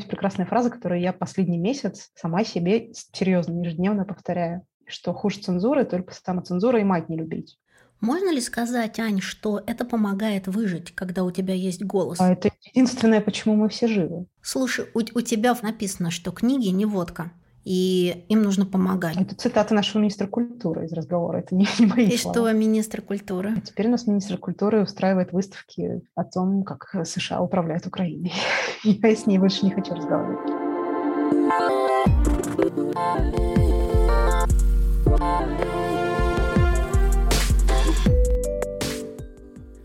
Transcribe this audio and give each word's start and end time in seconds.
есть 0.00 0.10
прекрасная 0.10 0.46
фраза, 0.46 0.70
которую 0.70 1.00
я 1.00 1.12
последний 1.12 1.58
месяц 1.58 2.10
сама 2.14 2.44
себе 2.44 2.92
серьезно, 3.12 3.60
ежедневно 3.60 4.04
повторяю, 4.04 4.66
что 4.86 5.12
хуже 5.12 5.40
цензуры 5.40 5.84
только 5.84 6.14
самоцензура 6.14 6.80
и 6.80 6.84
мать 6.84 7.08
не 7.08 7.16
любить. 7.16 7.58
Можно 8.00 8.32
ли 8.32 8.40
сказать, 8.40 8.98
Ань, 8.98 9.20
что 9.20 9.62
это 9.66 9.84
помогает 9.84 10.46
выжить, 10.48 10.94
когда 10.94 11.22
у 11.22 11.30
тебя 11.30 11.52
есть 11.52 11.84
голос? 11.84 12.18
А 12.18 12.32
это 12.32 12.50
единственное, 12.62 13.20
почему 13.20 13.56
мы 13.56 13.68
все 13.68 13.86
живы. 13.86 14.26
Слушай, 14.40 14.86
у, 14.94 15.00
у 15.00 15.20
тебя 15.20 15.54
написано, 15.60 16.10
что 16.10 16.32
книги 16.32 16.68
не 16.68 16.86
водка 16.86 17.30
и 17.64 18.24
им 18.28 18.42
нужно 18.42 18.66
помогать. 18.66 19.16
Это 19.16 19.34
цитата 19.34 19.74
нашего 19.74 20.00
министра 20.00 20.26
культуры 20.26 20.86
из 20.86 20.92
разговора, 20.92 21.38
это 21.38 21.54
не, 21.54 21.66
не 21.78 21.86
мои 21.86 22.08
И 22.08 22.16
слова. 22.16 22.34
что 22.34 22.52
министр 22.52 23.02
культуры? 23.02 23.54
А 23.56 23.60
теперь 23.60 23.88
у 23.88 23.90
нас 23.90 24.06
министр 24.06 24.38
культуры 24.38 24.82
устраивает 24.82 25.32
выставки 25.32 26.02
о 26.14 26.24
том, 26.24 26.64
как 26.64 26.94
США 27.04 27.40
управляют 27.40 27.86
Украиной. 27.86 28.32
Я 28.84 29.14
с 29.14 29.26
ней 29.26 29.38
больше 29.38 29.64
не 29.64 29.72
хочу 29.72 29.94
разговаривать. 29.94 30.50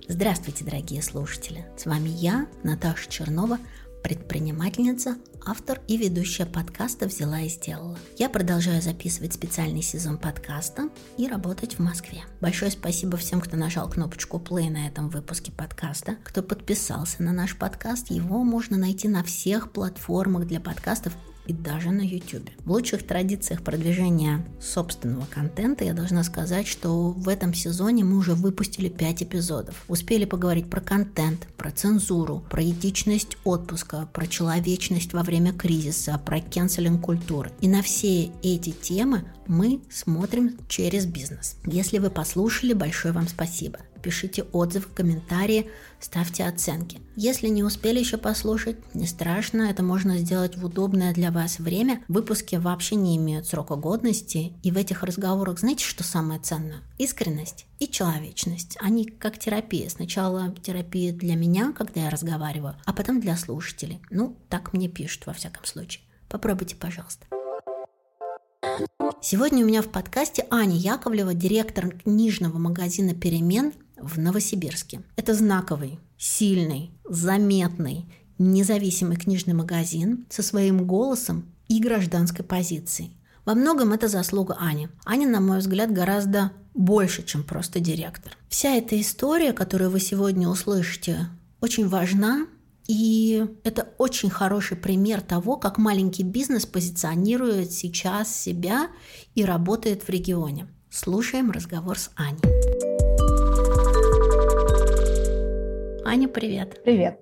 Здравствуйте, 0.08 0.64
дорогие 0.64 1.02
слушатели! 1.02 1.66
С 1.76 1.86
вами 1.86 2.08
я, 2.08 2.48
Наташа 2.64 3.10
Чернова, 3.10 3.58
предпринимательница, 4.06 5.18
автор 5.48 5.82
и 5.88 5.98
ведущая 5.98 6.46
подкаста 6.46 7.08
«Взяла 7.08 7.42
и 7.42 7.50
сделала». 7.50 7.98
Я 8.20 8.30
продолжаю 8.30 8.80
записывать 8.80 9.34
специальный 9.34 9.82
сезон 9.82 10.20
подкаста 10.20 10.90
и 11.18 11.28
работать 11.28 11.74
в 11.74 11.80
Москве. 11.80 12.24
Большое 12.40 12.70
спасибо 12.70 13.18
всем, 13.18 13.42
кто 13.42 13.58
нажал 13.58 13.90
кнопочку 13.90 14.38
play 14.38 14.70
на 14.70 14.86
этом 14.86 15.10
выпуске 15.10 15.52
подкаста, 15.52 16.18
кто 16.24 16.44
подписался 16.44 17.24
на 17.24 17.34
наш 17.34 17.58
подкаст. 17.58 18.12
Его 18.12 18.44
можно 18.44 18.78
найти 18.78 19.08
на 19.08 19.24
всех 19.24 19.72
платформах 19.72 20.46
для 20.46 20.60
подкастов 20.60 21.14
и 21.48 21.54
даже 21.54 21.92
на 21.92 22.02
YouTube. 22.02 22.50
В 22.64 22.72
лучших 22.72 23.06
традициях 23.06 23.62
продвижения 23.62 24.46
собственного 24.60 25.26
контента 25.26 25.84
я 25.84 25.94
должна 25.94 26.24
сказать, 26.24 26.68
что 26.68 27.12
в 27.12 27.30
этом 27.30 27.54
сезоне 27.54 28.04
мы 28.04 28.18
уже 28.18 28.34
выпустили 28.34 28.90
5 28.90 29.24
эпизодов. 29.24 29.84
Успели 29.88 30.26
поговорить 30.26 30.70
про 30.70 30.82
контент, 30.82 31.48
про 31.58 31.72
цензуру, 31.72 32.44
про 32.50 32.64
этичность 32.64 33.38
отпуска, 33.44 34.08
про 34.14 34.28
человечность 34.28 35.14
во 35.14 35.24
время 35.24 35.54
кризиса, 35.54 36.20
про 36.26 36.40
кенселинг 36.40 37.02
культуры. 37.02 37.52
И 37.62 37.68
на 37.68 37.82
все 37.82 38.32
эти 38.44 38.72
темы 38.72 39.26
мы 39.48 39.82
смотрим 39.90 40.58
через 40.68 41.06
бизнес. 41.06 41.58
Если 41.66 42.00
вы 42.00 42.10
послушали, 42.10 42.74
большое 42.74 43.14
вам 43.14 43.28
спасибо 43.28 43.80
пишите 44.06 44.44
отзывы, 44.52 44.86
комментарии, 44.94 45.72
ставьте 46.00 46.46
оценки. 46.46 47.02
Если 47.16 47.48
не 47.48 47.64
успели 47.64 47.98
еще 47.98 48.18
послушать, 48.18 48.78
не 48.94 49.08
страшно, 49.08 49.64
это 49.64 49.82
можно 49.82 50.20
сделать 50.20 50.56
в 50.56 50.64
удобное 50.64 51.12
для 51.12 51.32
вас 51.32 51.58
время. 51.58 52.04
Выпуски 52.08 52.56
вообще 52.56 52.98
не 52.98 53.18
имеют 53.18 53.48
срока 53.48 53.76
годности, 53.76 54.54
и 54.62 54.70
в 54.70 54.78
этих 54.78 55.02
разговорах 55.02 55.60
знаете, 55.60 55.84
что 55.84 56.04
самое 56.04 56.40
ценное? 56.40 56.84
Искренность 57.00 57.66
и 57.80 57.88
человечность. 57.88 58.78
Они 58.80 59.06
как 59.06 59.40
терапия. 59.40 59.90
Сначала 59.90 60.54
терапия 60.62 61.12
для 61.12 61.36
меня, 61.36 61.74
когда 61.76 62.02
я 62.02 62.12
разговариваю, 62.12 62.76
а 62.86 62.94
потом 62.94 63.20
для 63.20 63.36
слушателей. 63.36 64.02
Ну, 64.12 64.38
так 64.50 64.74
мне 64.74 64.88
пишут 64.88 65.26
во 65.26 65.34
всяком 65.34 65.66
случае. 65.66 66.04
Попробуйте, 66.30 66.76
пожалуйста. 66.76 67.26
Сегодня 69.22 69.64
у 69.64 69.68
меня 69.68 69.82
в 69.82 69.88
подкасте 69.88 70.46
Аня 70.52 70.76
Яковлева, 70.76 71.34
директор 71.34 71.90
книжного 71.90 72.60
магазина 72.60 73.16
«Перемен» 73.16 73.74
в 73.98 74.20
Новосибирске. 74.20 75.02
Это 75.16 75.34
знаковый, 75.34 76.00
сильный, 76.18 76.92
заметный, 77.08 78.06
независимый 78.38 79.18
книжный 79.18 79.54
магазин 79.54 80.26
со 80.30 80.42
своим 80.42 80.86
голосом 80.86 81.46
и 81.68 81.80
гражданской 81.80 82.44
позицией. 82.44 83.16
Во 83.46 83.54
многом 83.54 83.94
это 83.94 84.08
заслуга 84.08 84.58
Ани. 84.60 84.90
Аня, 85.06 85.28
на 85.28 85.40
мой 85.40 85.60
взгляд, 85.60 85.92
гораздо 85.92 86.52
больше, 86.74 87.24
чем 87.24 87.44
просто 87.44 87.80
директор. 87.80 88.36
Вся 88.50 88.76
эта 88.76 89.00
история, 89.00 89.54
которую 89.54 89.92
вы 89.92 90.00
сегодня 90.00 90.50
услышите, 90.50 91.28
очень 91.62 91.88
важна, 91.88 92.48
и 92.88 93.46
это 93.64 93.90
очень 93.98 94.30
хороший 94.30 94.78
пример 94.78 95.22
того, 95.22 95.58
как 95.58 95.78
маленький 95.78 96.24
бизнес 96.24 96.66
позиционирует 96.66 97.72
сейчас 97.72 98.36
себя 98.36 98.88
и 99.34 99.44
работает 99.44 100.04
в 100.04 100.10
регионе. 100.10 100.68
Слушаем 100.90 101.52
разговор 101.52 101.98
с 101.98 102.12
Аней. 102.16 102.85
Аня, 106.08 106.28
привет. 106.28 106.84
Привет. 106.84 107.20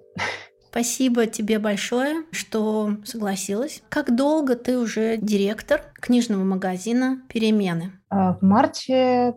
Спасибо 0.70 1.26
тебе 1.26 1.58
большое, 1.58 2.26
что 2.32 2.98
согласилась. 3.06 3.82
Как 3.88 4.14
долго 4.14 4.58
ты 4.58 4.78
уже 4.78 5.16
директор 5.16 5.94
книжного 5.94 6.44
магазина 6.44 7.24
«Перемены»? 7.30 7.94
А, 8.10 8.34
в 8.34 8.42
марте, 8.42 9.34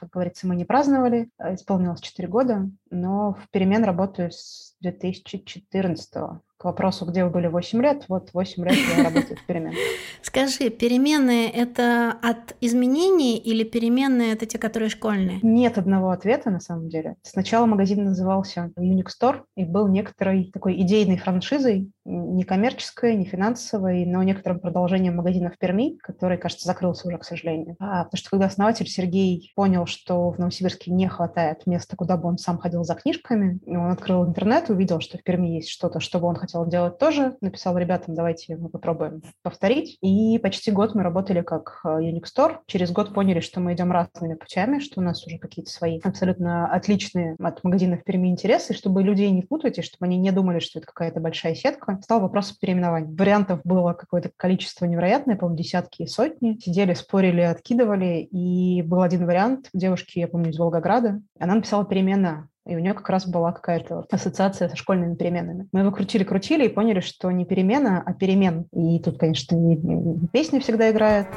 как 0.00 0.10
говорится, 0.10 0.48
мы 0.48 0.56
не 0.56 0.64
праздновали, 0.64 1.30
а, 1.38 1.54
исполнилось 1.54 2.00
4 2.00 2.26
года, 2.26 2.70
но 2.90 3.34
в 3.34 3.48
«Перемен» 3.52 3.84
работаю 3.84 4.32
с 4.32 4.74
2014 4.80 6.16
-го 6.16 6.40
к 6.58 6.64
вопросу, 6.64 7.06
где 7.06 7.24
вы 7.24 7.30
были 7.30 7.46
8 7.46 7.80
лет, 7.82 8.04
вот 8.08 8.30
8 8.32 8.64
лет 8.64 8.76
я 8.96 9.04
работаю 9.04 9.38
в 9.38 9.46
переменах. 9.46 9.76
Скажи, 10.22 10.70
переменные– 10.70 11.48
это 11.52 12.18
от 12.20 12.56
изменений 12.60 13.38
или 13.38 13.62
переменные– 13.62 14.32
это 14.34 14.44
те, 14.44 14.58
которые 14.58 14.88
школьные? 14.90 15.38
Нет 15.42 15.78
одного 15.78 16.10
ответа, 16.10 16.50
на 16.50 16.58
самом 16.58 16.88
деле. 16.88 17.14
Сначала 17.22 17.66
магазин 17.66 18.04
назывался 18.04 18.72
Unix 18.76 19.06
Store 19.20 19.42
и 19.56 19.64
был 19.64 19.86
некоторой 19.86 20.50
такой 20.52 20.80
идейной 20.82 21.16
франшизой, 21.16 21.92
не 22.08 22.44
коммерческой, 22.44 23.16
не 23.16 23.24
финансовой, 23.24 24.06
но 24.06 24.22
некоторым 24.22 24.60
продолжением 24.60 25.16
магазина 25.16 25.50
в 25.50 25.58
Перми, 25.58 25.98
который, 25.98 26.38
кажется, 26.38 26.66
закрылся 26.66 27.06
уже, 27.06 27.18
к 27.18 27.24
сожалению. 27.24 27.76
А, 27.78 28.04
потому 28.04 28.18
что 28.18 28.30
когда 28.30 28.46
основатель 28.46 28.88
Сергей 28.88 29.52
понял, 29.54 29.86
что 29.86 30.30
в 30.30 30.38
Новосибирске 30.38 30.90
не 30.90 31.08
хватает 31.08 31.66
места, 31.66 31.96
куда 31.96 32.16
бы 32.16 32.28
он 32.28 32.38
сам 32.38 32.58
ходил 32.58 32.82
за 32.84 32.94
книжками, 32.94 33.60
он 33.66 33.90
открыл 33.90 34.26
интернет, 34.26 34.70
увидел, 34.70 35.00
что 35.00 35.18
в 35.18 35.22
Перми 35.22 35.48
есть 35.48 35.68
что-то, 35.68 36.00
что 36.00 36.18
бы 36.18 36.26
он 36.26 36.36
хотел 36.36 36.66
делать 36.66 36.98
тоже. 36.98 37.36
Написал 37.40 37.76
ребятам, 37.76 38.14
давайте 38.14 38.56
мы 38.56 38.70
попробуем 38.70 39.22
повторить. 39.42 39.98
И 40.00 40.38
почти 40.38 40.70
год 40.70 40.94
мы 40.94 41.02
работали 41.02 41.42
как 41.42 41.80
э, 41.84 41.88
Unix 41.88 42.24
Store. 42.34 42.58
Через 42.66 42.90
год 42.90 43.12
поняли, 43.12 43.40
что 43.40 43.60
мы 43.60 43.74
идем 43.74 43.92
разными 43.92 44.34
путями, 44.34 44.78
что 44.78 45.00
у 45.00 45.04
нас 45.04 45.26
уже 45.26 45.38
какие-то 45.38 45.70
свои 45.70 46.00
абсолютно 46.02 46.72
отличные 46.72 47.36
от 47.38 47.62
магазинов 47.64 48.02
Перми 48.04 48.28
интересы, 48.28 48.72
чтобы 48.72 49.02
людей 49.02 49.30
не 49.30 49.42
путать, 49.42 49.78
и 49.78 49.82
чтобы 49.82 50.06
они 50.06 50.16
не 50.16 50.30
думали, 50.30 50.58
что 50.58 50.78
это 50.78 50.86
какая-то 50.86 51.20
большая 51.20 51.54
сетка. 51.54 51.97
Стал 52.02 52.20
вопрос 52.20 52.52
переименования. 52.52 53.14
Вариантов 53.14 53.60
было 53.64 53.92
какое-то 53.92 54.30
количество 54.36 54.84
невероятное, 54.84 55.36
по-моему, 55.36 55.58
десятки 55.58 56.02
и 56.02 56.06
сотни. 56.06 56.58
Сидели, 56.60 56.94
спорили, 56.94 57.40
откидывали, 57.40 58.28
и 58.30 58.82
был 58.82 59.02
один 59.02 59.26
вариант 59.26 59.68
девушки, 59.72 60.18
я 60.18 60.28
помню, 60.28 60.50
из 60.50 60.58
Волгограда. 60.58 61.20
Она 61.38 61.54
написала 61.54 61.84
перемена 61.84 62.48
и 62.68 62.76
у 62.76 62.80
нее 62.80 62.92
как 62.92 63.08
раз 63.08 63.26
была 63.26 63.50
какая-то 63.52 64.04
ассоциация 64.10 64.68
со 64.68 64.76
школьными 64.76 65.14
переменами. 65.14 65.66
Мы 65.72 65.80
его 65.80 65.90
крутили-крутили 65.90 66.66
и 66.66 66.68
поняли, 66.68 67.00
что 67.00 67.30
не 67.30 67.46
перемена, 67.46 68.02
а 68.04 68.12
перемен. 68.12 68.66
И 68.72 69.00
тут, 69.00 69.18
конечно, 69.18 69.56
не, 69.56 69.74
не 69.74 70.28
песня 70.28 70.60
всегда 70.60 70.90
играет. 70.90 71.28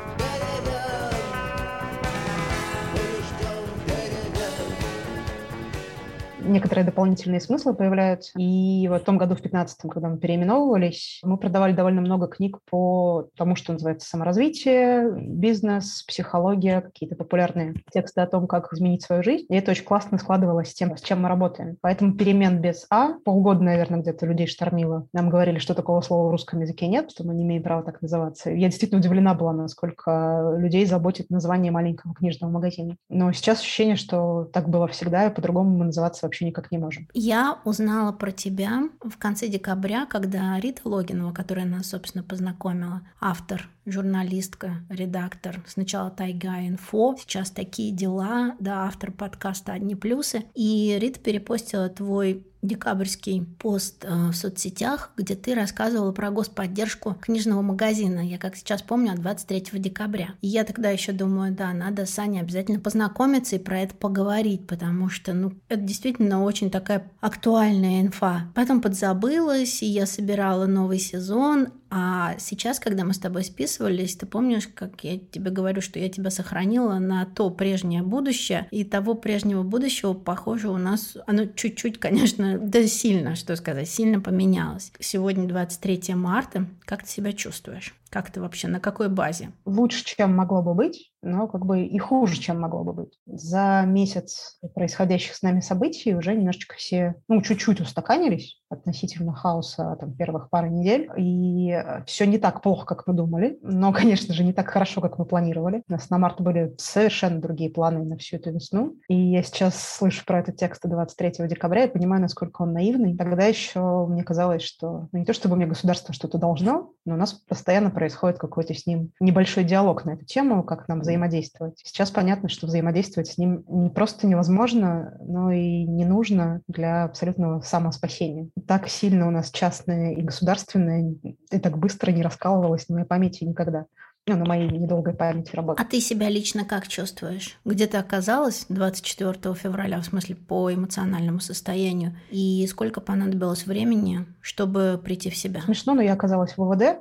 Некоторые 6.44 6.86
дополнительные 6.86 7.42
смыслы 7.42 7.74
появляются. 7.74 8.32
И 8.38 8.88
в 8.88 9.00
том 9.00 9.18
году, 9.18 9.36
в 9.36 9.42
15 9.42 9.80
когда 9.90 10.10
мы 10.10 10.18
переименовывались, 10.18 11.20
мы 11.24 11.38
продавали 11.38 11.74
довольно 11.74 12.02
много 12.02 12.28
книг 12.28 12.60
по 12.70 13.28
тому, 13.36 13.56
что 13.56 13.74
называется 13.74 14.08
саморазвитие, 14.08 15.12
бизнес, 15.12 16.04
психология, 16.04 16.82
какие-то 16.82 17.16
популярные 17.16 17.76
тексты 17.92 18.22
о 18.22 18.28
том, 18.28 18.48
как 18.48 18.72
изменить 18.74 19.04
свою 19.04 19.24
жизнь. 19.24 19.46
И 19.50 19.56
это 19.56 19.72
очень 19.72 19.86
классно 19.86 20.18
складывалось 20.18 20.72
с 20.72 20.74
тем, 20.74 20.96
с 20.98 21.02
чем 21.02 21.22
мы 21.22 21.30
работаем. 21.30 21.78
Поэтому 21.82 22.16
перемен 22.16 22.60
без 22.60 22.86
«а» 22.90 23.14
полгода, 23.24 23.62
наверное, 23.64 24.02
где-то 24.02 24.26
людей 24.26 24.48
штормило. 24.48 25.08
Нам 25.14 25.30
говорили, 25.30 25.60
что 25.60 25.74
такого 25.74 26.02
слова 26.02 26.28
в 26.28 26.32
русском 26.32 26.62
языке 26.62 26.88
нет, 26.88 27.12
что 27.12 27.24
мы 27.24 27.34
не 27.34 27.44
имеем 27.44 27.64
права 27.64 27.84
так 27.84 28.02
называться. 28.02 28.50
Я 28.52 28.68
действительно 28.68 29.00
удивлена 29.00 29.34
была, 29.34 29.54
насколько 29.54 30.56
людей 30.58 30.86
заботит 30.86 31.30
название 31.30 31.72
маленького 31.72 32.14
книжного 32.14 32.52
магазина. 32.52 32.96
Но 33.10 33.32
сейчас 33.32 33.60
ощущение, 33.60 33.96
что 33.96 34.46
так 34.46 34.70
было 34.70 34.88
всегда, 34.88 35.28
и 35.28 35.34
по-другому 35.34 35.78
мы 35.78 35.86
называться 35.86 36.28
вообще 36.32 36.46
никак 36.46 36.72
не 36.72 36.78
можем. 36.78 37.08
Я 37.14 37.60
узнала 37.66 38.14
про 38.14 38.32
тебя 38.32 38.90
в 39.02 39.18
конце 39.18 39.50
декабря, 39.50 40.06
когда 40.06 40.58
Рита 40.60 40.88
Логинова, 40.88 41.34
которая 41.34 41.66
нас, 41.66 41.90
собственно, 41.90 42.24
познакомила, 42.24 43.02
автор, 43.20 43.70
журналистка, 43.86 44.86
редактор, 44.90 45.62
сначала 45.68 46.10
Тайга 46.10 46.66
Инфо, 46.68 47.16
сейчас 47.20 47.52
такие 47.52 47.92
дела, 47.92 48.56
да, 48.60 48.86
автор 48.86 49.12
подкаста 49.12 49.74
«Одни 49.74 49.96
плюсы», 49.96 50.46
и 50.56 50.98
Рита 51.00 51.20
перепостила 51.20 51.90
твой 51.90 52.48
декабрьский 52.62 53.44
пост 53.60 54.06
э, 54.06 54.30
в 54.30 54.34
соцсетях, 54.34 55.12
где 55.18 55.36
ты 55.36 55.56
рассказывала 55.56 56.12
про 56.12 56.32
господдержку 56.32 57.16
книжного 57.20 57.62
магазина. 57.62 58.20
Я, 58.20 58.38
как 58.38 58.56
сейчас 58.56 58.82
помню, 58.82 59.16
23 59.16 59.80
декабря. 59.80 60.36
И 60.42 60.48
я 60.48 60.64
тогда 60.64 60.90
еще 60.90 61.12
думаю, 61.12 61.54
да, 61.54 61.74
надо 61.74 62.06
с 62.06 62.18
Аней 62.20 62.42
обязательно 62.42 62.80
познакомиться 62.80 63.56
и 63.56 63.60
про 63.60 63.80
это 63.80 63.96
поговорить, 63.96 64.68
потому 64.68 65.10
что, 65.10 65.34
ну, 65.34 65.54
это 65.70 65.82
действительно 65.82 66.44
очень 66.44 66.70
такая 66.70 67.12
актуальная 67.20 68.02
инфа. 68.02 68.52
Потом 68.56 68.82
подзабылась, 68.82 69.82
и 69.82 69.88
я 69.88 70.06
собирала 70.06 70.66
новый 70.66 71.00
сезон, 71.00 71.70
а 71.94 72.36
сейчас, 72.40 72.80
когда 72.80 73.04
мы 73.04 73.14
с 73.14 73.20
тобой 73.20 73.44
списывались, 73.44 74.16
ты 74.16 74.26
помнишь, 74.26 74.70
как 74.74 75.04
я 75.04 75.20
тебе 75.20 75.52
говорю, 75.52 75.82
что 75.82 76.00
я 76.00 76.08
тебя 76.08 76.30
сохранила 76.30 77.00
на 77.00 77.26
то 77.26 77.50
прежнее 77.50 78.02
будущее, 78.02 78.68
и 78.72 78.86
того 78.86 79.14
прежнего 79.14 79.64
будущего, 79.64 80.14
похоже, 80.14 80.70
у 80.70 80.78
нас 80.78 81.18
оно 81.28 81.46
чуть-чуть, 81.46 82.00
конечно, 82.00 82.58
да 82.58 82.88
сильно, 82.88 83.36
что 83.36 83.58
сказать, 83.58 83.90
сильно 83.90 84.22
поменялось. 84.22 84.94
Сегодня 85.02 85.48
23 85.48 86.16
марта. 86.16 86.68
Как 86.86 87.04
ты 87.04 87.10
себя 87.10 87.34
чувствуешь? 87.34 87.94
Как 88.10 88.32
ты 88.32 88.40
вообще, 88.40 88.70
на 88.70 88.80
какой 88.80 89.10
базе? 89.10 89.52
Лучше, 89.66 90.06
чем 90.06 90.34
могло 90.34 90.62
бы 90.62 90.74
быть, 90.74 91.11
но 91.22 91.48
как 91.48 91.66
бы 91.66 91.84
и 91.84 91.98
хуже, 91.98 92.40
чем 92.40 92.60
могло 92.60 92.84
бы 92.84 92.94
быть. 92.94 93.20
За 93.26 93.84
месяц 93.86 94.60
происходящих 94.76 95.36
с 95.36 95.42
нами 95.42 95.60
событий 95.60 96.16
уже 96.16 96.36
немножечко 96.36 96.76
все, 96.76 97.16
ну, 97.28 97.42
чуть-чуть 97.42 97.82
устаканились 97.82 98.62
относительно 98.70 99.34
хаоса 99.34 99.98
там, 100.00 100.14
первых 100.14 100.50
пары 100.50 100.70
недель, 100.70 101.10
и 101.18 101.72
э, 101.72 102.04
все 102.06 102.26
не 102.26 102.38
так 102.38 102.62
плохо, 102.62 102.86
как 102.86 103.06
мы 103.06 103.14
думали, 103.14 103.60
но, 103.62 103.92
конечно 103.94 104.34
же, 104.34 104.44
не 104.44 104.54
так 104.54 104.70
хорошо, 104.70 105.02
как 105.02 105.20
мы 105.20 105.26
планировали. 105.26 105.84
У 105.88 105.92
нас 105.92 106.10
на 106.10 106.18
март 106.18 106.42
были 106.42 106.74
совершенно 106.78 107.40
другие 107.40 107.70
планы 107.70 108.04
на 108.04 108.18
всю 108.18 108.38
эту 108.38 108.52
весну, 108.52 108.96
и 109.08 109.16
я 109.16 109.44
сейчас 109.44 109.76
слышу 109.82 110.26
про 110.26 110.40
этот 110.40 110.58
текст 110.58 110.82
23 110.84 111.48
декабря 111.48 111.86
и 111.86 111.92
понимаю, 111.92 112.22
насколько 112.22 112.62
он 112.62 112.74
наивный. 112.74 113.18
Тогда 113.18 113.46
еще 113.46 114.08
мне 114.08 114.24
казалось, 114.24 114.64
что 114.64 115.08
ну, 115.12 115.20
не 115.20 115.26
то 115.26 115.34
чтобы 115.34 115.56
мне 115.56 115.66
государство 115.66 116.14
что-то 116.14 116.38
должно, 116.38 116.94
но 117.06 117.16
у 117.16 117.18
нас 117.18 117.34
постоянно 117.34 117.90
происходит 117.92 118.40
какой-то 118.40 118.74
с 118.74 118.86
ним 118.86 119.12
небольшой 119.20 119.64
диалог 119.64 120.06
на 120.06 120.12
эту 120.12 120.26
тему, 120.26 120.64
как 120.64 120.88
нам 120.88 121.04
взаимодействовать. 121.12 121.80
Сейчас 121.84 122.12
понятно, 122.12 122.50
что 122.50 122.68
взаимодействовать 122.68 123.30
с 123.30 123.38
ним 123.38 123.64
не 123.68 123.90
просто 123.90 124.28
невозможно, 124.28 125.18
но 125.20 125.52
и 125.52 125.84
не 125.84 126.06
нужно 126.06 126.62
для 126.68 127.04
абсолютного 127.04 127.62
самоспасения. 127.62 128.50
Так 128.68 128.88
сильно 128.88 129.28
у 129.28 129.32
нас 129.32 129.52
частное 129.52 130.14
и 130.14 130.22
государственное 130.22 131.16
и 131.52 131.60
так 131.60 131.78
быстро 131.78 132.12
не 132.12 132.24
раскалывалось 132.24 132.88
на 132.90 132.96
моей 132.96 133.08
памяти 133.08 133.44
никогда 133.44 133.86
ну, 134.28 134.38
на 134.38 134.46
моей 134.46 134.70
недолгой 134.70 135.14
памяти 135.14 135.56
работы. 135.56 135.82
А 135.82 135.86
ты 135.86 136.00
себя 136.00 136.30
лично 136.30 136.64
как 136.64 136.88
чувствуешь? 136.88 137.58
Где 137.66 137.88
ты 137.88 137.98
оказалась 137.98 138.66
24 138.70 139.56
февраля, 139.56 140.00
в 140.00 140.06
смысле 140.06 140.36
по 140.36 140.72
эмоциональному 140.72 141.40
состоянию? 141.40 142.16
И 142.30 142.66
сколько 142.68 143.02
понадобилось 143.02 143.66
времени, 143.66 144.26
чтобы 144.40 145.02
прийти 145.04 145.32
в 145.32 145.36
себя? 145.36 145.62
Смешно, 145.62 145.96
но 145.96 146.02
я 146.02 146.14
оказалась 146.14 146.56
в 146.56 146.64
ВВД. 146.64 147.00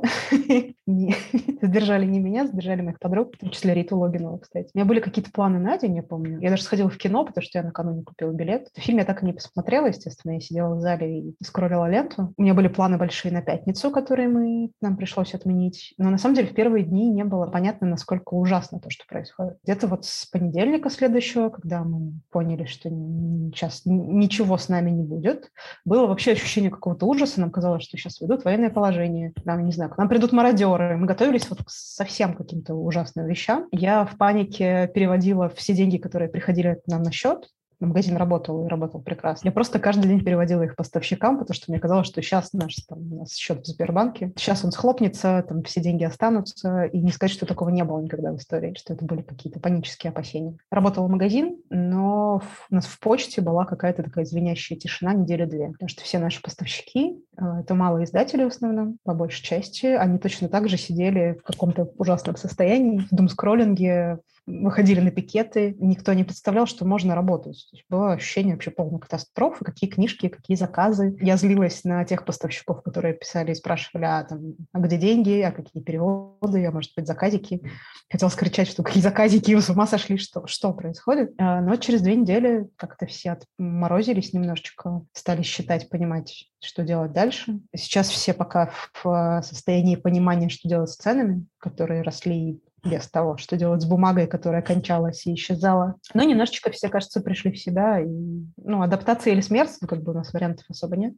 Задержали 1.63 2.07
не 2.07 2.21
меня, 2.21 2.47
задержали 2.47 2.81
моих 2.81 2.99
подруг, 2.99 3.35
в 3.35 3.39
том 3.39 3.51
числе 3.51 3.75
Риту 3.75 3.99
Логинову, 3.99 4.39
кстати. 4.39 4.71
У 4.75 4.79
меня 4.79 4.87
были 4.87 5.01
какие-то 5.01 5.31
планы 5.31 5.59
на 5.59 5.77
день, 5.77 5.97
я 5.97 6.03
помню. 6.03 6.41
Я 6.41 6.49
даже 6.49 6.63
сходила 6.63 6.89
в 6.89 6.97
кино, 6.97 7.25
потому 7.27 7.45
что 7.45 7.59
я 7.59 7.65
накануне 7.65 8.03
купила 8.03 8.33
билет. 8.33 8.69
Фильм 8.77 8.99
я 8.99 9.05
так 9.05 9.23
и 9.23 9.27
не 9.27 9.35
посмотрела, 9.35 9.87
естественно. 9.89 10.33
Я 10.33 10.41
сидела 10.41 10.75
в 10.75 10.81
зале 10.81 11.21
и 11.21 11.37
скроллила 11.45 11.89
ленту. 11.89 12.33
У 12.37 12.43
меня 12.43 12.55
были 12.55 12.69
планы 12.69 12.97
большие 12.97 13.33
на 13.33 13.43
пятницу, 13.43 13.91
которые 13.91 14.29
мы, 14.29 14.71
нам 14.81 14.97
пришлось 14.97 15.35
отменить. 15.35 15.95
Но 15.99 16.09
на 16.09 16.17
самом 16.17 16.35
деле 16.35 16.49
в 16.49 16.55
первые 16.55 16.85
дни 16.85 17.10
не 17.11 17.25
было 17.25 17.47
понятно, 17.47 17.87
насколько 17.87 18.35
ужасно 18.35 18.81
то, 18.81 18.91
что 18.91 19.05
происходит. 19.07 19.59
Где-то 19.65 19.87
вот 19.87 20.05
с 20.05 20.27
понедельника 20.27 20.91
следующего, 20.91 21.49
когда 21.51 21.83
мы 21.85 22.13
поняли, 22.31 22.65
что 22.65 22.89
сейчас 22.89 23.83
ничего 23.85 24.57
с 24.57 24.69
нами 24.69 24.91
не 24.91 25.03
будет, 25.03 25.51
было 25.85 26.07
вообще 26.07 26.33
ощущение 26.33 26.71
какого-то 26.71 27.07
ужаса. 27.07 27.41
Нам 27.41 27.51
казалось, 27.51 27.85
что 27.85 27.97
сейчас 27.97 28.21
ведут 28.21 28.45
военное 28.45 28.71
положение. 28.71 29.33
Нам, 29.45 29.65
не 29.65 29.73
знаю, 29.73 29.91
к 29.91 29.99
нам 29.99 30.09
придут 30.09 30.33
мародеры. 30.33 30.97
Мы 30.97 31.07
готовились 31.07 31.49
вот 31.51 31.63
к 31.65 31.71
совсем 31.71 32.35
каким-то 32.35 32.75
ужасным 32.75 33.27
вещам. 33.27 33.67
Я 33.73 34.05
в 34.05 34.17
панике 34.17 34.91
переводила 34.95 35.49
все 35.51 35.75
деньги, 35.75 35.99
которые 35.99 36.29
приходили 36.29 36.81
нам 36.87 37.03
на 37.03 37.13
счет, 37.13 37.49
магазин 37.87 38.17
работал 38.17 38.65
и 38.65 38.69
работал 38.69 39.01
прекрасно. 39.01 39.49
Я 39.49 39.53
просто 39.53 39.79
каждый 39.79 40.09
день 40.09 40.25
переводила 40.25 40.63
их 40.63 40.77
поставщикам, 40.77 41.39
потому 41.39 41.55
что 41.55 41.71
мне 41.71 41.81
казалось, 41.81 42.07
что 42.07 42.23
сейчас 42.23 42.53
наш 42.53 42.77
там, 42.89 43.13
у 43.13 43.21
нас 43.21 43.35
счет 43.35 43.63
в 43.63 43.67
Сбербанке, 43.67 44.33
сейчас 44.37 44.65
он 44.65 44.73
схлопнется, 44.73 45.45
там 45.49 45.63
все 45.63 45.81
деньги 45.81 46.05
останутся, 46.05 46.85
и 46.85 46.99
не 46.99 47.11
сказать, 47.11 47.33
что 47.33 47.47
такого 47.47 47.71
не 47.71 47.85
было 47.85 48.01
никогда 48.01 48.33
в 48.33 48.37
истории, 48.37 48.75
что 48.79 48.93
это 48.93 49.05
были 49.05 49.23
какие-то 49.23 49.61
панические 49.61 50.11
опасения. 50.11 50.57
Работал 50.71 51.09
магазин, 51.09 51.59
но 51.71 52.43
у 52.71 52.75
нас 52.75 52.87
в 52.87 52.99
почте 53.01 53.41
была 53.41 53.65
какая-то 53.65 54.03
такая 54.03 54.25
звенящая 54.25 54.79
тишина 54.79 55.13
недели 55.15 55.45
две, 55.45 55.69
потому 55.71 55.89
что 55.89 56.03
все 56.03 56.19
наши 56.19 56.43
поставщики, 56.43 57.23
это 57.41 57.75
малые 57.75 58.05
издатели 58.05 58.45
в 58.45 58.49
основном, 58.49 58.99
по 59.05 59.15
большей 59.15 59.43
части, 59.43 59.87
они 59.87 60.19
точно 60.19 60.49
так 60.49 60.69
же 60.69 60.77
сидели 60.77 61.39
в 61.41 61.43
каком-то 61.43 61.91
ужасном 61.97 62.37
состоянии, 62.37 62.99
в 62.99 63.09
думскроллинге, 63.11 64.19
выходили 64.47 65.01
на 65.01 65.11
пикеты, 65.11 65.77
никто 65.79 66.13
не 66.13 66.25
представлял, 66.25 66.67
что 66.67 66.85
можно 66.85 67.15
работать. 67.15 67.71
Было 67.89 68.13
ощущение 68.13 68.55
вообще 68.55 68.71
полной 68.71 69.01
катастрофы, 69.01 69.65
какие 69.65 69.89
книжки, 69.89 70.29
какие 70.29 70.57
заказы. 70.57 71.17
Я 71.21 71.37
злилась 71.37 71.85
на 71.85 72.05
тех 72.05 72.25
поставщиков, 72.25 72.83
которые 72.83 73.15
писали 73.15 73.53
и 73.53 73.55
спрашивали, 73.55 74.05
а, 74.05 74.25
там, 74.25 74.55
а 74.73 74.81
где 74.81 74.97
деньги, 74.97 75.41
а 75.41 75.53
какие 75.53 75.83
переводы, 75.83 76.65
а 76.65 76.73
может 76.73 76.93
быть 76.97 77.07
заказики. 77.07 77.63
Хотела 78.11 78.29
скричать, 78.29 78.69
что 78.69 78.83
какие 78.83 79.03
заказики, 79.03 79.53
вы 79.53 79.63
с 79.63 79.71
ума 79.71 79.87
сошли, 79.87 80.17
что, 80.17 80.47
что 80.47 80.73
происходит. 80.73 81.33
А, 81.39 81.61
но 81.61 81.77
через 81.77 82.03
две 82.03 82.17
недели 82.17 82.69
как-то 82.77 83.07
все 83.07 83.33
отморозились 83.33 84.33
немножечко, 84.33 85.03
стали 85.13 85.43
считать, 85.43 85.89
понимать, 85.89 86.50
что 86.61 86.83
делать 86.83 87.13
дальше. 87.13 87.61
Сейчас 87.75 88.09
все 88.09 88.35
пока 88.35 88.71
в 89.03 89.43
состоянии 89.43 89.97
понимания, 89.97 90.49
что 90.49 90.69
делать 90.69 90.91
с 90.91 90.97
ценами, 90.97 91.47
которые 91.59 92.03
росли 92.03 92.61
без 92.83 93.09
того, 93.09 93.37
что 93.37 93.57
делать 93.57 93.83
с 93.83 93.87
бумагой, 93.87 94.27
которая 94.27 94.63
кончалась 94.63 95.27
и 95.27 95.35
исчезала. 95.35 95.97
Но 96.15 96.23
немножечко 96.23 96.71
все, 96.71 96.89
кажется, 96.89 97.21
пришли 97.21 97.53
в 97.53 97.59
себя. 97.59 98.01
И, 98.01 98.09
ну, 98.57 98.83
адаптация 98.83 99.33
или 99.35 99.41
смерть, 99.43 99.73
как 99.87 100.03
бы 100.03 100.13
у 100.13 100.15
нас 100.15 100.33
вариантов 100.33 100.65
особо 100.69 100.97
нет. 100.97 101.15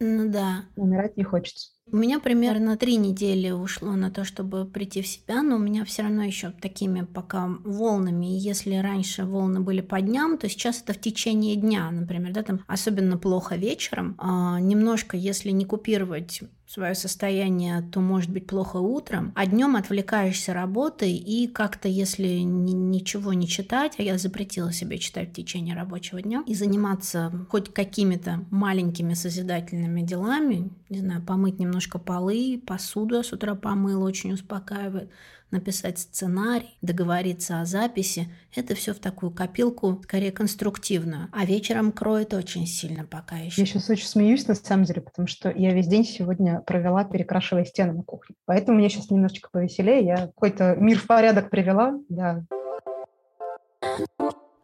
Ну 0.00 0.30
да. 0.30 0.62
Умирать 0.74 1.16
не 1.16 1.22
хочется. 1.22 1.72
У 1.90 1.96
меня 1.96 2.20
примерно 2.20 2.76
три 2.76 2.96
недели 2.96 3.50
ушло 3.50 3.92
на 3.92 4.10
то, 4.10 4.24
чтобы 4.24 4.64
прийти 4.64 5.02
в 5.02 5.06
себя, 5.06 5.42
но 5.42 5.56
у 5.56 5.58
меня 5.58 5.84
все 5.84 6.02
равно 6.02 6.22
еще 6.22 6.50
такими 6.50 7.02
пока 7.02 7.48
волнами. 7.64 8.34
И 8.34 8.38
если 8.38 8.76
раньше 8.76 9.24
волны 9.24 9.60
были 9.60 9.80
по 9.80 10.00
дням, 10.00 10.38
то 10.38 10.48
сейчас 10.48 10.80
это 10.80 10.92
в 10.92 11.00
течение 11.00 11.56
дня, 11.56 11.90
например, 11.90 12.32
да, 12.32 12.44
там 12.44 12.60
особенно 12.66 13.18
плохо 13.18 13.56
вечером. 13.56 14.14
А, 14.18 14.60
немножко, 14.60 15.16
если 15.16 15.50
не 15.50 15.64
купировать 15.64 16.42
свое 16.72 16.94
состояние, 16.94 17.82
то 17.92 18.00
может 18.00 18.30
быть 18.30 18.46
плохо 18.46 18.78
утром, 18.78 19.32
а 19.34 19.44
днем 19.44 19.76
отвлекаешься 19.76 20.54
работой 20.54 21.12
и 21.12 21.46
как-то, 21.46 21.86
если 21.86 22.38
ни, 22.38 22.72
ничего 22.72 23.34
не 23.34 23.46
читать, 23.46 23.96
а 23.98 24.02
я 24.02 24.16
запретила 24.16 24.72
себе 24.72 24.96
читать 24.96 25.30
в 25.30 25.34
течение 25.34 25.74
рабочего 25.74 26.22
дня, 26.22 26.42
и 26.46 26.54
заниматься 26.54 27.46
хоть 27.50 27.74
какими-то 27.74 28.46
маленькими 28.50 29.12
созидательными 29.12 30.00
делами, 30.00 30.70
не 30.88 31.00
знаю, 31.00 31.22
помыть 31.22 31.58
немножко 31.72 31.98
полы, 31.98 32.62
посуду 32.66 33.16
я 33.16 33.22
с 33.22 33.32
утра 33.32 33.54
помыла, 33.54 34.04
очень 34.04 34.34
успокаивает, 34.34 35.10
написать 35.50 35.98
сценарий, 35.98 36.76
договориться 36.82 37.62
о 37.62 37.64
записи. 37.64 38.28
Это 38.54 38.74
все 38.74 38.92
в 38.92 38.98
такую 38.98 39.32
копилку, 39.32 40.00
скорее 40.02 40.32
конструктивную. 40.32 41.28
А 41.32 41.46
вечером 41.46 41.90
кроет 41.92 42.34
очень 42.34 42.66
сильно 42.66 43.04
пока 43.06 43.36
еще. 43.36 43.62
Я 43.62 43.66
сейчас 43.66 43.88
очень 43.88 44.06
смеюсь 44.06 44.46
на 44.46 44.54
самом 44.54 44.84
деле, 44.84 45.00
потому 45.00 45.26
что 45.28 45.50
я 45.50 45.72
весь 45.72 45.86
день 45.86 46.04
сегодня 46.04 46.60
провела, 46.60 47.04
перекрашивая 47.04 47.64
стены 47.64 47.94
на 47.94 48.02
кухне. 48.02 48.36
Поэтому 48.44 48.78
мне 48.78 48.90
сейчас 48.90 49.10
немножечко 49.10 49.48
повеселее. 49.50 50.04
Я 50.04 50.16
какой-то 50.26 50.76
мир 50.76 50.98
в 50.98 51.06
порядок 51.06 51.48
привела, 51.48 51.98
да. 52.10 52.44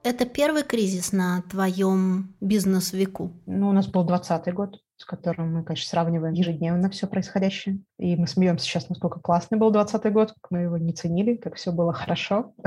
Это 0.03 0.27
первый 0.27 0.63
кризис 0.63 1.13
на 1.13 1.43
твоем 1.51 2.35
бизнес-веку? 2.41 3.33
Ну, 3.47 3.71
у 3.71 3.73
нас 3.73 3.87
был 3.89 4.05
20 4.05 4.55
год 4.55 4.79
с 4.99 5.05
которым 5.05 5.55
мы, 5.55 5.65
конечно, 5.65 5.89
сравниваем 5.89 6.35
ежедневно 6.35 6.91
все 6.91 7.07
происходящее. 7.07 7.79
И 7.99 8.17
мы 8.17 8.27
смеемся 8.27 8.67
сейчас, 8.67 8.89
насколько 8.89 9.21
классный 9.21 9.57
был 9.57 9.71
20 9.71 10.13
год, 10.13 10.35
как 10.41 10.51
мы 10.51 10.61
его 10.61 10.77
не 10.77 10.93
ценили, 10.93 11.37
как 11.37 11.55
все 11.55 11.73
было 11.73 11.93
хорошо. 11.93 12.53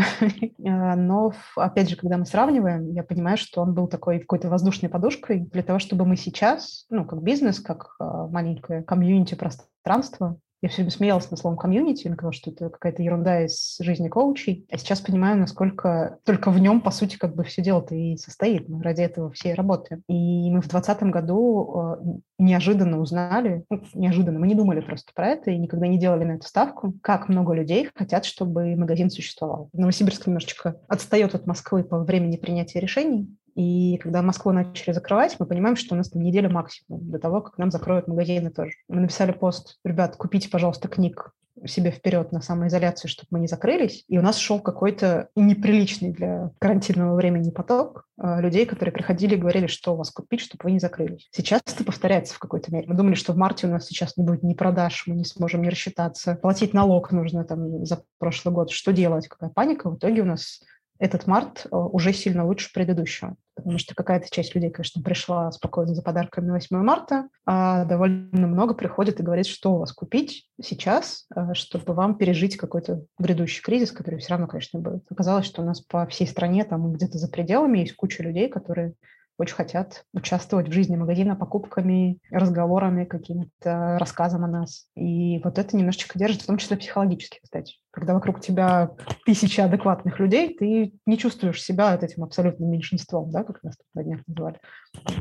А, 0.63 0.95
но, 0.95 1.33
опять 1.55 1.89
же, 1.89 1.95
когда 1.95 2.17
мы 2.17 2.25
сравниваем, 2.25 2.91
я 2.91 3.03
понимаю, 3.03 3.37
что 3.37 3.61
он 3.61 3.73
был 3.73 3.87
такой 3.87 4.19
какой-то 4.19 4.49
воздушной 4.49 4.89
подушкой 4.89 5.39
для 5.39 5.63
того, 5.63 5.79
чтобы 5.79 6.05
мы 6.05 6.15
сейчас, 6.15 6.85
ну, 6.89 7.05
как 7.05 7.21
бизнес, 7.21 7.59
как 7.59 7.95
а, 7.99 8.27
маленькое 8.27 8.83
комьюнити 8.83 9.35
пространство, 9.35 10.37
я 10.61 10.69
все 10.69 10.77
время 10.77 10.91
смеялась 10.91 11.29
над 11.31 11.39
словом 11.39 11.57
комьюнити, 11.57 12.07
на 12.07 12.15
сказала, 12.15 12.33
что 12.33 12.51
это 12.51 12.69
какая-то 12.69 13.01
ерунда 13.01 13.45
из 13.45 13.77
жизни 13.79 14.09
коучей. 14.09 14.67
А 14.69 14.77
сейчас 14.77 15.01
понимаю, 15.01 15.37
насколько 15.37 16.19
только 16.23 16.51
в 16.51 16.59
нем, 16.59 16.81
по 16.81 16.91
сути, 16.91 17.17
как 17.17 17.35
бы 17.35 17.43
все 17.43 17.63
дело-то 17.63 17.95
и 17.95 18.15
состоит. 18.17 18.69
Мы 18.69 18.83
ради 18.83 19.01
этого 19.01 19.31
все 19.31 19.55
работаем. 19.55 20.03
И 20.07 20.51
мы 20.51 20.61
в 20.61 20.69
2020 20.69 21.03
году 21.03 21.97
э, 21.97 22.19
неожиданно 22.37 22.99
узнали, 22.99 23.65
ну, 23.69 23.81
неожиданно, 23.95 24.39
мы 24.39 24.47
не 24.47 24.55
думали 24.55 24.81
просто 24.81 25.11
про 25.15 25.29
это 25.29 25.49
и 25.49 25.57
никогда 25.57 25.87
не 25.87 25.97
делали 25.97 26.25
на 26.25 26.33
эту 26.33 26.47
ставку, 26.47 26.93
как 27.01 27.27
много 27.27 27.53
людей 27.53 27.89
хотят, 27.95 28.25
чтобы 28.25 28.75
магазин 28.75 29.09
существовал. 29.09 29.69
Новосибирск 29.73 30.27
немножечко 30.27 30.79
отстает 30.87 31.33
от 31.33 31.47
Москвы 31.47 31.83
по 31.83 31.99
времени 31.99 32.37
принятия 32.37 32.79
решений, 32.79 33.35
И 33.55 33.97
когда 33.97 34.21
Москву 34.21 34.51
начали 34.51 34.93
закрывать, 34.93 35.35
мы 35.39 35.45
понимаем, 35.45 35.75
что 35.75 35.95
у 35.95 35.97
нас 35.97 36.09
там 36.09 36.21
неделя 36.21 36.49
максимум 36.49 37.09
до 37.09 37.19
того, 37.19 37.41
как 37.41 37.57
нам 37.57 37.71
закроют 37.71 38.07
магазины 38.07 38.49
тоже. 38.49 38.73
Мы 38.87 39.01
написали 39.01 39.31
пост, 39.31 39.79
ребят, 39.83 40.15
купите, 40.15 40.49
пожалуйста, 40.49 40.87
книг 40.87 41.33
себе 41.65 41.91
вперед 41.91 42.31
на 42.31 42.41
самоизоляцию, 42.41 43.09
чтобы 43.09 43.27
мы 43.31 43.39
не 43.39 43.47
закрылись. 43.47 44.05
И 44.07 44.17
у 44.17 44.21
нас 44.21 44.37
шел 44.37 44.59
какой-то 44.59 45.29
неприличный 45.35 46.11
для 46.11 46.51
карантинного 46.59 47.15
времени 47.15 47.51
поток 47.51 48.05
э, 48.17 48.41
людей, 48.41 48.65
которые 48.65 48.93
приходили 48.93 49.35
и 49.35 49.37
говорили, 49.37 49.67
что 49.67 49.93
у 49.93 49.97
вас 49.97 50.11
купить, 50.11 50.41
чтобы 50.41 50.63
вы 50.63 50.71
не 50.71 50.79
закрылись. 50.79 51.27
Сейчас 51.31 51.61
это 51.65 51.83
повторяется 51.83 52.35
в 52.35 52.39
какой-то 52.39 52.73
мере. 52.73 52.87
Мы 52.87 52.95
думали, 52.95 53.15
что 53.15 53.33
в 53.33 53.37
марте 53.37 53.67
у 53.67 53.69
нас 53.69 53.85
сейчас 53.85 54.17
не 54.17 54.23
будет 54.23 54.43
ни 54.43 54.53
продаж, 54.53 55.03
мы 55.07 55.15
не 55.15 55.25
сможем 55.25 55.61
не 55.61 55.69
рассчитаться. 55.69 56.35
Платить 56.41 56.73
налог 56.73 57.11
нужно 57.11 57.43
там 57.43 57.85
за 57.85 58.03
прошлый 58.17 58.53
год. 58.53 58.71
Что 58.71 58.91
делать? 58.91 59.27
Какая 59.27 59.49
паника? 59.49 59.89
В 59.89 59.97
итоге 59.97 60.21
у 60.21 60.25
нас 60.25 60.61
этот 61.01 61.25
март 61.25 61.65
э, 61.65 61.75
уже 61.75 62.13
сильно 62.13 62.45
лучше 62.45 62.71
предыдущего. 62.71 63.35
Потому 63.55 63.79
что 63.79 63.95
какая-то 63.95 64.27
часть 64.29 64.53
людей, 64.53 64.69
конечно, 64.69 65.01
пришла 65.01 65.51
спокойно 65.51 65.95
за 65.95 66.03
подарками 66.03 66.51
8 66.51 66.77
марта, 66.77 67.27
а 67.43 67.85
довольно 67.85 68.47
много 68.47 68.75
приходит 68.75 69.19
и 69.19 69.23
говорит, 69.23 69.47
что 69.47 69.73
у 69.73 69.79
вас 69.79 69.93
купить 69.93 70.47
сейчас, 70.61 71.25
э, 71.35 71.55
чтобы 71.55 71.95
вам 71.95 72.17
пережить 72.19 72.55
какой-то 72.55 73.03
грядущий 73.17 73.63
кризис, 73.63 73.91
который 73.91 74.19
все 74.19 74.29
равно, 74.29 74.45
конечно, 74.45 74.79
будет. 74.79 75.03
Оказалось, 75.09 75.47
что 75.47 75.63
у 75.63 75.65
нас 75.65 75.81
по 75.81 76.05
всей 76.05 76.27
стране, 76.27 76.65
там 76.65 76.93
где-то 76.93 77.17
за 77.17 77.27
пределами 77.29 77.79
есть 77.79 77.95
куча 77.95 78.21
людей, 78.21 78.47
которые 78.47 78.93
очень 79.37 79.55
хотят 79.55 80.05
участвовать 80.13 80.69
в 80.69 80.71
жизни 80.71 80.95
магазина 80.95 81.35
покупками, 81.35 82.19
разговорами, 82.29 83.05
каким-то 83.05 83.97
рассказом 83.99 84.45
о 84.45 84.47
нас. 84.47 84.87
И 84.95 85.39
вот 85.43 85.57
это 85.57 85.75
немножечко 85.75 86.19
держит, 86.19 86.43
в 86.43 86.45
том 86.45 86.57
числе 86.57 86.77
психологически, 86.77 87.39
кстати. 87.41 87.75
Когда 87.91 88.13
вокруг 88.13 88.41
тебя 88.41 88.91
тысячи 89.25 89.59
адекватных 89.59 90.19
людей, 90.19 90.55
ты 90.55 90.93
не 91.05 91.17
чувствуешь 91.17 91.61
себя 91.61 91.91
вот 91.91 92.03
этим 92.03 92.23
абсолютным 92.23 92.69
меньшинством, 92.69 93.31
да, 93.31 93.43
как 93.43 93.63
нас 93.63 93.77
тут 93.77 93.87
на 93.93 94.03
днях 94.03 94.21
называли. 94.27 94.59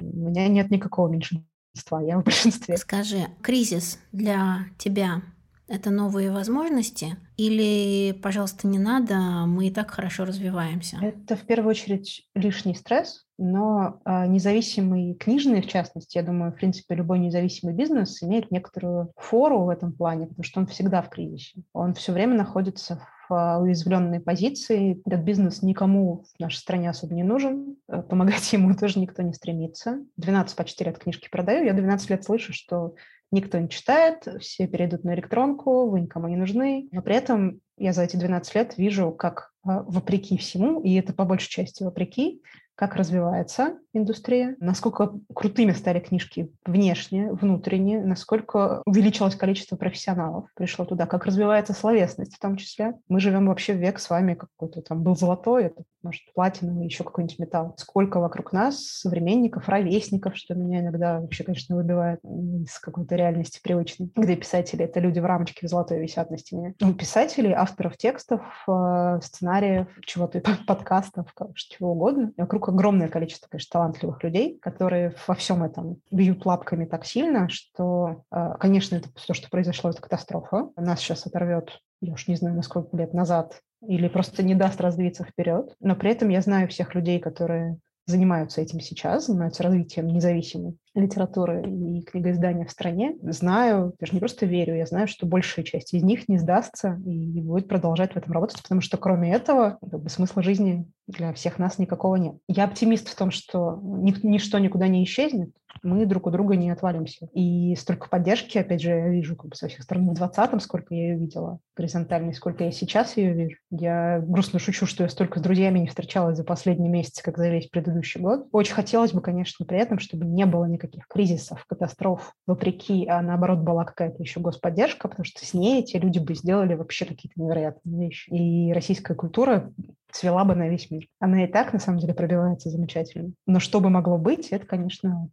У 0.01 0.29
меня 0.29 0.49
нет 0.49 0.71
никакого 0.71 1.09
меньшинства, 1.09 2.01
я 2.01 2.19
в 2.19 2.25
большинстве. 2.25 2.77
Скажи, 2.77 3.27
кризис 3.43 3.99
для 4.13 4.67
тебя 4.79 5.23
это 5.71 5.91
новые 5.91 6.33
возможности? 6.33 7.17
Или, 7.37 8.13
пожалуйста, 8.13 8.67
не 8.67 8.79
надо, 8.79 9.15
мы 9.47 9.69
и 9.69 9.71
так 9.71 9.91
хорошо 9.91 10.25
развиваемся? 10.25 10.99
Это 11.01 11.37
в 11.37 11.43
первую 11.43 11.71
очередь 11.71 12.29
лишний 12.35 12.75
стресс, 12.75 13.25
но 13.39 14.01
а, 14.05 14.27
независимый 14.27 15.15
книжный, 15.15 15.63
в 15.63 15.69
частности, 15.69 16.19
я 16.19 16.25
думаю, 16.25 16.53
в 16.53 16.57
принципе, 16.57 16.97
любой 16.97 17.21
независимый 17.21 17.75
бизнес 17.75 18.23
имеет 18.23 18.51
некоторую 18.51 19.13
фору 19.17 19.65
в 19.65 19.69
этом 19.69 19.93
плане, 19.93 20.27
потому 20.27 20.45
что 20.45 20.61
он 20.61 20.67
всегда 20.67 21.03
в 21.03 21.09
кризисе. 21.09 21.63
Он 21.73 21.95
все 21.95 22.13
время 22.13 22.37
находится 22.37 23.01
в 23.29 23.33
а, 23.33 23.59
уязвленной 23.61 24.21
позиции. 24.21 25.01
Этот 25.07 25.21
бизнес 25.21 25.63
никому 25.63 26.25
в 26.37 26.41
нашей 26.41 26.59
стране 26.59 26.91
особо 26.91 27.15
не 27.15 27.23
нужен. 27.23 27.77
Э, 27.89 28.03
помогать 28.03 28.53
ему 28.53 28.75
тоже 28.75 28.99
никто 28.99 29.23
не 29.23 29.33
стремится. 29.33 30.01
12 30.17 30.57
почти 30.57 30.85
лет 30.85 30.99
книжки 30.99 31.29
продаю. 31.31 31.65
Я 31.65 31.73
12 31.73 32.11
лет 32.11 32.25
слышу, 32.25 32.53
что 32.53 32.97
никто 33.31 33.59
не 33.59 33.69
читает, 33.69 34.27
все 34.41 34.67
перейдут 34.67 35.05
на 35.05 35.15
электронку, 35.15 35.89
вы 35.89 36.01
никому 36.03 36.29
не 36.29 36.37
нужны. 36.37 36.89
Но 36.93 37.03
при 37.03 37.15
этом 37.17 37.61
я 37.77 37.93
за 37.93 38.03
эти 38.03 38.17
12 38.17 38.55
лет 38.55 38.75
вижу, 38.77 39.13
как 39.13 39.53
а, 39.63 39.83
вопреки 39.83 40.37
всему, 40.37 40.81
и 40.83 40.95
это 40.95 41.13
по 41.13 41.25
большей 41.25 41.51
части 41.51 41.83
вопреки, 41.83 42.43
как 42.81 42.97
развивается 42.97 43.75
индустрия, 43.93 44.57
насколько 44.59 45.13
крутыми 45.35 45.73
стали 45.73 46.01
книжки 46.01 46.51
внешне, 46.65 47.31
внутренне, 47.31 48.03
насколько 48.03 48.81
увеличилось 48.87 49.35
количество 49.35 49.77
профессионалов, 49.77 50.47
пришло 50.55 50.87
туда, 50.87 51.05
как 51.05 51.27
развивается 51.27 51.75
словесность 51.75 52.37
в 52.37 52.39
том 52.39 52.57
числе. 52.57 52.95
Мы 53.07 53.21
живем 53.21 53.49
вообще 53.49 53.75
век 53.75 53.99
с 53.99 54.09
вами, 54.09 54.33
какой-то 54.33 54.81
там 54.81 55.03
был 55.03 55.15
золотой, 55.15 55.65
это, 55.65 55.83
может, 56.03 56.23
платиновый, 56.35 56.87
еще 56.87 57.05
какой-нибудь 57.05 57.39
металл. 57.39 57.75
Сколько 57.77 58.19
вокруг 58.19 58.55
нас 58.55 58.79
современников, 58.79 59.69
ровесников, 59.69 60.35
что 60.39 60.55
меня 60.55 60.81
иногда 60.81 61.21
вообще, 61.21 61.45
конечно, 61.45 61.77
выбивает 61.77 62.21
из 62.25 62.79
какой-то 62.79 63.15
реальности 63.15 63.61
привычной, 63.63 64.11
где 64.17 64.37
писатели— 64.37 64.85
это 64.87 65.01
люди 65.01 65.19
в 65.19 65.27
рамочке 65.27 65.67
в 65.67 65.69
золотой 65.69 66.01
висят 66.01 66.31
на 66.31 66.39
стене. 66.39 66.75
У 66.81 66.95
писателей, 66.95 67.53
авторов 67.53 67.99
текстов, 67.99 68.41
э, 68.67 69.19
сценариев, 69.23 69.89
чего-то, 70.07 70.41
подкастов, 70.67 71.27
чего 71.55 71.93
угодно, 71.93 72.33
вокруг 72.39 72.70
огромное 72.71 73.09
количество, 73.09 73.49
конечно, 73.49 73.73
талантливых 73.73 74.23
людей, 74.25 74.59
которые 74.61 75.15
во 75.27 75.35
всем 75.35 75.63
этом 75.63 76.01
бьют 76.11 76.47
лапками 76.47 76.87
так 76.87 77.05
сильно, 77.05 77.49
что, 77.49 78.25
э, 78.33 78.55
конечно, 78.59 78.97
это 78.97 79.09
то, 79.13 79.35
что 79.35 79.51
произошло, 79.51 79.91
это 79.91 80.01
катастрофа. 80.01 80.71
Нас 80.77 81.01
сейчас 81.01 81.27
оторвет, 81.27 81.81
я 82.01 82.15
уж 82.15 82.27
не 82.29 82.37
знаю, 82.37 82.57
на 82.57 82.63
сколько 82.63 82.97
лет 82.97 83.13
назад, 83.13 83.61
или 83.87 84.09
просто 84.09 84.43
не 84.43 84.55
даст 84.55 84.81
развиться 84.81 85.25
вперед. 85.25 85.75
Но 85.81 85.95
при 85.95 86.11
этом 86.11 86.29
я 86.29 86.41
знаю 86.41 86.69
всех 86.69 86.95
людей, 86.95 87.19
которые 87.19 87.79
занимаются 88.07 88.61
этим 88.61 88.81
сейчас, 88.81 89.27
занимаются 89.27 89.63
развитием 89.63 90.09
независимой 90.09 90.77
литературы 90.95 91.63
и 91.63 92.03
книгоиздания 92.03 92.65
в 92.65 92.71
стране. 92.71 93.17
Знаю, 93.23 93.95
даже 94.01 94.13
не 94.13 94.21
просто 94.21 94.47
верю, 94.47 94.77
я 94.77 94.87
знаю, 94.87 95.09
что 95.09 95.27
большая 95.27 95.65
часть 95.65 95.95
из 95.95 96.03
них 96.03 96.29
не 96.29 96.39
сдастся 96.39 97.01
и 97.07 97.41
будет 97.41 97.69
продолжать 97.69 98.13
в 98.13 98.17
этом 98.17 98.33
работать, 98.33 98.63
потому 98.63 98.81
что 98.81 98.97
кроме 98.97 99.33
этого 99.33 99.79
как 99.91 100.03
бы, 100.03 100.09
смысла 100.09 100.43
жизни 100.43 100.87
для 101.07 101.33
всех 101.33 101.59
нас 101.59 101.79
никакого 101.79 102.17
нет. 102.17 102.37
Я 102.49 102.65
оптимист 102.65 103.09
в 103.09 103.17
том, 103.17 103.31
что 103.31 103.79
ничто 103.83 104.59
никуда 104.59 104.89
не 104.89 105.05
исчезнет, 105.05 105.51
мы 105.83 106.05
друг 106.07 106.27
у 106.27 106.31
друга 106.31 106.57
не 106.57 106.71
отвалимся. 106.71 107.29
И 107.33 107.75
столько 107.77 108.09
поддержки, 108.09 108.59
опять 108.59 108.83
же, 108.83 108.91
я 108.91 109.09
вижу 109.09 109.37
как 109.37 109.51
бы 109.51 109.57
со 109.57 109.69
всех 109.69 109.83
сторон 109.83 110.09
в 110.11 110.21
20-м, 110.21 110.61
сколько 110.61 110.95
я 110.95 111.11
ее 111.11 111.19
видела 111.19 111.59
горизонтальной, 111.77 112.35
сколько 112.35 112.65
я 112.65 112.73
сейчас 112.73 113.17
ее 113.17 113.33
вижу. 113.33 113.57
Я 113.71 114.21
грустно 114.21 114.59
шучу, 114.59 114.87
что 114.87 115.05
я 115.05 115.09
столько 115.09 115.39
с 115.39 115.43
друзьями 115.43 115.79
не 115.79 115.87
встречалась 115.87 116.37
за 116.37 116.45
последний 116.45 116.89
месяц, 116.89 117.23
как 117.23 117.39
за 117.39 117.49
весь 117.49 117.69
предыдущий 117.69 118.21
год. 118.21 118.47
Очень 118.53 118.75
хотелось 118.75 119.13
бы, 119.13 119.21
конечно, 119.21 119.65
при 119.65 119.79
этом, 119.79 119.99
чтобы 119.99 120.27
не 120.27 120.45
было 120.45 120.67
никаких 120.81 121.07
кризисов, 121.07 121.65
катастроф, 121.67 122.35
вопреки, 122.47 123.07
а 123.07 123.21
наоборот 123.21 123.59
была 123.59 123.85
какая-то 123.85 124.23
еще 124.23 124.41
господдержка, 124.41 125.09
потому 125.09 125.25
что 125.25 125.45
с 125.45 125.55
ней 125.55 125.81
эти 125.81 125.97
люди 125.97 126.19
бы 126.19 126.35
сделали 126.35 126.75
вообще 126.75 127.05
какие-то 127.05 127.41
невероятные 127.41 128.09
вещи. 128.09 128.31
И 128.31 128.73
российская 128.73 129.15
культура 129.15 129.73
цвела 130.11 130.45
бы 130.45 130.55
на 130.55 130.69
весь 130.69 130.91
мир. 130.91 131.07
Она 131.21 131.45
и 131.45 131.47
так, 131.47 131.73
на 131.73 131.79
самом 131.79 131.99
деле, 131.99 132.15
пробивается 132.15 132.71
замечательно. 132.71 133.33
Но 133.47 133.61
что 133.61 133.81
бы 133.81 133.91
могло 133.91 134.19
быть, 134.19 134.49
это, 134.49 134.67
конечно, 134.67 135.29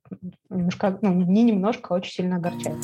немножко, 0.50 0.98
ну, 1.01 1.13
не 1.13 1.44
немножко, 1.44 1.94
а 1.94 1.98
очень 1.98 2.12
сильно 2.12 2.38
огорчает. 2.38 2.77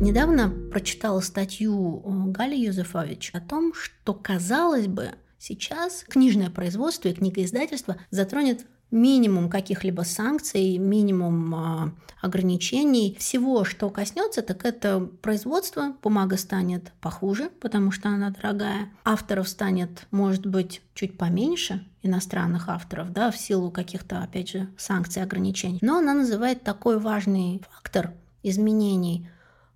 Недавно 0.00 0.52
прочитала 0.70 1.20
статью 1.20 2.02
Гали 2.26 2.56
Юзефович 2.56 3.30
о 3.32 3.40
том, 3.40 3.72
что, 3.74 4.12
казалось 4.12 4.86
бы, 4.86 5.12
сейчас 5.38 6.04
книжное 6.04 6.50
производство 6.50 7.08
и 7.08 7.12
книгоиздательство 7.12 7.96
затронет 8.10 8.66
минимум 8.94 9.50
каких-либо 9.50 10.02
санкций, 10.02 10.78
минимум 10.78 11.54
а, 11.54 11.92
ограничений. 12.22 13.16
Всего, 13.18 13.64
что 13.64 13.90
коснется, 13.90 14.40
так 14.40 14.64
это 14.64 15.00
производство. 15.00 15.94
Бумага 16.02 16.38
станет 16.38 16.92
похуже, 17.00 17.50
потому 17.60 17.90
что 17.90 18.08
она 18.08 18.30
дорогая. 18.30 18.88
Авторов 19.04 19.48
станет, 19.48 20.06
может 20.10 20.46
быть, 20.46 20.80
чуть 20.94 21.18
поменьше, 21.18 21.84
иностранных 22.02 22.68
авторов, 22.68 23.12
да, 23.12 23.30
в 23.30 23.36
силу 23.36 23.70
каких-то, 23.70 24.22
опять 24.22 24.50
же, 24.50 24.68
санкций, 24.78 25.22
ограничений. 25.22 25.78
Но 25.82 25.98
она 25.98 26.14
называет 26.14 26.62
такой 26.62 26.98
важный 26.98 27.62
фактор 27.70 28.12
изменений, 28.42 29.28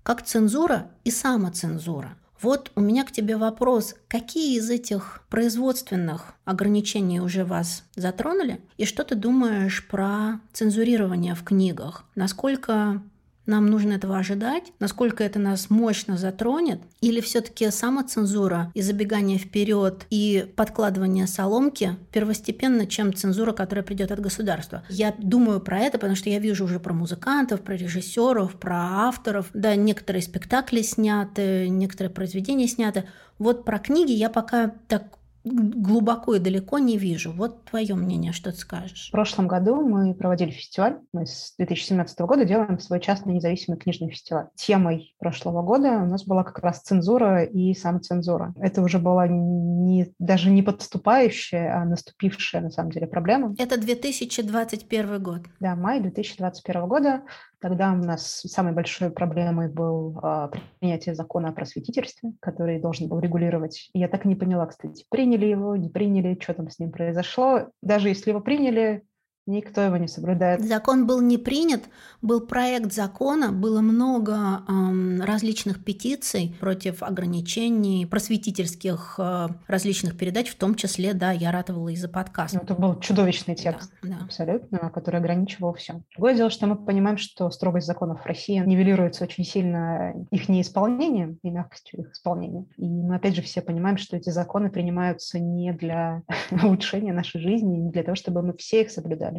как 0.03 0.23
цензура 0.23 0.91
и 1.05 1.11
самоцензура. 1.11 2.17
Вот 2.41 2.71
у 2.77 2.81
меня 2.81 3.05
к 3.05 3.13
тебе 3.13 3.37
вопрос. 3.37 3.95
Какие 4.07 4.59
из 4.59 4.71
этих 4.71 5.23
производственных 5.29 6.35
ограничений 6.45 7.21
уже 7.21 7.45
вас 7.45 7.85
затронули? 7.97 8.61
И 8.77 8.85
что 8.85 9.05
ты 9.05 9.15
думаешь 9.15 9.87
про 9.87 10.41
цензурирование 10.53 11.35
в 11.35 11.43
книгах? 11.43 12.05
Насколько 12.15 13.03
нам 13.49 13.67
нужно 13.67 13.95
этого 13.95 14.19
ожидать, 14.19 14.73
насколько 14.79 15.25
это 15.25 15.39
нас 15.39 15.71
мощно 15.71 16.17
затронет, 16.17 16.81
или 17.01 17.21
все-таки 17.21 17.71
самоцензура 17.71 18.71
и 18.75 18.83
забегание 18.83 19.39
вперед 19.39 20.07
и 20.11 20.47
подкладывание 20.55 21.27
соломки 21.27 21.97
первостепенно, 22.13 22.87
чем 22.87 23.15
цензура, 23.15 23.53
которая 23.53 23.85
придет 23.85 24.13
от 24.13 24.21
государства. 24.21 24.85
Я 24.89 25.15
думаю 25.19 25.61
про 25.61 25.79
это, 25.79 25.99
потому 25.99 26.15
что 26.15 26.31
я 26.31 26.39
вижу 26.39 26.65
уже 26.65 26.79
про 26.79 26.93
музыкантов, 26.93 27.63
про 27.63 27.75
режиссеров, 27.75 28.53
про 28.55 29.09
авторов. 29.09 29.47
Да, 29.55 29.75
некоторые 29.75 30.23
спектакли 30.23 30.83
сняты, 30.83 31.69
некоторые 31.69 32.13
произведения 32.13 32.69
сняты. 32.69 33.05
Вот 33.39 33.65
про 33.65 33.79
книги 33.79 34.13
я 34.13 34.31
пока 34.31 34.73
так 34.89 35.18
глубоко 35.45 36.35
и 36.35 36.39
далеко 36.39 36.79
не 36.79 36.99
вижу. 36.99 37.33
Вот 37.33 37.65
твое 37.65 37.95
мнение, 37.95 38.33
что 38.33 38.53
ты 38.53 38.59
скажешь? 38.59 39.09
В 39.09 39.13
прошлом 39.13 39.49
году 39.49 39.81
мы 39.81 40.15
проводили 40.15 40.51
фестиваль. 40.51 40.99
Мы 41.13 41.27
с 41.27 41.55
2017 41.59 42.19
года 42.21 42.45
делаем 42.45 42.79
свой 42.79 43.01
частный 43.01 43.35
независимый 43.35 43.79
книжный 43.79 44.11
фестиваль. 44.11 44.49
Темой 44.55 45.15
прошлого 45.19 45.63
года 45.63 45.99
у 46.03 46.07
нас 46.07 46.25
была 46.25 46.45
как 46.45 46.59
раз 46.59 46.81
цензура 46.81 47.45
и 47.45 47.75
самоцензура. 47.75 48.55
Это 48.61 48.83
уже 48.83 48.99
была 48.99 49.27
не, 49.29 50.13
даже 50.19 50.51
не 50.51 50.63
подступающая, 50.63 51.81
а 51.81 51.85
наступившая 51.85 52.63
на 52.63 52.71
самом 52.71 52.91
деле 52.91 53.07
проблема. 53.07 53.55
Это 53.59 53.81
2021 53.81 55.23
год. 55.23 55.43
Да, 55.61 55.77
май 55.77 56.01
2021 56.01 56.87
года. 56.87 57.23
Тогда 57.61 57.93
у 57.93 57.97
нас 57.97 58.43
самой 58.47 58.73
большой 58.73 59.11
проблемой 59.11 59.69
был 59.69 60.19
а, 60.23 60.51
принятие 60.79 61.15
закона 61.17 61.49
о 61.49 61.53
просветительстве, 61.53 62.33
который 62.41 62.81
должен 62.81 63.09
был 63.09 63.19
регулировать. 63.19 63.91
Я 63.95 64.07
так 64.09 64.25
и 64.25 64.29
не 64.29 64.37
поняла, 64.37 64.67
кстати, 64.67 65.05
приняли 65.11 65.47
его, 65.47 65.75
не 65.75 65.89
приняли, 65.89 66.39
что 66.41 66.55
там 66.55 66.71
с 66.71 66.79
ним 66.79 66.93
произошло. 66.93 67.69
Даже 67.83 68.09
если 68.09 68.31
его 68.31 68.41
приняли, 68.41 69.03
Никто 69.49 69.81
его 69.81 69.97
не 69.97 70.09
соблюдает. 70.09 70.61
Закон 70.61 71.07
был 71.07 71.23
не 71.23 71.39
принят, 71.39 71.85
был 72.21 72.43
проект 72.43 72.93
закона, 72.93 73.51
было 73.51 73.81
много 73.81 74.63
эм, 74.69 75.23
различных 75.23 75.83
петиций 75.83 76.55
против 76.61 77.03
ограничений 77.03 78.05
просветительских 78.05 79.15
э, 79.19 79.49
различных 79.67 80.19
передач, 80.19 80.51
в 80.51 80.59
том 80.59 80.75
числе, 80.75 81.15
да, 81.15 81.33
я 81.33 81.51
ратовала 81.51 81.89
из-за 81.89 82.11
подкаста. 82.11 82.59
Ну, 82.59 82.65
это 82.65 82.75
был 82.75 83.01
чудовищный 83.01 83.55
текст, 83.55 83.91
да, 84.03 84.19
да. 84.19 84.25
абсолютно, 84.27 84.91
который 84.91 85.19
ограничивал 85.19 85.73
все. 85.73 86.03
Другое 86.15 86.35
дело, 86.35 86.51
что 86.51 86.67
мы 86.67 86.77
понимаем, 86.77 87.17
что 87.17 87.49
строгость 87.49 87.87
законов 87.87 88.25
в 88.25 88.27
России 88.27 88.59
нивелируется 88.59 89.25
очень 89.25 89.45
сильно 89.45 90.13
их 90.31 90.51
неисполнением 90.51 91.39
и 91.43 91.49
мягкостью 91.49 92.01
их 92.01 92.13
исполнения. 92.13 92.67
И 92.77 92.87
мы, 92.87 93.17
опять 93.17 93.35
же, 93.35 93.41
все 93.41 93.63
понимаем, 93.63 93.97
что 93.97 94.15
эти 94.15 94.29
законы 94.29 94.69
принимаются 94.69 95.39
не 95.39 95.73
для 95.73 96.23
улучшения 96.51 97.15
нашей 97.15 97.41
жизни, 97.41 97.79
не 97.79 97.91
для 97.91 98.03
того, 98.03 98.15
чтобы 98.15 98.43
мы 98.43 98.55
все 98.55 98.83
их 98.83 98.91
соблюдали 98.91 99.38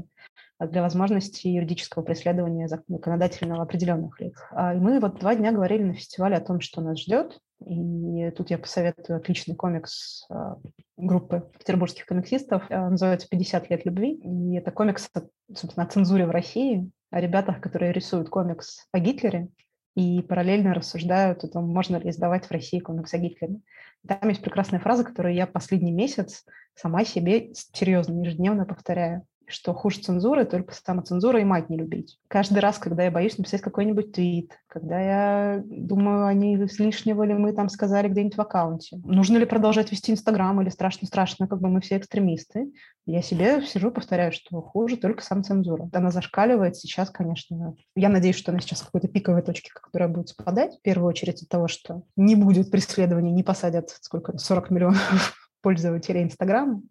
для 0.59 0.81
возможности 0.81 1.47
юридического 1.47 2.03
преследования 2.03 2.67
законодательного 2.67 3.63
определенных 3.63 4.19
лиц. 4.19 4.35
А, 4.51 4.75
и 4.75 4.77
мы 4.77 4.99
вот 4.99 5.19
два 5.19 5.35
дня 5.35 5.51
говорили 5.51 5.83
на 5.83 5.93
фестивале 5.93 6.35
о 6.35 6.41
том, 6.41 6.59
что 6.59 6.81
нас 6.81 6.99
ждет. 6.99 7.39
И 7.65 8.31
тут 8.31 8.49
я 8.49 8.57
посоветую 8.57 9.17
отличный 9.17 9.55
комикс 9.55 10.25
а, 10.29 10.57
группы 10.97 11.49
петербургских 11.57 12.05
комиксистов. 12.05 12.63
А, 12.69 12.89
называется 12.89 13.27
«50 13.31 13.67
лет 13.69 13.85
любви». 13.85 14.15
И 14.15 14.57
это 14.57 14.71
комикс, 14.71 15.09
собственно, 15.53 15.85
о 15.85 15.89
цензуре 15.89 16.25
в 16.25 16.31
России, 16.31 16.91
о 17.09 17.21
ребятах, 17.21 17.61
которые 17.61 17.93
рисуют 17.93 18.29
комикс 18.29 18.85
о 18.91 18.99
Гитлере 18.99 19.47
и 19.95 20.21
параллельно 20.21 20.73
рассуждают 20.73 21.43
о 21.43 21.47
том, 21.47 21.67
можно 21.67 21.97
ли 21.97 22.09
издавать 22.09 22.45
в 22.45 22.51
России 22.51 22.79
комикс 22.79 23.13
о 23.13 23.17
Гитлере. 23.17 23.59
Там 24.07 24.29
есть 24.29 24.41
прекрасная 24.41 24.79
фраза, 24.79 25.03
которую 25.03 25.35
я 25.35 25.47
последний 25.47 25.91
месяц 25.91 26.45
сама 26.75 27.03
себе 27.03 27.51
серьезно 27.53 28.21
ежедневно 28.21 28.65
повторяю 28.65 29.25
что 29.49 29.73
хуже 29.73 29.99
цензуры, 29.99 30.45
только 30.45 30.73
самоцензура 30.73 31.41
и 31.41 31.43
мать 31.43 31.69
не 31.69 31.77
любить. 31.77 32.17
Каждый 32.27 32.59
раз, 32.59 32.77
когда 32.77 33.03
я 33.03 33.11
боюсь 33.11 33.37
написать 33.37 33.61
какой-нибудь 33.61 34.13
твит, 34.13 34.53
когда 34.67 34.99
я 34.99 35.63
думаю, 35.65 36.25
а 36.25 36.33
не 36.33 36.55
лишнего 36.55 37.23
ли 37.23 37.33
мы 37.33 37.53
там 37.53 37.69
сказали 37.69 38.07
где-нибудь 38.07 38.37
в 38.37 38.41
аккаунте, 38.41 38.97
нужно 39.03 39.37
ли 39.37 39.45
продолжать 39.45 39.91
вести 39.91 40.11
Инстаграм 40.11 40.61
или 40.61 40.69
страшно-страшно, 40.69 41.47
как 41.47 41.59
бы 41.59 41.69
мы 41.69 41.81
все 41.81 41.97
экстремисты, 41.97 42.71
я 43.05 43.23
себе 43.23 43.63
сижу, 43.63 43.91
повторяю, 43.91 44.31
что 44.31 44.61
хуже 44.61 44.95
только 44.95 45.23
самоцензура. 45.23 45.89
Она 45.93 46.11
зашкаливает 46.11 46.75
сейчас, 46.75 47.09
конечно. 47.09 47.73
Я 47.95 48.09
надеюсь, 48.09 48.35
что 48.35 48.51
она 48.51 48.59
сейчас 48.59 48.81
в 48.81 48.85
какой-то 48.85 49.07
пиковой 49.07 49.41
точке, 49.41 49.71
которая 49.73 50.09
будет 50.09 50.29
спадать. 50.29 50.77
В 50.77 50.81
первую 50.81 51.09
очередь 51.09 51.41
от 51.41 51.49
того, 51.49 51.67
что 51.67 52.03
не 52.15 52.35
будет 52.35 52.69
преследований, 52.69 53.31
не 53.31 53.41
посадят 53.41 53.89
сколько 54.01 54.37
40 54.37 54.69
миллионов 54.69 55.33
пользователей 55.61 56.21
Инстаграма 56.21 56.83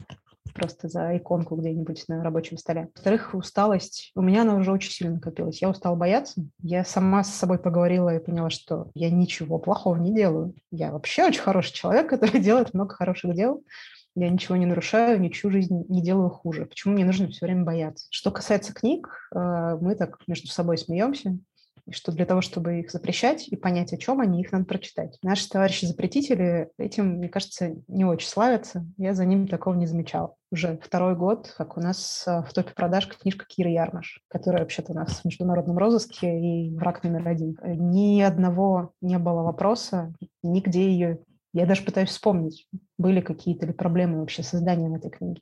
просто 0.54 0.88
за 0.88 1.16
иконку 1.16 1.56
где-нибудь 1.56 2.04
на 2.08 2.22
рабочем 2.22 2.58
столе. 2.58 2.88
Во-вторых, 2.94 3.34
усталость. 3.34 4.12
У 4.14 4.22
меня 4.22 4.42
она 4.42 4.54
уже 4.56 4.72
очень 4.72 4.90
сильно 4.90 5.14
накопилась. 5.14 5.60
Я 5.62 5.70
устала 5.70 5.96
бояться. 5.96 6.42
Я 6.62 6.84
сама 6.84 7.24
с 7.24 7.34
собой 7.34 7.58
поговорила 7.58 8.14
и 8.14 8.24
поняла, 8.24 8.50
что 8.50 8.90
я 8.94 9.10
ничего 9.10 9.58
плохого 9.58 9.96
не 9.96 10.14
делаю. 10.14 10.54
Я 10.70 10.92
вообще 10.92 11.24
очень 11.24 11.42
хороший 11.42 11.72
человек, 11.72 12.08
который 12.08 12.40
делает 12.40 12.74
много 12.74 12.94
хороших 12.94 13.34
дел. 13.34 13.62
Я 14.14 14.30
ничего 14.30 14.56
не 14.56 14.66
нарушаю, 14.66 15.20
ничью 15.20 15.50
жизнь 15.50 15.84
не 15.88 16.02
делаю 16.02 16.30
хуже. 16.30 16.66
Почему 16.66 16.94
мне 16.94 17.04
нужно 17.04 17.28
все 17.28 17.46
время 17.46 17.64
бояться? 17.64 18.06
Что 18.10 18.32
касается 18.32 18.74
книг, 18.74 19.08
э, 19.32 19.78
мы 19.80 19.94
так 19.94 20.18
между 20.26 20.48
собой 20.48 20.76
смеемся 20.76 21.38
и 21.88 21.92
что 21.92 22.12
для 22.12 22.26
того, 22.26 22.42
чтобы 22.42 22.80
их 22.80 22.90
запрещать 22.90 23.48
и 23.48 23.56
понять, 23.56 23.92
о 23.92 23.96
чем 23.96 24.20
они, 24.20 24.40
их 24.40 24.52
надо 24.52 24.66
прочитать. 24.66 25.18
Наши 25.22 25.48
товарищи-запретители 25.48 26.70
этим, 26.76 27.14
мне 27.14 27.28
кажется, 27.28 27.76
не 27.88 28.04
очень 28.04 28.28
славятся. 28.28 28.86
Я 28.98 29.14
за 29.14 29.24
ними 29.24 29.46
такого 29.46 29.74
не 29.74 29.86
замечала. 29.86 30.34
Уже 30.50 30.78
второй 30.82 31.16
год, 31.16 31.52
как 31.56 31.76
у 31.76 31.80
нас 31.80 32.24
а, 32.26 32.42
в 32.42 32.52
топе 32.52 32.72
продаж 32.74 33.08
книжка 33.08 33.46
Киры 33.46 33.70
Ярмаш, 33.70 34.22
которая 34.28 34.62
вообще-то 34.62 34.92
у 34.92 34.94
нас 34.94 35.20
в 35.20 35.24
международном 35.24 35.78
розыске 35.78 36.38
и 36.38 36.76
враг 36.76 37.02
номер 37.04 37.26
один. 37.26 37.56
Ни 37.64 38.20
одного 38.20 38.92
не 39.00 39.18
было 39.18 39.42
вопроса, 39.42 40.14
нигде 40.42 40.90
ее... 40.90 41.20
Я 41.54 41.64
даже 41.64 41.82
пытаюсь 41.82 42.10
вспомнить, 42.10 42.68
были 42.98 43.22
какие-то 43.22 43.66
ли 43.66 43.72
проблемы 43.72 44.20
вообще 44.20 44.42
с 44.42 44.48
созданием 44.48 44.94
этой 44.94 45.10
книги 45.10 45.40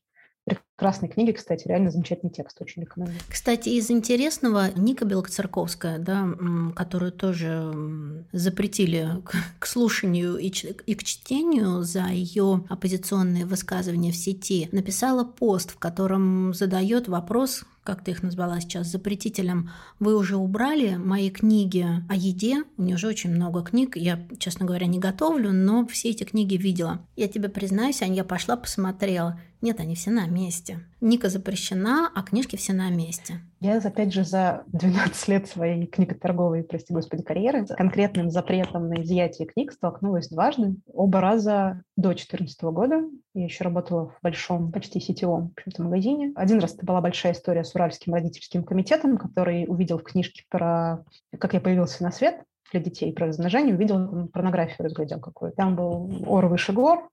прекрасной 0.76 1.08
книги, 1.08 1.32
кстати, 1.32 1.66
реально 1.66 1.90
замечательный 1.90 2.30
текст, 2.30 2.60
очень 2.60 2.82
рекомендую. 2.82 3.18
Кстати, 3.30 3.70
из 3.70 3.90
интересного 3.90 4.70
Ника 4.76 5.06
Белоцерковская, 5.06 5.98
да, 5.98 6.28
которую 6.74 7.12
тоже 7.12 8.24
запретили 8.32 9.08
к, 9.58 9.66
слушанию 9.66 10.36
и, 10.36 10.48
и 10.48 10.94
к 10.94 11.02
чтению 11.02 11.82
за 11.82 12.08
ее 12.08 12.64
оппозиционные 12.68 13.46
высказывания 13.46 14.12
в 14.12 14.16
сети, 14.16 14.68
написала 14.70 15.24
пост, 15.24 15.70
в 15.70 15.78
котором 15.78 16.52
задает 16.52 17.08
вопрос, 17.08 17.64
как 17.86 18.02
ты 18.04 18.10
их 18.10 18.22
назвала 18.22 18.60
сейчас, 18.60 18.88
запретителям, 18.88 19.70
вы 20.00 20.16
уже 20.16 20.36
убрали 20.36 20.96
мои 20.96 21.30
книги 21.30 21.86
о 22.08 22.14
еде. 22.14 22.64
У 22.76 22.82
нее 22.82 22.96
же 22.96 23.06
очень 23.06 23.30
много 23.30 23.62
книг. 23.62 23.96
Я, 23.96 24.26
честно 24.38 24.66
говоря, 24.66 24.86
не 24.86 24.98
готовлю, 24.98 25.52
но 25.52 25.86
все 25.86 26.10
эти 26.10 26.24
книги 26.24 26.56
видела. 26.56 27.00
Я 27.14 27.28
тебе 27.28 27.48
признаюсь, 27.48 28.02
Ань, 28.02 28.14
я 28.14 28.24
пошла 28.24 28.56
посмотрела. 28.56 29.40
Нет, 29.62 29.80
они 29.80 29.94
все 29.94 30.10
на 30.10 30.26
месте. 30.26 30.65
Ника 31.00 31.28
запрещена, 31.28 32.10
а 32.14 32.22
книжки 32.22 32.56
все 32.56 32.72
на 32.72 32.90
месте. 32.90 33.40
Я, 33.60 33.78
опять 33.78 34.12
же, 34.12 34.24
за 34.24 34.64
12 34.68 35.28
лет 35.28 35.48
своей 35.48 35.86
книготорговой, 35.86 36.62
прости 36.62 36.92
господи, 36.92 37.22
карьеры 37.22 37.66
с 37.66 37.74
конкретным 37.74 38.30
запретом 38.30 38.88
на 38.88 39.02
изъятие 39.02 39.46
книг 39.46 39.72
столкнулась 39.72 40.28
дважды. 40.28 40.76
Оба 40.92 41.20
раза 41.20 41.82
до 41.96 42.08
2014 42.08 42.62
года. 42.64 43.04
Я 43.34 43.44
еще 43.44 43.64
работала 43.64 44.08
в 44.08 44.18
большом, 44.22 44.72
почти 44.72 45.00
сетевом 45.00 45.52
в 45.56 45.78
магазине. 45.78 46.32
Один 46.36 46.58
раз 46.58 46.74
это 46.74 46.84
была 46.84 47.00
большая 47.00 47.32
история 47.32 47.64
с 47.64 47.74
Уральским 47.74 48.14
родительским 48.14 48.64
комитетом, 48.64 49.18
который 49.18 49.66
увидел 49.68 49.98
в 49.98 50.04
книжке 50.04 50.44
про 50.48 51.04
«Как 51.38 51.54
я 51.54 51.60
появился 51.60 52.02
на 52.02 52.10
свет», 52.10 52.42
для 52.72 52.80
детей 52.80 53.12
про 53.12 53.26
размножение, 53.28 53.74
увидел 53.74 54.28
порнографию, 54.32 54.86
разглядел 54.86 55.20
какую. 55.20 55.52
Там 55.52 55.76
был 55.76 56.24
ор 56.26 56.46
выше 56.46 56.72
гор, 56.72 57.08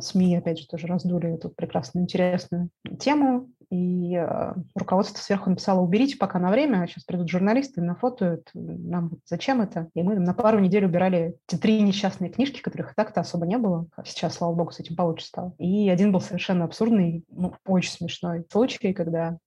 СМИ, 0.00 0.36
опять 0.36 0.58
же, 0.58 0.66
тоже 0.66 0.86
раздули 0.86 1.34
эту 1.34 1.50
прекрасную, 1.50 2.04
интересную 2.04 2.70
тему, 2.98 3.48
и 3.70 4.16
э, 4.16 4.54
руководство 4.74 5.20
сверху 5.20 5.50
написало, 5.50 5.80
уберите 5.80 6.16
пока 6.16 6.38
на 6.38 6.50
время, 6.50 6.86
сейчас 6.86 7.04
придут 7.04 7.28
журналисты, 7.28 7.82
нафотают, 7.82 8.50
нам 8.54 9.12
зачем 9.26 9.60
это? 9.60 9.88
И 9.94 10.02
мы 10.02 10.18
на 10.18 10.32
пару 10.32 10.58
недель 10.58 10.86
убирали 10.86 11.36
те 11.46 11.58
три 11.58 11.82
несчастные 11.82 12.30
книжки, 12.30 12.62
которых 12.62 12.94
так-то 12.94 13.20
особо 13.20 13.46
не 13.46 13.58
было. 13.58 13.86
Сейчас, 14.04 14.36
слава 14.36 14.54
богу, 14.54 14.70
с 14.70 14.80
этим 14.80 14.96
получше 14.96 15.26
стало. 15.26 15.54
И 15.58 15.90
один 15.90 16.12
был 16.12 16.20
совершенно 16.20 16.64
абсурдный, 16.64 17.24
ну, 17.30 17.52
очень 17.66 17.92
смешной 17.92 18.46
случай, 18.50 18.94
когда 18.94 19.38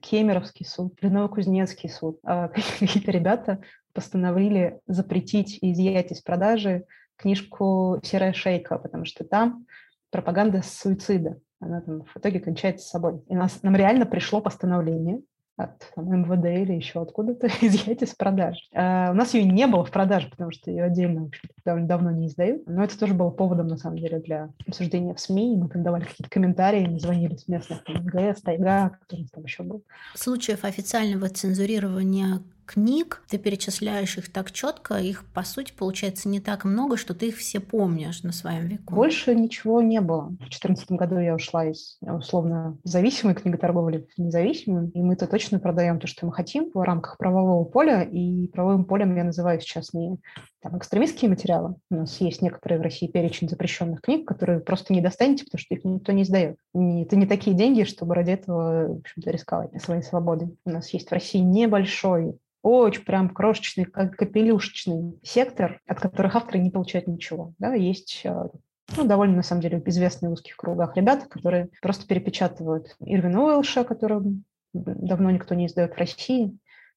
Кемеровский 0.00 0.64
суд, 0.64 0.94
Новокузнецкий 1.02 1.88
суд, 1.88 2.18
а 2.22 2.48
какие-то 2.48 3.10
ребята 3.10 3.60
постановили 3.92 4.78
запретить 4.86 5.58
и 5.60 5.72
изъять 5.72 6.12
из 6.12 6.20
продажи 6.20 6.84
книжку 7.16 8.00
«Серая 8.02 8.32
шейка», 8.32 8.78
потому 8.78 9.04
что 9.04 9.24
там 9.24 9.66
пропаганда 10.10 10.62
суицида. 10.64 11.38
Она 11.60 11.80
там 11.80 12.04
в 12.04 12.16
итоге 12.16 12.40
кончается 12.40 12.86
с 12.86 12.90
собой. 12.90 13.22
И 13.28 13.34
нас, 13.34 13.62
нам 13.62 13.76
реально 13.76 14.06
пришло 14.06 14.40
постановление 14.40 15.22
от 15.56 15.90
там, 15.94 16.12
МВД 16.12 16.44
или 16.46 16.74
еще 16.74 17.00
откуда-то 17.00 17.46
изъять 17.60 18.02
из 18.02 18.14
продаж. 18.14 18.56
А, 18.74 19.10
у 19.10 19.14
нас 19.14 19.34
ее 19.34 19.44
не 19.44 19.66
было 19.66 19.84
в 19.84 19.90
продаже, 19.90 20.28
потому 20.28 20.50
что 20.50 20.70
ее 20.70 20.84
отдельно 20.84 21.24
вообще 21.24 21.48
довольно 21.64 21.88
давно 21.88 22.10
не 22.10 22.26
издают. 22.26 22.66
Но 22.66 22.84
это 22.84 22.98
тоже 22.98 23.14
было 23.14 23.30
поводом, 23.30 23.68
на 23.68 23.76
самом 23.76 23.98
деле, 23.98 24.20
для 24.20 24.50
обсуждения 24.66 25.14
в 25.14 25.20
СМИ. 25.20 25.56
Мы 25.56 25.68
там 25.68 25.82
давали 25.82 26.04
какие-то 26.04 26.30
комментарии, 26.30 26.86
мы 26.86 27.00
звонили 27.00 27.36
с 27.36 27.48
местных 27.48 27.80
МГС, 27.88 28.42
Тайга, 28.42 28.98
кто 29.02 29.16
там 29.32 29.44
еще 29.44 29.62
был. 29.62 29.82
Случаев 30.14 30.64
официального 30.64 31.28
цензурирования 31.28 32.42
книг, 32.66 33.22
ты 33.28 33.38
перечисляешь 33.38 34.18
их 34.18 34.30
так 34.30 34.52
четко, 34.52 34.96
их, 34.96 35.24
по 35.32 35.42
сути, 35.42 35.72
получается 35.72 36.28
не 36.28 36.40
так 36.40 36.64
много, 36.64 36.96
что 36.96 37.14
ты 37.14 37.28
их 37.28 37.36
все 37.36 37.60
помнишь 37.60 38.22
на 38.22 38.32
своем 38.32 38.66
веку. 38.66 38.94
Больше 38.94 39.34
ничего 39.34 39.80
не 39.80 40.00
было. 40.00 40.24
В 40.24 40.38
2014 40.38 40.90
году 40.92 41.18
я 41.18 41.34
ушла 41.34 41.64
из, 41.66 41.98
условно, 42.00 42.76
зависимой 42.84 43.34
книготорговли 43.34 44.08
в 44.16 44.20
независимую, 44.20 44.90
и 44.92 45.00
мы-то 45.00 45.26
точно 45.26 45.58
продаем 45.58 45.98
то, 45.98 46.06
что 46.06 46.26
мы 46.26 46.32
хотим 46.32 46.70
в 46.74 46.82
рамках 46.82 47.16
правового 47.18 47.64
поля, 47.64 48.02
и 48.02 48.48
правовым 48.48 48.84
полем 48.84 49.16
я 49.16 49.24
называю 49.24 49.60
сейчас 49.60 49.94
не 49.94 50.18
там, 50.66 50.78
экстремистские 50.78 51.30
материалы. 51.30 51.76
У 51.90 51.94
нас 51.94 52.20
есть 52.20 52.42
некоторые 52.42 52.78
в 52.78 52.82
России 52.82 53.06
перечень 53.06 53.48
запрещенных 53.48 54.00
книг, 54.00 54.26
которые 54.26 54.60
просто 54.60 54.92
не 54.92 55.00
достанете, 55.00 55.44
потому 55.44 55.60
что 55.60 55.74
их 55.74 55.84
никто 55.84 56.12
не 56.12 56.22
издает. 56.22 56.56
это 56.74 57.16
не 57.16 57.26
такие 57.26 57.56
деньги, 57.56 57.84
чтобы 57.84 58.14
ради 58.14 58.32
этого, 58.32 58.94
в 58.94 58.98
общем-то, 58.98 59.30
рисковать 59.30 59.82
своей 59.82 60.02
свободой. 60.02 60.56
У 60.64 60.70
нас 60.70 60.90
есть 60.90 61.08
в 61.08 61.12
России 61.12 61.38
небольшой 61.38 62.36
очень 62.62 63.04
прям 63.04 63.28
крошечный, 63.30 63.84
как 63.84 64.16
капелюшечный 64.16 65.20
сектор, 65.22 65.80
от 65.86 66.00
которых 66.00 66.34
авторы 66.34 66.58
не 66.58 66.70
получают 66.70 67.06
ничего. 67.06 67.52
Да? 67.60 67.74
Есть 67.74 68.22
а, 68.24 68.48
ну, 68.96 69.04
довольно, 69.04 69.36
на 69.36 69.42
самом 69.44 69.62
деле, 69.62 69.80
известные 69.86 70.30
в 70.30 70.32
узких 70.32 70.56
кругах 70.56 70.96
ребята, 70.96 71.26
которые 71.28 71.68
просто 71.80 72.08
перепечатывают 72.08 72.96
Ирвина 72.98 73.44
Уэлша, 73.44 73.84
которого 73.84 74.24
давно 74.72 75.30
никто 75.30 75.54
не 75.54 75.66
издает 75.66 75.94
в 75.94 75.98
России, 75.98 76.56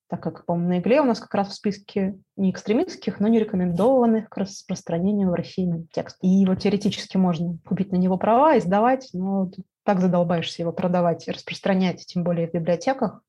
так 0.09 0.21
как, 0.21 0.45
по-моему, 0.45 0.69
на 0.69 0.79
игле 0.79 1.01
у 1.01 1.05
нас 1.05 1.19
как 1.19 1.33
раз 1.35 1.49
в 1.49 1.53
списке 1.53 2.17
не 2.35 2.49
экстремистских, 2.49 3.19
но 3.19 3.27
не 3.27 3.39
рекомендованных 3.39 4.27
к 4.29 4.37
распространению 4.37 5.29
в 5.29 5.35
России 5.35 5.87
текст. 5.91 6.17
И 6.21 6.45
вот 6.47 6.59
теоретически 6.59 7.17
можно 7.17 7.57
купить 7.65 7.91
на 7.91 7.97
него 7.97 8.17
права 8.17 8.55
и 8.55 8.59
сдавать, 8.59 9.09
но 9.13 9.51
так 9.83 10.01
задолбаешься 10.01 10.63
его 10.63 10.71
продавать 10.71 11.27
и 11.27 11.31
распространять, 11.31 12.05
тем 12.07 12.23
более 12.23 12.47
в 12.47 12.53
библиотеках 12.53 13.21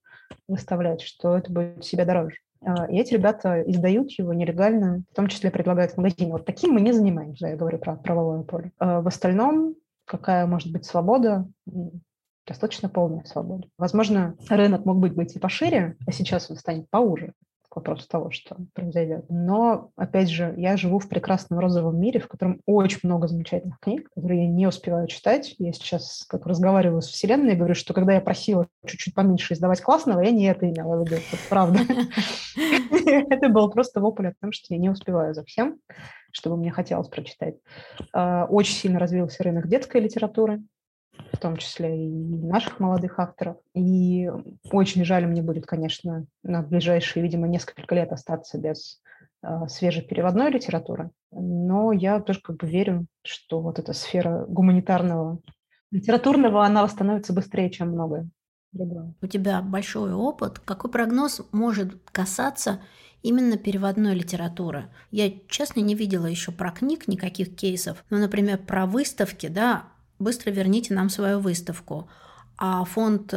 выставлять, 0.49 1.03
что 1.03 1.37
это 1.37 1.53
будет 1.53 1.85
себе 1.85 2.07
дороже. 2.07 2.37
А, 2.63 2.87
и 2.91 2.99
эти 2.99 3.15
ребята 3.15 3.63
издают 3.63 4.11
его 4.13 4.33
нелегально, 4.33 5.03
в 5.13 5.15
том 5.15 5.29
числе 5.29 5.51
предлагают 5.51 5.93
в 5.93 5.97
магазине. 5.99 6.33
Вот 6.33 6.47
таким 6.47 6.73
мы 6.73 6.81
не 6.81 6.93
занимаемся, 6.93 7.49
я 7.49 7.57
говорю 7.57 7.79
про 7.79 7.97
правовое 7.97 8.43
поле. 8.43 8.73
А 8.79 9.01
в 9.01 9.07
остальном, 9.07 9.75
какая 10.07 10.47
может 10.47 10.73
быть 10.73 10.85
свобода? 10.87 11.47
Достаточно 12.51 12.89
полная 12.89 13.23
свобода. 13.27 13.69
Возможно, 13.79 14.35
рынок 14.49 14.85
мог 14.85 14.99
быть, 14.99 15.15
быть 15.15 15.37
и 15.37 15.39
пошире, 15.39 15.97
а 16.05 16.11
сейчас 16.11 16.51
он 16.51 16.57
станет 16.57 16.91
поуже 16.91 17.33
к 17.69 17.77
вопросу 17.77 18.09
того, 18.09 18.33
что 18.33 18.57
произойдет. 18.75 19.27
Но, 19.29 19.93
опять 19.95 20.29
же, 20.29 20.53
я 20.57 20.77
живу 20.77 20.99
в 20.99 21.09
прекрасном 21.09 21.61
розовом 21.61 22.01
мире, 22.01 22.19
в 22.19 22.27
котором 22.27 22.61
очень 22.67 22.99
много 23.05 23.29
замечательных 23.29 23.79
книг, 23.79 24.11
которые 24.17 24.47
я 24.47 24.49
не 24.51 24.67
успеваю 24.67 25.07
читать. 25.07 25.55
Я 25.59 25.73
сейчас 25.73 26.25
как 26.29 26.45
разговариваю 26.45 27.03
с 27.03 27.07
Вселенной 27.07 27.53
и 27.53 27.57
говорю, 27.57 27.77
что 27.77 27.95
когда 27.95 28.15
я 28.15 28.21
просила 28.21 28.67
чуть-чуть 28.85 29.15
поменьше 29.15 29.55
издавать 29.55 29.81
классного, 29.81 30.19
я 30.19 30.33
не 30.33 30.47
это 30.47 30.69
имела 30.69 30.97
в 30.97 31.07
виду. 31.07 31.15
Это 31.15 31.43
правда. 31.49 31.79
Это 33.31 33.49
был 33.49 33.71
просто 33.71 34.01
вопль 34.01 34.27
о 34.27 34.35
том, 34.41 34.51
что 34.51 34.75
я 34.75 34.81
не 34.81 34.91
успеваю 34.91 35.35
за 35.35 35.45
всем, 35.45 35.79
чтобы 36.33 36.57
мне 36.57 36.73
хотелось 36.73 37.07
прочитать. 37.07 37.55
А, 38.13 38.47
очень 38.47 38.75
сильно 38.75 38.99
развился 38.99 39.45
рынок 39.45 39.69
детской 39.69 40.01
литературы 40.01 40.65
в 41.33 41.39
том 41.39 41.57
числе 41.57 42.07
и 42.07 42.11
наших 42.11 42.81
молодых 42.81 43.19
авторов. 43.19 43.57
И 43.75 44.31
очень 44.71 45.05
жаль 45.05 45.27
мне 45.27 45.43
будет, 45.43 45.67
конечно, 45.67 46.27
на 46.43 46.63
ближайшие, 46.63 47.23
видимо, 47.23 47.49
несколько 47.49 47.95
лет 47.95 48.13
остаться 48.13 48.59
без 48.59 49.01
э, 49.43 49.67
свежей 49.69 50.03
переводной 50.03 50.51
литературы. 50.51 51.11
Но 51.33 51.93
я 51.93 52.21
тоже 52.21 52.41
как 52.41 52.57
бы 52.57 52.67
верю, 52.67 53.07
что 53.23 53.61
вот 53.61 53.79
эта 53.79 53.93
сфера 53.93 54.45
гуманитарного, 54.47 55.41
литературного, 55.91 56.65
она 56.65 56.83
восстановится 56.83 57.33
быстрее, 57.33 57.71
чем 57.71 57.91
многое. 57.91 58.29
У 59.21 59.27
тебя 59.27 59.63
большой 59.63 60.13
опыт. 60.13 60.61
Какой 60.61 60.91
прогноз 60.91 61.43
может 61.51 61.95
касаться 62.13 62.81
именно 63.23 63.59
переводной 63.59 64.15
литературы. 64.15 64.89
Я, 65.11 65.33
честно, 65.49 65.81
не 65.81 65.95
видела 65.95 66.27
еще 66.27 66.53
про 66.53 66.71
книг 66.71 67.09
никаких 67.09 67.57
кейсов. 67.57 68.05
Но, 68.11 68.19
например, 68.19 68.59
про 68.59 68.87
выставки, 68.87 69.49
да, 69.49 69.89
быстро 70.21 70.51
верните 70.51 70.95
нам 70.95 71.09
свою 71.09 71.41
выставку. 71.41 72.09
А 72.57 72.85
фонд 72.85 73.33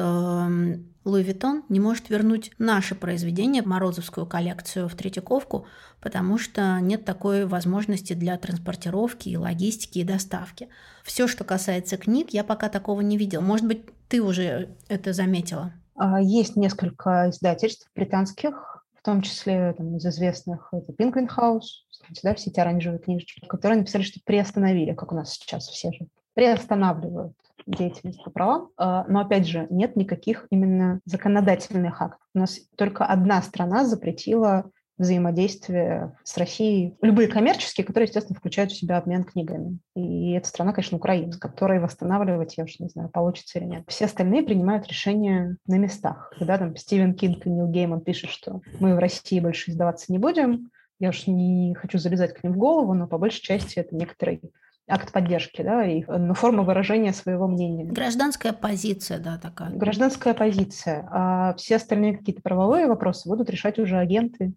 Луи 1.06 1.24
Виттон 1.24 1.63
не 1.69 1.80
может 1.80 2.10
вернуть 2.10 2.52
наше 2.58 2.96
произведение, 2.96 3.62
Морозовскую 3.62 4.26
коллекцию 4.26 4.88
в 4.88 4.96
Третьяковку, 4.96 5.65
потому 6.02 6.38
что 6.38 6.80
нет 6.80 7.04
такой 7.04 7.46
возможности 7.46 8.13
для 8.13 8.38
транспортировки 8.38 9.30
и 9.30 9.38
логистики 9.38 10.00
и 10.00 10.04
доставки. 10.04 10.69
Все, 11.04 11.28
что 11.28 11.43
касается 11.43 11.98
книг, 11.98 12.30
я 12.32 12.43
пока 12.43 12.69
такого 12.69 13.02
не 13.02 13.17
видела. 13.17 13.41
Может 13.41 13.67
быть, 13.67 13.84
ты 14.08 14.22
уже 14.22 14.69
это 14.88 15.12
заметила? 15.12 15.74
А, 15.96 16.22
есть 16.22 16.56
несколько 16.56 17.30
издательств 17.30 17.89
британских, 17.96 18.86
в 18.93 19.04
том 19.04 19.22
числе 19.22 19.74
там, 19.74 19.98
из 19.98 20.06
известных, 20.06 20.69
это 20.72 20.93
Penguin 20.93 21.28
House, 21.28 21.84
да, 22.24 22.34
все 22.36 22.50
эти 22.50 22.60
оранжевые 22.60 23.00
книжечки, 23.00 23.46
которые 23.48 23.80
написали, 23.80 24.04
что 24.04 24.22
приостановили, 24.24 24.93
как 24.93 25.12
у 25.12 25.15
нас 25.15 25.34
сейчас 25.34 25.67
все 25.67 25.91
же 25.91 26.08
приостанавливают 26.34 27.34
деятельность 27.65 28.24
по 28.24 28.30
правам, 28.30 28.69
а, 28.78 29.06
но, 29.08 29.22
опять 29.22 29.48
же, 29.48 29.67
нет 29.69 29.96
никаких 29.96 30.48
именно 30.50 31.00
законодательных 31.06 32.02
актов. 32.02 32.19
У 32.34 32.39
нас 32.39 32.60
только 32.76 33.06
одна 33.06 33.41
страна 33.41 33.86
запретила 33.86 34.69
взаимодействие 34.98 36.15
с 36.24 36.38
Россией, 36.38 36.96
любые 37.02 37.28
коммерческие, 37.28 37.86
которые, 37.86 38.08
естественно, 38.08 38.38
включают 38.38 38.72
в 38.72 38.78
себя 38.78 38.98
обмен 38.98 39.24
книгами. 39.24 39.80
И 39.96 40.34
эта 40.34 40.48
страна, 40.48 40.72
конечно, 40.72 40.98
Украина, 40.98 41.32
с 41.32 41.38
которой 41.38 41.80
восстанавливать, 41.80 42.58
я 42.58 42.63
уж 42.63 42.80
не 42.80 42.89
знаю, 42.89 43.10
получится 43.10 43.58
или 43.58 43.65
нет. 43.65 43.84
Все 43.88 44.06
остальные 44.06 44.43
принимают 44.43 44.88
решения 44.88 45.58
на 45.65 45.76
местах. 45.76 46.32
Когда 46.38 46.58
там 46.58 46.76
Стивен 46.76 47.15
Кинг 47.15 47.46
и 47.46 47.50
Нил 47.50 47.67
Гейман 47.67 48.02
пишут, 48.02 48.30
что 48.30 48.62
мы 48.80 48.96
в 48.96 49.00
России 49.00 49.39
больше 49.39 49.72
издаваться 49.72 50.12
не 50.12 50.19
будем, 50.19 50.69
я 51.00 51.10
уж 51.10 51.26
не 51.28 51.74
хочу 51.76 51.98
залезать 51.98 52.34
к 52.34 52.43
ним 52.43 52.54
в 52.54 52.58
голову, 52.58 52.93
но 52.93 53.08
по 53.08 53.17
большей 53.17 53.41
части 53.41 53.80
это 53.80 53.96
некоторый 53.96 54.41
акт 54.88 55.12
поддержки, 55.12 55.62
да, 55.62 55.86
и 55.86 56.04
ну, 56.06 56.34
форма 56.34 56.63
выражения 56.63 57.13
своего 57.13 57.48
мнения. 57.48 57.86
Гражданская 57.86 58.54
позиция, 58.54 59.19
да, 59.19 59.38
такая. 59.38 59.72
Гражданская 59.72 60.34
позиция. 60.34 61.08
А 61.12 61.54
все 61.56 61.78
остальные 61.78 62.17
какие-то 62.17 62.41
правовые 62.41 62.88
вопросы 62.88 63.30
будут 63.30 63.50
решать 63.50 63.80
уже 63.80 63.98
агенты 63.98 64.54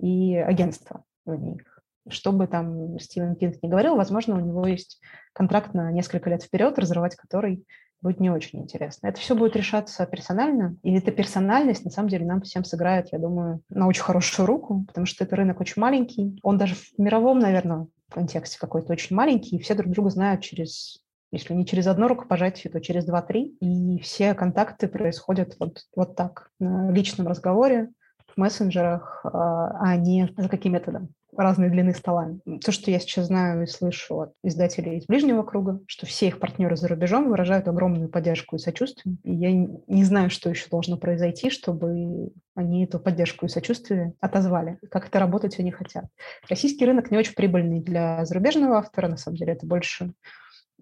и 0.00 0.36
агентства 0.36 1.04
в 1.24 1.34
них. 1.34 1.62
Что 2.08 2.32
бы 2.32 2.46
там 2.46 2.98
Стивен 3.00 3.34
Кинг 3.34 3.56
не 3.62 3.68
говорил, 3.68 3.96
возможно, 3.96 4.36
у 4.36 4.40
него 4.40 4.66
есть 4.66 5.00
контракт 5.32 5.74
на 5.74 5.90
несколько 5.90 6.30
лет 6.30 6.42
вперед, 6.42 6.78
разрывать 6.78 7.16
который 7.16 7.64
будет 8.00 8.20
не 8.20 8.30
очень 8.30 8.60
интересно. 8.60 9.08
Это 9.08 9.20
все 9.20 9.34
будет 9.34 9.56
решаться 9.56 10.06
персонально, 10.06 10.76
и 10.82 10.94
эта 10.94 11.10
персональность, 11.10 11.84
на 11.84 11.90
самом 11.90 12.08
деле, 12.08 12.26
нам 12.26 12.42
всем 12.42 12.64
сыграет, 12.64 13.08
я 13.10 13.18
думаю, 13.18 13.62
на 13.68 13.88
очень 13.88 14.02
хорошую 14.02 14.46
руку, 14.46 14.84
потому 14.86 15.06
что 15.06 15.24
это 15.24 15.34
рынок 15.34 15.60
очень 15.60 15.80
маленький. 15.80 16.38
Он 16.42 16.58
даже 16.58 16.74
в 16.74 16.98
мировом, 16.98 17.38
наверное, 17.38 17.88
контексте 18.10 18.58
какой-то 18.58 18.92
очень 18.92 19.16
маленький, 19.16 19.56
и 19.56 19.58
все 19.58 19.74
друг 19.74 19.92
друга 19.92 20.10
знают 20.10 20.42
через 20.42 21.02
если 21.32 21.54
не 21.54 21.66
через 21.66 21.86
одно 21.86 22.08
рукопожатие, 22.08 22.72
то 22.72 22.80
через 22.80 23.04
два-три. 23.04 23.56
И 23.60 23.98
все 23.98 24.32
контакты 24.34 24.88
происходят 24.88 25.56
вот, 25.58 25.80
вот 25.94 26.14
так, 26.16 26.50
на 26.60 26.90
личном 26.92 27.26
разговоре, 27.26 27.90
в 28.26 28.38
мессенджерах, 28.38 29.20
а, 29.24 29.76
а 29.80 29.96
не 29.96 30.32
за 30.36 30.48
каким 30.48 30.74
методом 30.74 31.08
разной 31.36 31.70
длины 31.70 31.94
стола. 31.94 32.30
То, 32.64 32.72
что 32.72 32.90
я 32.90 32.98
сейчас 32.98 33.26
знаю 33.26 33.62
и 33.62 33.66
слышу 33.66 34.20
от 34.20 34.32
издателей 34.42 34.98
из 34.98 35.06
ближнего 35.06 35.42
круга, 35.42 35.80
что 35.86 36.06
все 36.06 36.28
их 36.28 36.38
партнеры 36.38 36.76
за 36.76 36.88
рубежом 36.88 37.28
выражают 37.28 37.68
огромную 37.68 38.08
поддержку 38.08 38.56
и 38.56 38.60
сочувствие. 38.60 39.16
И 39.24 39.34
я 39.34 39.52
не 39.52 40.04
знаю, 40.04 40.30
что 40.30 40.50
еще 40.50 40.68
должно 40.70 40.96
произойти, 40.96 41.50
чтобы 41.50 42.30
они 42.54 42.84
эту 42.84 42.98
поддержку 42.98 43.46
и 43.46 43.50
сочувствие 43.50 44.14
отозвали. 44.20 44.78
Как 44.90 45.08
это 45.08 45.18
работать 45.18 45.58
они 45.58 45.70
хотят. 45.70 46.06
Российский 46.48 46.86
рынок 46.86 47.10
не 47.10 47.18
очень 47.18 47.34
прибыльный 47.34 47.80
для 47.80 48.24
зарубежного 48.24 48.78
автора, 48.78 49.08
на 49.08 49.16
самом 49.16 49.36
деле. 49.36 49.52
Это 49.52 49.66
больше 49.66 50.12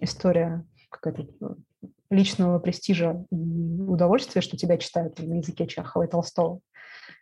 история 0.00 0.64
какая-то 0.90 1.26
ну, 1.40 1.56
личного 2.10 2.58
престижа 2.58 3.24
и 3.30 3.36
удовольствия, 3.36 4.40
что 4.40 4.56
тебя 4.56 4.78
читают 4.78 5.18
на 5.18 5.34
языке 5.34 5.66
Чехова 5.66 6.04
и 6.04 6.08
Толстого. 6.08 6.60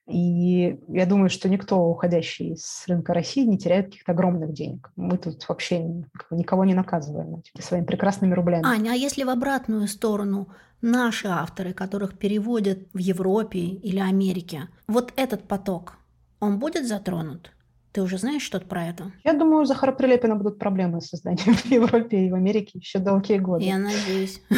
И 0.08 0.80
я 0.88 1.06
думаю, 1.06 1.30
что 1.30 1.48
никто, 1.48 1.78
уходящий 1.78 2.56
с 2.56 2.86
рынка 2.88 3.14
России, 3.14 3.44
не 3.44 3.56
теряет 3.56 3.86
каких-то 3.86 4.12
огромных 4.12 4.52
денег. 4.52 4.90
Мы 4.96 5.16
тут 5.16 5.48
вообще 5.48 6.04
никого 6.30 6.64
не 6.64 6.74
наказываем 6.74 7.42
типа, 7.42 7.62
своими 7.62 7.84
прекрасными 7.84 8.34
рублями. 8.34 8.66
Аня, 8.66 8.90
а 8.90 8.94
если 8.94 9.22
в 9.22 9.30
обратную 9.30 9.86
сторону 9.86 10.48
наши 10.80 11.28
авторы, 11.28 11.72
которых 11.72 12.18
переводят 12.18 12.80
в 12.92 12.98
Европе 12.98 13.60
или 13.60 14.00
Америке, 14.00 14.68
вот 14.88 15.12
этот 15.16 15.46
поток, 15.46 15.98
он 16.40 16.58
будет 16.58 16.86
затронут? 16.88 17.52
Ты 17.92 18.02
уже 18.02 18.18
знаешь 18.18 18.42
что-то 18.42 18.66
про 18.66 18.86
это? 18.86 19.12
Я 19.22 19.34
думаю, 19.34 19.62
у 19.62 19.64
Захара 19.66 19.92
Прилепина 19.92 20.34
будут 20.34 20.58
проблемы 20.58 21.00
с 21.00 21.10
созданием 21.10 21.54
в 21.54 21.66
Европе 21.66 22.26
и 22.26 22.30
в 22.30 22.34
Америке 22.34 22.78
еще 22.78 22.98
долгие 22.98 23.38
годы. 23.38 23.64
Я 23.64 23.78
надеюсь. 23.78 24.42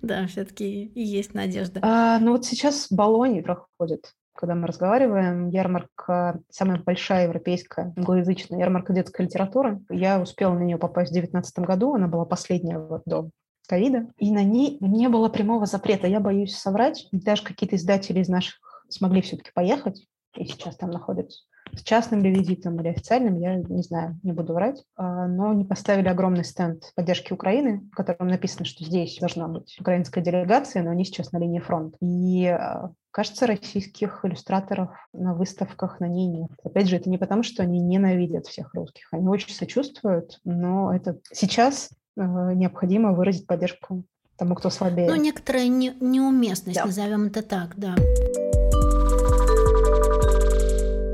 Да, 0.00 0.26
все-таки 0.26 0.90
есть 0.94 1.34
надежда. 1.34 1.80
А, 1.82 2.18
ну 2.18 2.32
вот 2.32 2.46
сейчас 2.46 2.86
в 2.86 2.94
Болоне 2.94 3.42
проходит 3.42 4.14
когда 4.40 4.54
мы 4.54 4.66
разговариваем, 4.66 5.48
ярмарка, 5.50 6.40
самая 6.50 6.82
большая 6.82 7.24
европейская 7.24 7.92
англоязычная 7.96 8.58
ярмарка 8.58 8.94
детской 8.94 9.26
литературы. 9.26 9.80
Я 9.90 10.20
успела 10.20 10.54
на 10.54 10.62
нее 10.62 10.78
попасть 10.78 11.10
в 11.10 11.12
2019 11.12 11.58
году, 11.60 11.94
она 11.94 12.08
была 12.08 12.24
последняя 12.24 12.78
вот 12.78 13.02
до 13.04 13.28
ковида, 13.68 14.08
и 14.16 14.32
на 14.32 14.42
ней 14.42 14.78
не 14.80 15.08
было 15.08 15.28
прямого 15.28 15.66
запрета. 15.66 16.06
Я 16.06 16.20
боюсь 16.20 16.56
соврать, 16.56 17.06
даже 17.12 17.44
какие-то 17.44 17.76
издатели 17.76 18.20
из 18.20 18.28
наших 18.28 18.54
смогли 18.88 19.20
все-таки 19.20 19.50
поехать, 19.54 20.06
и 20.34 20.44
сейчас 20.46 20.76
там 20.76 20.90
находятся 20.90 21.44
с 21.74 21.82
частным 21.82 22.22
ли 22.22 22.32
визитом 22.34 22.80
или 22.80 22.88
официальным, 22.88 23.38
я 23.38 23.56
не 23.56 23.82
знаю, 23.82 24.18
не 24.22 24.32
буду 24.32 24.54
врать, 24.54 24.82
а, 24.96 25.26
но 25.26 25.52
не 25.52 25.64
поставили 25.64 26.08
огромный 26.08 26.44
стенд 26.44 26.92
поддержки 26.94 27.32
Украины, 27.32 27.88
в 27.92 27.94
котором 27.94 28.28
написано, 28.28 28.64
что 28.64 28.84
здесь 28.84 29.18
должна 29.18 29.48
быть 29.48 29.76
украинская 29.80 30.22
делегация, 30.22 30.82
но 30.82 30.90
они 30.90 31.04
сейчас 31.04 31.32
на 31.32 31.38
линии 31.38 31.60
фронта. 31.60 31.96
И 32.00 32.46
а, 32.46 32.90
Кажется, 33.10 33.46
российских 33.46 34.24
иллюстраторов 34.24 34.90
на 35.12 35.34
выставках 35.34 36.00
на 36.00 36.06
ней 36.06 36.26
нет. 36.26 36.50
Опять 36.62 36.88
же, 36.88 36.96
это 36.96 37.10
не 37.10 37.18
потому, 37.18 37.42
что 37.42 37.62
они 37.62 37.80
ненавидят 37.80 38.46
всех 38.46 38.74
русских. 38.74 39.08
Они 39.12 39.26
очень 39.28 39.52
сочувствуют, 39.52 40.38
но 40.44 40.94
это 40.94 41.18
сейчас 41.32 41.90
э, 42.16 42.22
необходимо 42.22 43.12
выразить 43.12 43.46
поддержку 43.46 44.04
тому, 44.36 44.54
кто 44.54 44.70
слабее. 44.70 45.08
Ну, 45.08 45.16
некоторая 45.16 45.68
не, 45.68 45.92
неуместность, 46.00 46.78
да. 46.78 46.86
назовем 46.86 47.26
это 47.26 47.42
так, 47.42 47.76
да. 47.76 47.94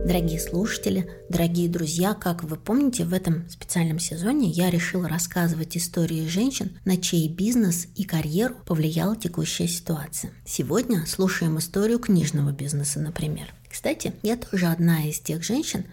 Дорогие 0.06 0.38
слушатели, 0.38 1.10
дорогие 1.28 1.68
друзья, 1.68 2.14
как 2.14 2.44
вы 2.44 2.54
помните, 2.54 3.02
в 3.02 3.12
этом 3.12 3.50
специальном 3.50 3.98
сезоне 3.98 4.48
я 4.48 4.70
решила 4.70 5.08
рассказывать 5.08 5.76
истории 5.76 6.28
женщин, 6.28 6.78
на 6.84 6.96
чей 6.96 7.28
бизнес 7.28 7.88
и 7.96 8.04
карьеру 8.04 8.54
повлияла 8.64 9.16
текущая 9.16 9.66
ситуация. 9.66 10.30
Сегодня 10.44 11.04
слушаем 11.06 11.58
историю 11.58 11.98
книжного 11.98 12.52
бизнеса, 12.52 13.00
например. 13.00 13.52
Кстати, 13.68 14.12
я 14.22 14.36
тоже 14.36 14.66
одна 14.66 15.08
из 15.08 15.18
тех 15.18 15.42
женщин, 15.42 15.86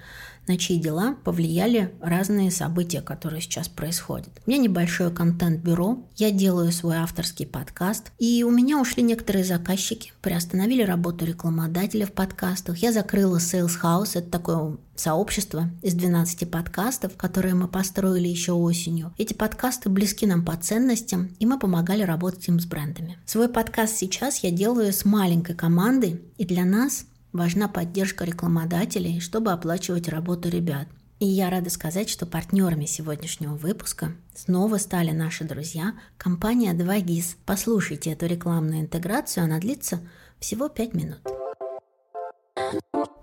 на 0.47 0.57
чьи 0.57 0.77
дела 0.77 1.15
повлияли 1.23 1.93
разные 2.01 2.51
события, 2.51 3.01
которые 3.01 3.41
сейчас 3.41 3.67
происходят. 3.67 4.29
У 4.45 4.49
меня 4.49 4.61
небольшое 4.61 5.09
контент-бюро, 5.09 6.05
я 6.15 6.31
делаю 6.31 6.71
свой 6.71 6.97
авторский 6.97 7.45
подкаст, 7.45 8.11
и 8.19 8.43
у 8.43 8.51
меня 8.51 8.79
ушли 8.79 9.03
некоторые 9.03 9.45
заказчики, 9.45 10.13
приостановили 10.21 10.83
работу 10.83 11.25
рекламодателя 11.25 12.05
в 12.05 12.11
подкастах. 12.11 12.77
Я 12.77 12.91
закрыла 12.91 13.37
Sales 13.37 13.81
House, 13.81 14.11
это 14.15 14.29
такое 14.29 14.77
сообщество 14.95 15.69
из 15.81 15.93
12 15.93 16.49
подкастов, 16.49 17.15
которые 17.17 17.55
мы 17.55 17.67
построили 17.67 18.27
еще 18.27 18.51
осенью. 18.51 19.13
Эти 19.17 19.33
подкасты 19.33 19.89
близки 19.89 20.25
нам 20.25 20.45
по 20.45 20.55
ценностям, 20.55 21.29
и 21.39 21.45
мы 21.45 21.57
помогали 21.59 22.03
работать 22.03 22.47
им 22.47 22.59
с 22.59 22.65
брендами. 22.65 23.17
Свой 23.25 23.49
подкаст 23.49 23.97
сейчас 23.97 24.39
я 24.39 24.51
делаю 24.51 24.93
с 24.93 25.05
маленькой 25.05 25.55
командой, 25.55 26.21
и 26.37 26.45
для 26.45 26.65
нас 26.65 27.05
Важна 27.33 27.67
поддержка 27.67 28.25
рекламодателей, 28.25 29.19
чтобы 29.19 29.51
оплачивать 29.51 30.07
работу 30.07 30.49
ребят. 30.49 30.87
И 31.19 31.25
я 31.25 31.49
рада 31.49 31.71
сказать, 31.71 32.07
что 32.07 32.27
партнерами 32.27 32.85
сегодняшнего 32.85 33.55
выпуска 33.55 34.11
снова 34.35 34.77
стали 34.77 35.09
наши 35.11 35.43
друзья, 35.43 35.93
компания 36.17 36.75
2GIS. 36.75 37.37
Послушайте 37.43 38.11
эту 38.11 38.27
рекламную 38.27 38.81
интеграцию, 38.81 39.45
она 39.45 39.57
длится 39.57 40.01
всего 40.37 40.69
5 40.69 40.93
минут. 40.93 41.21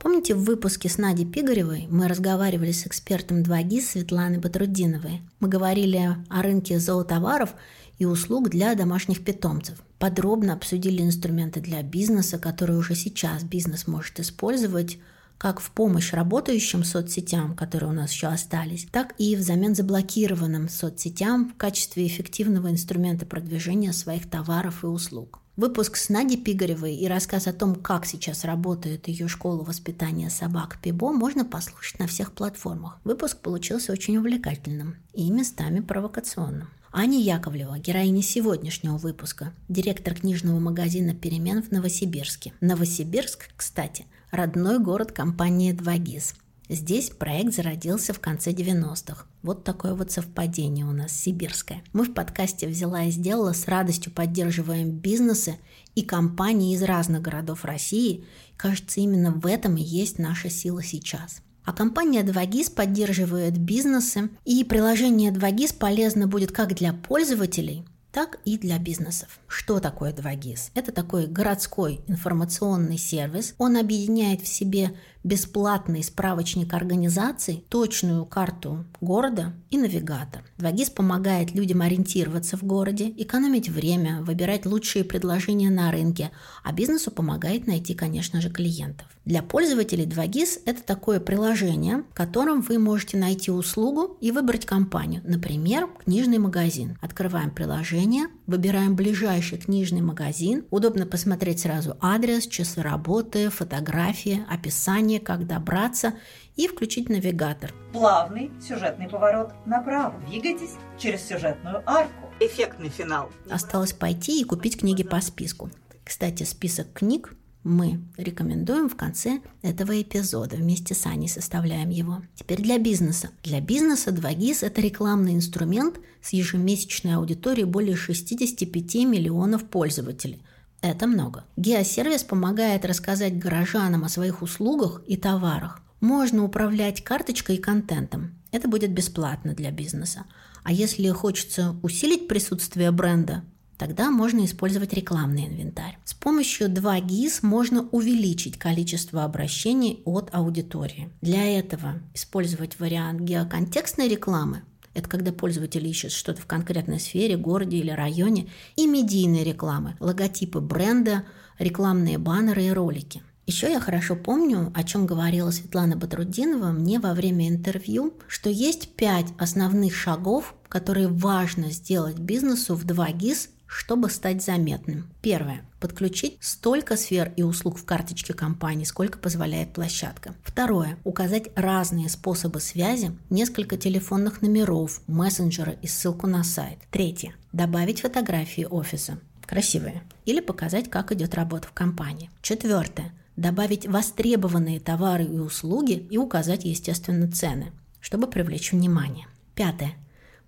Помните, 0.01 0.35
в 0.35 0.43
выпуске 0.43 0.89
с 0.89 0.99
Надей 0.99 1.27
Пигаревой 1.27 1.87
мы 1.89 2.09
разговаривали 2.09 2.73
с 2.73 2.89
экспертом 2.89 3.43
2GIS 3.43 3.81
Светланой 3.83 4.39
Батрудиновой. 4.39 5.23
Мы 5.39 5.49
говорили 5.49 6.17
о 6.29 6.43
рынке 6.43 6.81
зоотоваров 6.81 7.55
и 7.99 8.07
услуг 8.07 8.49
для 8.49 8.75
домашних 8.75 9.23
питомцев. 9.25 9.79
Подробно 10.01 10.55
обсудили 10.55 11.03
инструменты 11.03 11.61
для 11.61 11.83
бизнеса, 11.83 12.39
которые 12.39 12.79
уже 12.79 12.95
сейчас 12.95 13.45
бизнес 13.45 13.87
может 13.87 14.19
использовать 14.19 14.99
как 15.37 15.61
в 15.61 15.71
помощь 15.73 16.15
работающим 16.15 16.85
соцсетям, 16.85 17.55
которые 17.55 17.91
у 17.91 17.93
нас 17.93 18.11
еще 18.11 18.29
остались, 18.29 18.87
так 18.91 19.15
и 19.19 19.37
взамен 19.37 19.75
заблокированным 19.75 20.71
соцсетям 20.71 21.51
в 21.51 21.57
качестве 21.59 22.07
эффективного 22.07 22.71
инструмента 22.71 23.27
продвижения 23.27 23.93
своих 23.93 24.29
товаров 24.29 24.85
и 24.85 24.87
услуг. 24.87 25.41
Выпуск 25.57 25.97
с 25.97 26.09
Надей 26.09 26.39
Пигаревой 26.39 26.95
и 26.95 27.07
рассказ 27.07 27.47
о 27.47 27.53
том, 27.53 27.75
как 27.75 28.07
сейчас 28.07 28.45
работает 28.45 29.07
ее 29.07 29.29
школа 29.29 29.63
воспитания 29.63 30.31
собак 30.31 30.79
Пибо, 30.83 31.13
можно 31.13 31.45
послушать 31.45 31.99
на 31.99 32.07
всех 32.07 32.33
платформах. 32.33 32.99
Выпуск 33.05 33.41
получился 33.41 33.93
очень 33.93 34.17
увлекательным 34.17 34.97
и 35.13 35.31
местами 35.31 35.81
провокационным. 35.81 36.71
Аня 36.93 37.21
Яковлева, 37.21 37.79
героиня 37.79 38.21
сегодняшнего 38.21 38.97
выпуска, 38.97 39.55
директор 39.69 40.13
книжного 40.13 40.59
магазина 40.59 41.15
«Перемен» 41.15 41.63
в 41.63 41.71
Новосибирске. 41.71 42.53
Новосибирск, 42.61 43.49
кстати, 43.57 44.07
родной 44.33 44.81
город 44.81 45.13
компании 45.13 45.71
«Двагиз». 45.71 46.35
Здесь 46.69 47.11
проект 47.11 47.55
зародился 47.55 48.13
в 48.13 48.19
конце 48.19 48.51
90-х. 48.51 49.27
Вот 49.45 49.63
такое 49.63 49.95
вот 49.95 50.11
совпадение 50.11 50.85
у 50.85 50.91
нас 50.91 51.13
сибирское. 51.13 51.85
Мы 51.93 52.03
в 52.03 52.13
подкасте 52.13 52.67
«Взяла 52.67 53.05
и 53.05 53.13
сделала» 53.13 53.53
с 53.53 53.69
радостью 53.69 54.11
поддерживаем 54.11 54.91
бизнесы 54.91 55.59
и 55.95 56.03
компании 56.03 56.75
из 56.75 56.83
разных 56.83 57.23
городов 57.23 57.65
России. 57.65 58.25
Кажется, 58.57 59.01
именно 59.01 59.31
в 59.31 59.47
этом 59.47 59.77
и 59.77 59.83
есть 59.83 60.19
наша 60.19 60.51
сила 60.51 60.83
сейчас. 60.83 61.41
А 61.71 61.73
компания 61.73 62.25
2GIS 62.25 62.75
поддерживает 62.75 63.57
бизнесы, 63.57 64.29
и 64.45 64.65
приложение 64.65 65.31
2GIS 65.31 65.79
полезно 65.79 66.27
будет 66.27 66.51
как 66.51 66.75
для 66.75 66.93
пользователей, 66.93 67.85
так 68.11 68.41
и 68.45 68.59
для 68.59 68.77
бизнесов. 68.81 69.39
Что 69.47 69.79
такое 69.79 70.13
2GIS? 70.13 70.73
Это 70.75 70.91
такой 70.91 71.29
городской 71.29 72.01
информационный 72.09 72.99
сервис. 72.99 73.55
Он 73.57 73.77
объединяет 73.77 74.41
в 74.41 74.49
себе 74.49 74.97
бесплатный 75.23 76.03
справочник 76.03 76.73
организаций, 76.75 77.65
точную 77.69 78.25
карту 78.25 78.85
города 79.01 79.53
и 79.71 79.79
навигатор. 79.79 80.43
2GIS 80.59 80.93
помогает 80.95 81.55
людям 81.55 81.83
ориентироваться 81.83 82.57
в 82.57 82.63
городе, 82.63 83.13
экономить 83.17 83.69
время, 83.69 84.23
выбирать 84.23 84.67
лучшие 84.67 85.05
предложения 85.05 85.71
на 85.71 85.91
рынке, 85.91 86.31
а 86.63 86.73
бизнесу 86.73 87.11
помогает 87.11 87.67
найти, 87.67 87.95
конечно 87.95 88.41
же, 88.41 88.51
клиентов. 88.51 89.07
Для 89.25 89.43
пользователей 89.43 90.07
2GIS 90.07 90.63
это 90.65 90.83
такое 90.83 91.21
приложение, 91.21 92.05
в 92.11 92.15
котором 92.15 92.63
вы 92.63 92.79
можете 92.79 93.17
найти 93.17 93.51
услугу 93.51 94.17
и 94.21 94.33
выбрать 94.33 94.65
компанию. 94.65 95.21
Например, 95.25 95.89
книжный 96.05 96.39
магазин. 96.39 96.97
Открываем 97.03 97.51
приложение, 97.51 98.29
выбираем 98.47 98.97
ближайший 98.97 99.59
книжный 99.59 100.01
магазин. 100.01 100.65
Удобно 100.71 101.07
посмотреть 101.07 101.61
сразу 101.61 101.97
адрес, 102.01 102.47
часы 102.47 102.81
работы, 102.81 103.51
фотографии, 103.51 104.45
описание, 104.49 105.10
как 105.19 105.47
добраться 105.47 106.15
и 106.57 106.69
включить 106.69 107.09
навигатор. 107.09 107.75
Плавный 107.93 108.51
сюжетный 108.61 109.09
поворот 109.09 109.53
направо. 109.67 110.21
Двигайтесь 110.29 110.75
через 110.99 111.27
сюжетную 111.27 111.83
арку. 111.87 112.31
Эффектный 112.39 112.89
финал. 112.89 113.31
Осталось 113.51 113.93
пойти 113.93 114.41
и 114.41 114.45
купить 114.45 114.79
книги 114.79 115.03
по 115.03 115.21
списку. 115.21 115.71
Кстати, 116.05 116.45
список 116.45 116.93
книг 116.93 117.35
мы 117.63 118.01
рекомендуем 118.17 118.89
в 118.89 118.97
конце 118.97 119.41
этого 119.61 120.01
эпизода. 120.01 120.57
Вместе 120.57 120.95
с 120.95 121.05
Аней 121.05 121.29
составляем 121.29 121.91
его. 121.91 122.23
Теперь 122.35 122.63
для 122.63 122.79
бизнеса. 122.79 123.31
Для 123.43 123.61
бизнеса 123.61 124.11
2GIS– 124.11 124.59
это 124.67 124.81
рекламный 124.81 125.35
инструмент 125.35 126.01
с 126.23 126.33
ежемесячной 126.33 127.17
аудиторией 127.17 127.67
более 127.67 127.97
65 127.97 128.95
миллионов 129.07 129.69
пользователей. 129.69 130.43
Это 130.83 131.07
много. 131.07 131.45
Геосервис 131.57 132.25
помогает 132.25 132.85
рассказать 132.85 133.39
горожанам 133.39 134.05
о 134.05 134.09
своих 134.09 134.43
услугах 134.43 135.03
и 135.07 135.17
товарах. 135.17 135.83
Можно 136.01 136.45
управлять 136.45 137.05
карточкой 137.05 137.57
и 137.57 137.61
контентом. 137.61 138.35
Это 138.53 138.69
будет 138.69 138.93
бесплатно 138.93 139.55
для 139.55 139.71
бизнеса. 139.71 140.25
А 140.63 140.73
если 140.73 141.09
хочется 141.11 141.77
усилить 141.83 142.29
присутствие 142.29 142.91
бренда, 142.91 143.45
Тогда 143.81 144.11
можно 144.11 144.45
использовать 144.45 144.93
рекламный 144.93 145.47
инвентарь. 145.47 145.97
С 146.05 146.13
помощью 146.13 146.69
2GIS 146.69 147.39
можно 147.41 147.89
увеличить 147.93 148.59
количество 148.59 149.25
обращений 149.25 150.03
от 150.05 150.29
аудитории. 150.35 151.09
Для 151.23 151.59
этого 151.59 151.95
использовать 152.13 152.79
вариант 152.79 153.23
геоконтекстной 153.23 154.09
рекламы 154.09 154.65
это 154.95 155.09
когда 155.09 155.33
пользователь 155.33 155.87
ищет 155.87 156.13
что-то 156.13 156.41
в 156.43 156.47
конкретной 156.47 157.01
сфере, 157.01 157.37
городе 157.37 157.79
или 157.79 157.91
районе, 157.91 158.49
и 158.77 158.87
медийной 158.87 159.45
рекламы, 159.45 159.97
логотипы 160.01 160.61
бренда, 160.61 161.25
рекламные 161.59 162.19
баннеры 162.19 162.65
и 162.65 162.71
ролики. 162.71 163.23
Еще 163.47 163.71
я 163.71 163.81
хорошо 163.81 164.15
помню, 164.15 164.73
о 164.77 164.85
чем 164.85 165.07
говорила 165.07 165.51
Светлана 165.51 165.97
Батрудинова 165.97 166.71
мне 166.71 167.01
во 167.01 167.15
время 167.15 167.49
интервью, 167.49 168.15
что 168.29 168.49
есть 168.49 168.95
пять 168.95 169.27
основных 169.39 169.95
шагов, 169.95 170.55
которые 170.69 171.09
важно 171.09 171.71
сделать 171.71 172.19
бизнесу 172.19 172.77
в 172.77 172.85
2GIS 172.85 173.49
чтобы 173.71 174.11
стать 174.11 174.43
заметным. 174.43 175.09
Первое. 175.23 175.63
Подключить 175.79 176.37
столько 176.41 176.97
сфер 176.97 177.33
и 177.37 177.45
услуг 177.45 177.79
в 177.79 177.85
карточке 177.85 178.35
компании, 178.35 178.83
сколько 178.83 179.17
позволяет 179.17 179.73
площадка. 179.73 180.35
Второе. 180.43 180.99
Указать 181.05 181.51
разные 181.55 182.09
способы 182.09 182.59
связи, 182.59 183.17
несколько 183.31 183.77
телефонных 183.77 184.43
номеров, 184.43 185.01
мессенджера 185.07 185.73
и 185.83 185.87
ссылку 185.87 186.27
на 186.27 186.43
сайт. 186.43 186.79
Третье. 186.91 187.35
Добавить 187.53 188.01
фотографии 188.01 188.67
офиса. 188.69 189.21
Красивые. 189.47 190.03
Или 190.25 190.41
показать, 190.41 190.91
как 190.91 191.13
идет 191.13 191.37
работа 191.37 191.69
в 191.69 191.73
компании. 191.73 192.29
Четвертое. 192.43 193.13
Добавить 193.37 193.87
востребованные 193.87 194.81
товары 194.81 195.25
и 195.25 195.39
услуги 195.39 195.93
и 196.11 196.19
указать, 196.19 196.65
естественно, 196.65 197.31
цены, 197.31 197.71
чтобы 198.01 198.27
привлечь 198.27 198.73
внимание. 198.73 199.29
Пятое. 199.55 199.95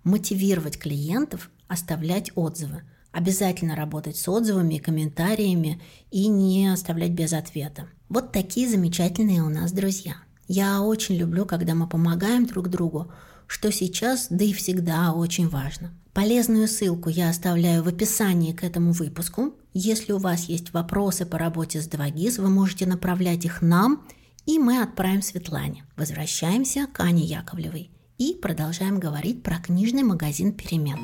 Мотивировать 0.03 0.77
клиентов 0.77 1.49
оставлять 1.69 2.29
отзывы– 2.35 2.83
Обязательно 3.13 3.75
работать 3.75 4.17
с 4.17 4.27
отзывами 4.27 4.75
и 4.75 4.79
комментариями 4.79 5.79
и 6.09 6.27
не 6.27 6.67
оставлять 6.67 7.11
без 7.11 7.31
ответа. 7.31 7.87
Вот 8.09 8.31
такие 8.31 8.67
замечательные 8.67 9.43
у 9.43 9.49
нас 9.49 9.71
друзья. 9.71 10.15
Я 10.47 10.81
очень 10.81 11.15
люблю, 11.15 11.45
когда 11.45 11.75
мы 11.75 11.87
помогаем 11.87 12.47
друг 12.47 12.69
другу, 12.69 13.11
что 13.45 13.71
сейчас, 13.71 14.27
да 14.31 14.43
и 14.43 14.51
всегда 14.51 15.13
очень 15.13 15.47
важно. 15.47 15.93
Полезную 16.11 16.67
ссылку 16.67 17.09
я 17.09 17.29
оставляю 17.29 17.83
в 17.83 17.87
описании 17.87 18.51
к 18.51 18.63
этому 18.63 18.91
выпуску. 18.93 19.53
Если 19.73 20.11
у 20.11 20.17
вас 20.17 20.45
есть 20.45 20.73
вопросы 20.73 21.25
по 21.27 21.37
работе 21.37 21.81
с 21.81 21.87
2GIS, 21.87 22.41
вы 22.41 22.49
можете 22.49 22.87
направлять 22.87 23.45
их 23.45 23.61
нам, 23.61 24.03
и 24.47 24.57
мы 24.57 24.81
отправим 24.81 25.21
Светлане. 25.21 25.85
Возвращаемся 25.95 26.87
к 26.91 26.99
Ане 26.99 27.23
Яковлевой 27.23 27.91
и 28.17 28.33
продолжаем 28.33 28.99
говорить 28.99 29.43
про 29.43 29.59
книжный 29.59 30.03
магазин 30.03 30.51
«Перемен». 30.51 30.99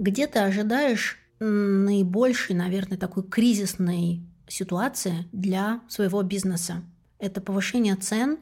Где 0.00 0.26
ты 0.26 0.38
ожидаешь 0.40 1.18
наибольшей, 1.38 2.56
наверное, 2.56 2.98
такой 2.98 3.22
кризисной 3.22 4.22
ситуации 4.48 5.28
для 5.30 5.80
своего 5.88 6.22
бизнеса. 6.22 6.82
Это 7.18 7.40
повышение 7.40 7.94
цен, 7.96 8.38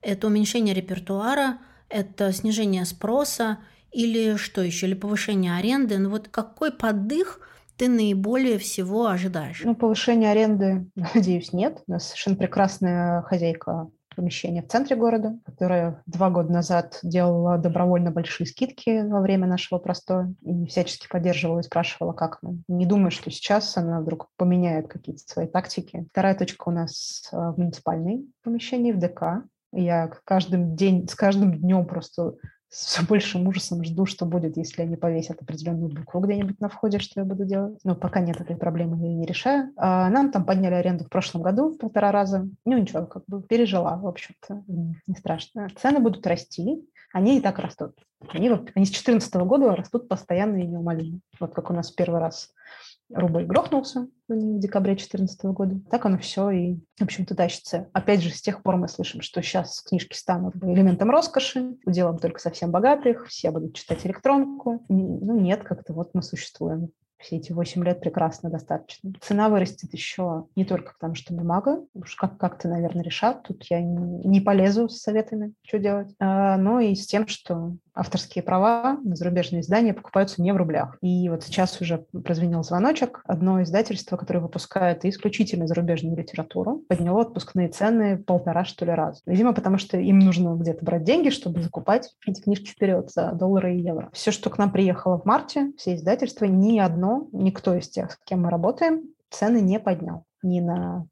это 0.00 0.28
уменьшение 0.28 0.72
репертуара, 0.72 1.58
это 1.88 2.32
снижение 2.32 2.84
спроса 2.84 3.58
или 3.90 4.36
что 4.36 4.62
еще, 4.62 4.86
или 4.86 4.94
повышение 4.94 5.56
аренды. 5.56 5.98
Ну 5.98 6.10
вот 6.10 6.28
какой 6.28 6.72
подых 6.72 7.40
ты 7.76 7.88
наиболее 7.88 8.58
всего 8.58 9.08
ожидаешь? 9.08 9.62
Ну, 9.64 9.74
повышение 9.74 10.30
аренды, 10.30 10.86
надеюсь, 11.14 11.52
нет. 11.52 11.82
У 11.88 11.92
нас 11.92 12.06
совершенно 12.06 12.36
прекрасная 12.36 13.22
хозяйка 13.22 13.90
помещения 14.20 14.62
в 14.62 14.68
центре 14.68 14.96
города, 14.96 15.38
которая 15.46 16.02
два 16.04 16.28
года 16.28 16.52
назад 16.52 16.98
делала 17.02 17.56
добровольно 17.56 18.10
большие 18.10 18.46
скидки 18.46 19.02
во 19.08 19.22
время 19.22 19.46
нашего 19.46 19.78
простоя 19.78 20.30
и 20.42 20.66
всячески 20.66 21.08
поддерживала 21.08 21.60
и 21.60 21.62
спрашивала, 21.62 22.12
как 22.12 22.38
мы. 22.42 22.58
Не 22.68 22.84
думаю, 22.84 23.10
что 23.10 23.30
сейчас 23.30 23.78
она 23.78 24.00
вдруг 24.00 24.28
поменяет 24.36 24.88
какие-то 24.88 25.22
свои 25.26 25.46
тактики. 25.46 26.06
Вторая 26.10 26.34
точка 26.34 26.68
у 26.68 26.70
нас 26.70 27.30
э, 27.32 27.36
в 27.36 27.56
муниципальной 27.56 28.26
помещении, 28.42 28.92
в 28.92 28.98
ДК. 28.98 29.42
Я 29.72 30.10
каждым 30.24 30.76
день, 30.76 31.08
с 31.08 31.14
каждым 31.14 31.58
днем 31.58 31.86
просто 31.86 32.34
с 32.70 33.02
большим 33.02 33.48
ужасом 33.48 33.82
жду, 33.84 34.06
что 34.06 34.24
будет, 34.24 34.56
если 34.56 34.82
они 34.82 34.96
повесят 34.96 35.42
определенную 35.42 35.92
букву 35.92 36.20
где-нибудь 36.20 36.60
на 36.60 36.68
входе, 36.68 37.00
что 37.00 37.20
я 37.20 37.26
буду 37.26 37.44
делать. 37.44 37.80
Но 37.82 37.96
пока 37.96 38.20
нет 38.20 38.40
этой 38.40 38.56
проблемы, 38.56 38.96
я 38.98 39.08
ее 39.08 39.16
не 39.16 39.26
решаю. 39.26 39.72
А 39.76 40.08
нам 40.08 40.30
там 40.30 40.44
подняли 40.44 40.74
аренду 40.74 41.04
в 41.04 41.08
прошлом 41.08 41.42
году 41.42 41.70
в 41.70 41.78
полтора 41.78 42.12
раза. 42.12 42.48
Ну 42.64 42.78
ничего, 42.78 43.06
как 43.06 43.24
бы 43.26 43.42
пережила, 43.42 43.96
в 43.96 44.06
общем-то, 44.06 44.62
не 44.68 45.14
страшно. 45.16 45.68
Цены 45.74 45.98
будут 45.98 46.26
расти, 46.28 46.88
они 47.12 47.38
и 47.38 47.40
так 47.40 47.58
растут. 47.58 47.96
Они, 48.28 48.48
они 48.48 48.86
с 48.86 48.90
2014 48.90 49.34
года 49.36 49.74
растут 49.74 50.08
постоянно 50.08 50.56
и 50.58 50.66
неумолимо. 50.66 51.18
Вот 51.40 51.52
как 51.54 51.70
у 51.70 51.72
нас 51.72 51.90
первый 51.90 52.20
раз 52.20 52.50
рубль 53.12 53.44
грохнулся 53.44 54.08
в 54.28 54.58
декабре 54.58 54.92
2014 54.92 55.44
года. 55.46 55.80
Так 55.90 56.06
оно 56.06 56.18
все 56.18 56.50
и, 56.50 56.76
в 56.98 57.02
общем-то, 57.02 57.34
тащится. 57.34 57.88
Опять 57.92 58.22
же, 58.22 58.30
с 58.30 58.40
тех 58.40 58.62
пор 58.62 58.76
мы 58.76 58.88
слышим, 58.88 59.22
что 59.22 59.42
сейчас 59.42 59.80
книжки 59.82 60.16
станут 60.16 60.56
элементом 60.56 61.10
роскоши, 61.10 61.76
уделом 61.84 62.18
только 62.18 62.40
совсем 62.40 62.70
богатых, 62.70 63.26
все 63.26 63.50
будут 63.50 63.74
читать 63.74 64.06
электронку. 64.06 64.84
Ну, 64.88 65.38
нет, 65.40 65.62
как-то 65.62 65.92
вот 65.92 66.10
мы 66.14 66.22
существуем 66.22 66.90
все 67.20 67.36
эти 67.36 67.52
8 67.52 67.84
лет 67.84 68.00
прекрасно 68.00 68.50
достаточно. 68.50 69.12
Цена 69.20 69.48
вырастет 69.48 69.92
еще 69.92 70.46
не 70.56 70.64
только 70.64 70.94
потому, 70.94 71.14
что 71.14 71.34
бумага, 71.34 71.84
уж 71.94 72.16
как- 72.16 72.38
как-то, 72.38 72.68
наверное, 72.68 73.04
решат, 73.04 73.42
тут 73.42 73.64
я 73.70 73.80
не, 73.80 74.26
не 74.26 74.40
полезу 74.40 74.88
с 74.88 75.00
советами, 75.00 75.52
что 75.62 75.78
делать, 75.78 76.14
а, 76.18 76.56
но 76.56 76.80
и 76.80 76.94
с 76.94 77.06
тем, 77.06 77.28
что 77.28 77.76
авторские 77.94 78.42
права 78.42 78.98
на 79.02 79.16
зарубежные 79.16 79.62
издания 79.62 79.94
покупаются 79.94 80.42
не 80.42 80.52
в 80.52 80.56
рублях. 80.56 80.96
И 81.00 81.28
вот 81.28 81.44
сейчас 81.44 81.80
уже 81.80 82.04
прозвенел 82.24 82.62
звоночек. 82.62 83.22
Одно 83.24 83.62
издательство, 83.62 84.16
которое 84.16 84.40
выпускает 84.40 85.04
исключительно 85.04 85.66
зарубежную 85.66 86.16
литературу, 86.16 86.82
подняло 86.88 87.22
отпускные 87.22 87.68
цены 87.68 88.18
полтора, 88.18 88.64
что 88.64 88.84
ли, 88.84 88.92
раз. 88.92 89.22
Видимо, 89.26 89.52
потому 89.52 89.78
что 89.78 89.98
им 89.98 90.18
нужно 90.18 90.54
где-то 90.54 90.84
брать 90.84 91.04
деньги, 91.04 91.30
чтобы 91.30 91.62
закупать 91.62 92.14
эти 92.26 92.40
книжки 92.40 92.70
вперед 92.70 93.10
за 93.10 93.32
доллары 93.32 93.76
и 93.76 93.80
евро. 93.80 94.10
Все, 94.12 94.30
что 94.30 94.50
к 94.50 94.58
нам 94.58 94.70
приехало 94.70 95.18
в 95.18 95.24
марте, 95.24 95.72
все 95.76 95.94
издательства, 95.94 96.44
ни 96.44 96.78
одно, 96.78 97.28
никто 97.32 97.74
из 97.74 97.88
тех, 97.88 98.12
с 98.12 98.18
кем 98.24 98.42
мы 98.42 98.50
работаем, 98.50 99.02
цены 99.30 99.60
не 99.60 99.78
поднял. 99.78 100.24
Ни 100.42 100.60
на 100.60 101.06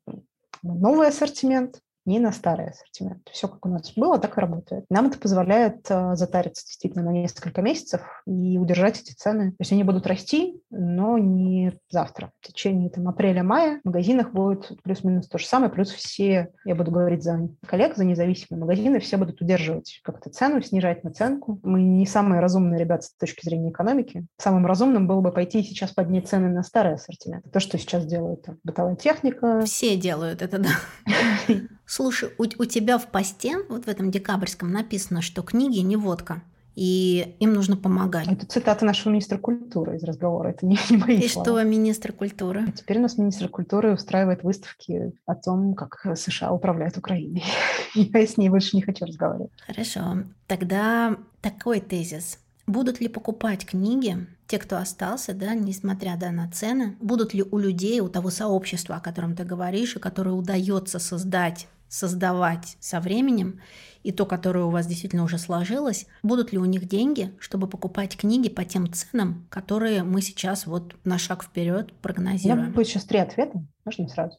новый 0.63 1.09
ассортимент, 1.09 1.81
не 2.09 2.19
на 2.19 2.33
старый 2.33 2.69
ассортимент. 2.69 3.29
Все, 3.31 3.49
как 3.49 3.65
у 3.67 3.69
нас 3.69 3.93
было, 3.95 4.19
так 4.19 4.37
и 4.37 4.41
работает. 4.41 4.87
Нам 4.89 5.09
это 5.09 5.19
позволяет 5.19 5.87
э, 5.91 6.17
затариться 6.17 6.65
действительно 6.65 7.05
на 7.05 7.11
несколько 7.11 7.61
месяцев 7.61 8.01
и 8.27 8.59
удержать 8.59 9.01
эти 9.01 9.13
цены. 9.13 9.51
То 9.51 9.57
есть 9.61 9.73
они 9.73 9.85
будут 9.85 10.07
расти, 10.07 10.61
но 10.71 11.19
не 11.19 11.75
завтра. 11.91 12.33
В 12.41 12.47
течение 12.47 12.89
там, 12.89 13.09
апреля-мая 13.09 13.81
в 13.83 13.87
магазинах 13.87 14.33
будет 14.33 14.73
плюс-минус 14.83 15.29
то 15.29 15.39
же 15.39 15.47
самое, 15.47 15.71
плюс 15.71 15.91
все, 15.91 16.49
я 16.65 16.75
буду 16.75 16.91
говорить 16.91 17.23
за 17.23 17.49
коллег, 17.67 17.97
за 17.97 18.05
независимые 18.05 18.63
магазины, 18.63 19.01
все 19.01 19.19
будут 19.19 19.43
удерживать 19.43 20.01
как-то 20.03 20.31
цену, 20.31 20.63
снижать 20.63 21.05
наценку. 21.05 21.61
Мы 21.63 21.83
не 21.83 22.07
самые 22.07 22.41
разумные 22.41 22.81
ребята 22.81 23.03
с 23.03 23.11
точки 23.11 23.45
зрения 23.45 23.71
экономики. 23.71 24.27
Самым 24.39 24.65
разумным 24.65 25.07
было 25.07 25.21
бы 25.21 25.31
пойти 25.31 25.63
сейчас 25.63 25.93
поднять 25.93 26.27
цены 26.27 26.49
на 26.49 26.63
старый 26.63 26.95
ассортимент. 26.95 27.45
То, 27.53 27.61
что 27.61 27.77
сейчас 27.77 28.07
делают 28.07 28.43
там, 28.43 28.57
бытовая 28.65 28.97
техника. 28.97 29.61
Все 29.67 29.95
делают 29.97 30.41
это, 30.41 30.59
да. 30.59 30.71
Слушай, 31.99 32.31
у, 32.39 32.45
у 32.45 32.65
тебя 32.65 32.97
в 32.97 33.09
посте, 33.09 33.59
вот 33.69 33.87
в 33.87 33.89
этом 33.89 34.13
декабрьском, 34.13 34.71
написано, 34.71 35.21
что 35.21 35.43
книги 35.43 35.81
не 35.81 35.97
водка 35.97 36.43
и 36.77 37.35
им 37.41 37.55
нужно 37.55 37.77
помогать. 37.77 38.29
Это 38.29 38.47
цитата 38.47 38.85
нашего 38.85 39.11
министра 39.11 39.37
культуры 39.37 39.97
из 39.97 40.05
разговора, 40.05 40.51
это 40.51 40.65
не, 40.65 40.79
не 40.91 40.97
мои 40.97 41.19
И 41.19 41.27
слова. 41.27 41.45
что 41.45 41.63
министр 41.65 42.13
культуры? 42.13 42.67
А 42.69 42.71
теперь 42.71 42.99
у 42.99 43.01
нас 43.01 43.19
министр 43.19 43.49
культуры 43.49 43.95
устраивает 43.95 44.45
выставки 44.45 45.13
о 45.27 45.35
том, 45.35 45.75
как 45.75 46.07
США 46.15 46.53
управляют 46.53 46.97
Украиной. 46.97 47.43
Я 47.95 48.25
с 48.25 48.37
ней 48.37 48.49
больше 48.49 48.77
не 48.77 48.83
хочу 48.83 49.05
разговаривать. 49.05 49.51
Хорошо. 49.67 50.19
Тогда 50.47 51.17
такой 51.41 51.81
тезис. 51.81 52.39
Будут 52.69 53.01
ли 53.01 53.09
покупать 53.09 53.67
книги 53.67 54.25
те, 54.47 54.59
кто 54.59 54.77
остался, 54.77 55.35
да, 55.35 55.53
несмотря 55.55 56.17
да, 56.17 56.31
на 56.31 56.49
цены, 56.49 56.97
будут 57.01 57.35
ли 57.35 57.43
у 57.43 57.59
людей, 57.59 57.99
у 57.99 58.09
того 58.09 58.31
сообщества, 58.31 58.95
о 58.95 59.01
котором 59.01 59.35
ты 59.35 59.43
говоришь, 59.43 59.97
и 59.97 59.99
которое 59.99 60.31
удается 60.31 61.01
создать 61.01 61.67
создавать 61.89 62.77
со 62.81 63.01
временем, 63.01 63.61
и 64.03 64.13
то, 64.13 64.27
которое 64.27 64.65
у 64.65 64.71
вас 64.71 64.87
действительно 64.87 65.25
уже 65.25 65.39
сложилось, 65.39 66.07
будут 66.23 66.53
ли 66.53 66.59
у 66.59 66.65
них 66.65 66.87
деньги, 66.87 67.35
чтобы 67.39 67.67
покупать 67.67 68.17
книги 68.17 68.49
по 68.49 68.65
тем 68.65 68.93
ценам, 68.93 69.47
которые 69.51 70.03
мы 70.03 70.23
сейчас 70.23 70.67
вот 70.67 70.95
на 71.05 71.19
шаг 71.19 71.43
вперед 71.43 71.93
прогнозируем? 72.01 72.59
У 72.59 72.63
меня 72.67 72.75
будет 72.75 72.89
сейчас 72.89 73.05
три 73.05 73.19
ответа, 73.19 73.63
можно 73.85 74.09
сразу? 74.09 74.39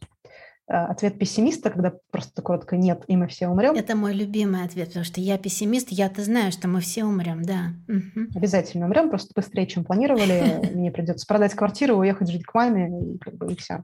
Э, 0.70 0.86
ответ 0.86 1.18
пессимиста, 1.18 1.72
когда 1.72 1.94
просто 2.12 2.44
коротко 2.44 2.78
нет, 2.78 3.04
и 3.08 3.18
мы 3.18 3.28
все 3.28 3.48
умрем. 3.48 3.74
Это 3.74 3.96
мой 3.96 4.14
любимый 4.14 4.64
ответ, 4.64 4.90
потому 4.90 5.04
что 5.04 5.20
я 5.20 5.40
пессимист, 5.40 5.90
я-то 5.90 6.24
знаю, 6.24 6.52
что 6.52 6.68
мы 6.68 6.80
все 6.80 7.06
умрем, 7.06 7.42
да. 7.42 7.74
Угу. 7.88 8.28
Обязательно 8.36 8.86
умрем, 8.86 9.10
просто 9.10 9.32
быстрее, 9.36 9.66
чем 9.66 9.84
планировали. 9.84 10.70
Мне 10.74 10.92
придется 10.92 11.26
продать 11.26 11.56
квартиру, 11.56 11.96
уехать 11.96 12.30
жить 12.30 12.46
к 12.46 12.54
маме 12.54 13.16
и, 13.16 13.18
как 13.18 13.36
бы, 13.36 13.52
и 13.52 13.56
все, 13.56 13.82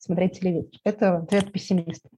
смотреть 0.00 0.40
телевизор. 0.40 0.70
Это 0.82 1.18
ответ 1.18 1.52
пессимиста. 1.52 2.08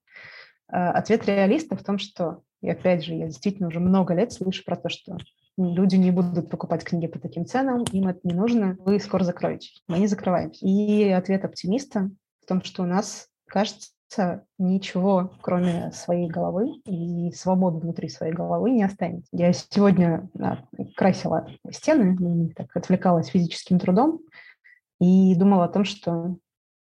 Э, 0.70 0.88
ответ 0.90 1.26
реалиста 1.26 1.76
в 1.76 1.82
том, 1.82 1.98
что, 1.98 2.42
и 2.60 2.70
опять 2.70 3.04
же, 3.04 3.14
я 3.14 3.26
действительно 3.26 3.68
уже 3.68 3.80
много 3.80 4.14
лет 4.14 4.32
слышу 4.32 4.64
про 4.64 4.76
то, 4.76 4.88
что 4.88 5.16
люди 5.56 5.96
не 5.96 6.10
будут 6.10 6.50
покупать 6.50 6.84
книги 6.84 7.06
по 7.06 7.18
таким 7.18 7.46
ценам, 7.46 7.84
им 7.92 8.08
это 8.08 8.20
не 8.24 8.34
нужно, 8.34 8.76
вы 8.80 8.98
скоро 9.00 9.24
закроетесь. 9.24 9.82
Мы 9.88 9.98
не 9.98 10.06
закрываемся. 10.06 10.66
И 10.66 11.08
ответ 11.10 11.44
оптимиста 11.44 12.10
в 12.42 12.46
том, 12.46 12.62
что 12.62 12.82
у 12.82 12.86
нас, 12.86 13.28
кажется, 13.46 14.44
ничего, 14.58 15.32
кроме 15.40 15.90
своей 15.92 16.28
головы 16.28 16.80
и 16.84 17.32
свободы 17.32 17.78
внутри 17.78 18.08
своей 18.08 18.32
головы 18.32 18.70
не 18.70 18.84
останется. 18.84 19.28
Я 19.32 19.52
сегодня 19.52 20.28
да, 20.34 20.64
красила 20.96 21.48
стены, 21.70 22.52
так 22.54 22.74
отвлекалась 22.76 23.28
физическим 23.28 23.78
трудом 23.78 24.20
и 25.00 25.34
думала 25.34 25.64
о 25.64 25.68
том, 25.68 25.84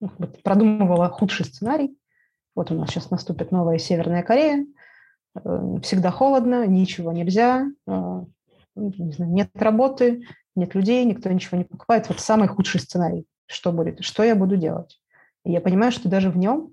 ну, 0.00 0.10
продумывала 0.42 1.08
худший 1.08 1.46
сценарий, 1.46 1.96
вот 2.54 2.70
у 2.70 2.74
нас 2.74 2.90
сейчас 2.90 3.10
наступит 3.10 3.50
новая 3.50 3.78
Северная 3.78 4.22
Корея, 4.22 4.66
э, 5.36 5.78
всегда 5.82 6.10
холодно, 6.10 6.66
ничего 6.66 7.12
нельзя, 7.12 7.66
э, 7.86 8.24
не 8.76 9.12
знаю, 9.12 9.32
нет 9.32 9.50
работы, 9.54 10.24
нет 10.56 10.74
людей, 10.74 11.04
никто 11.04 11.30
ничего 11.30 11.58
не 11.58 11.64
покупает. 11.64 12.08
Вот 12.08 12.20
самый 12.20 12.48
худший 12.48 12.80
сценарий. 12.80 13.26
Что 13.46 13.72
будет? 13.72 14.02
Что 14.02 14.22
я 14.22 14.34
буду 14.34 14.56
делать? 14.56 15.00
И 15.44 15.52
я 15.52 15.60
понимаю, 15.60 15.92
что 15.92 16.08
даже 16.08 16.30
в 16.30 16.36
нем 16.36 16.70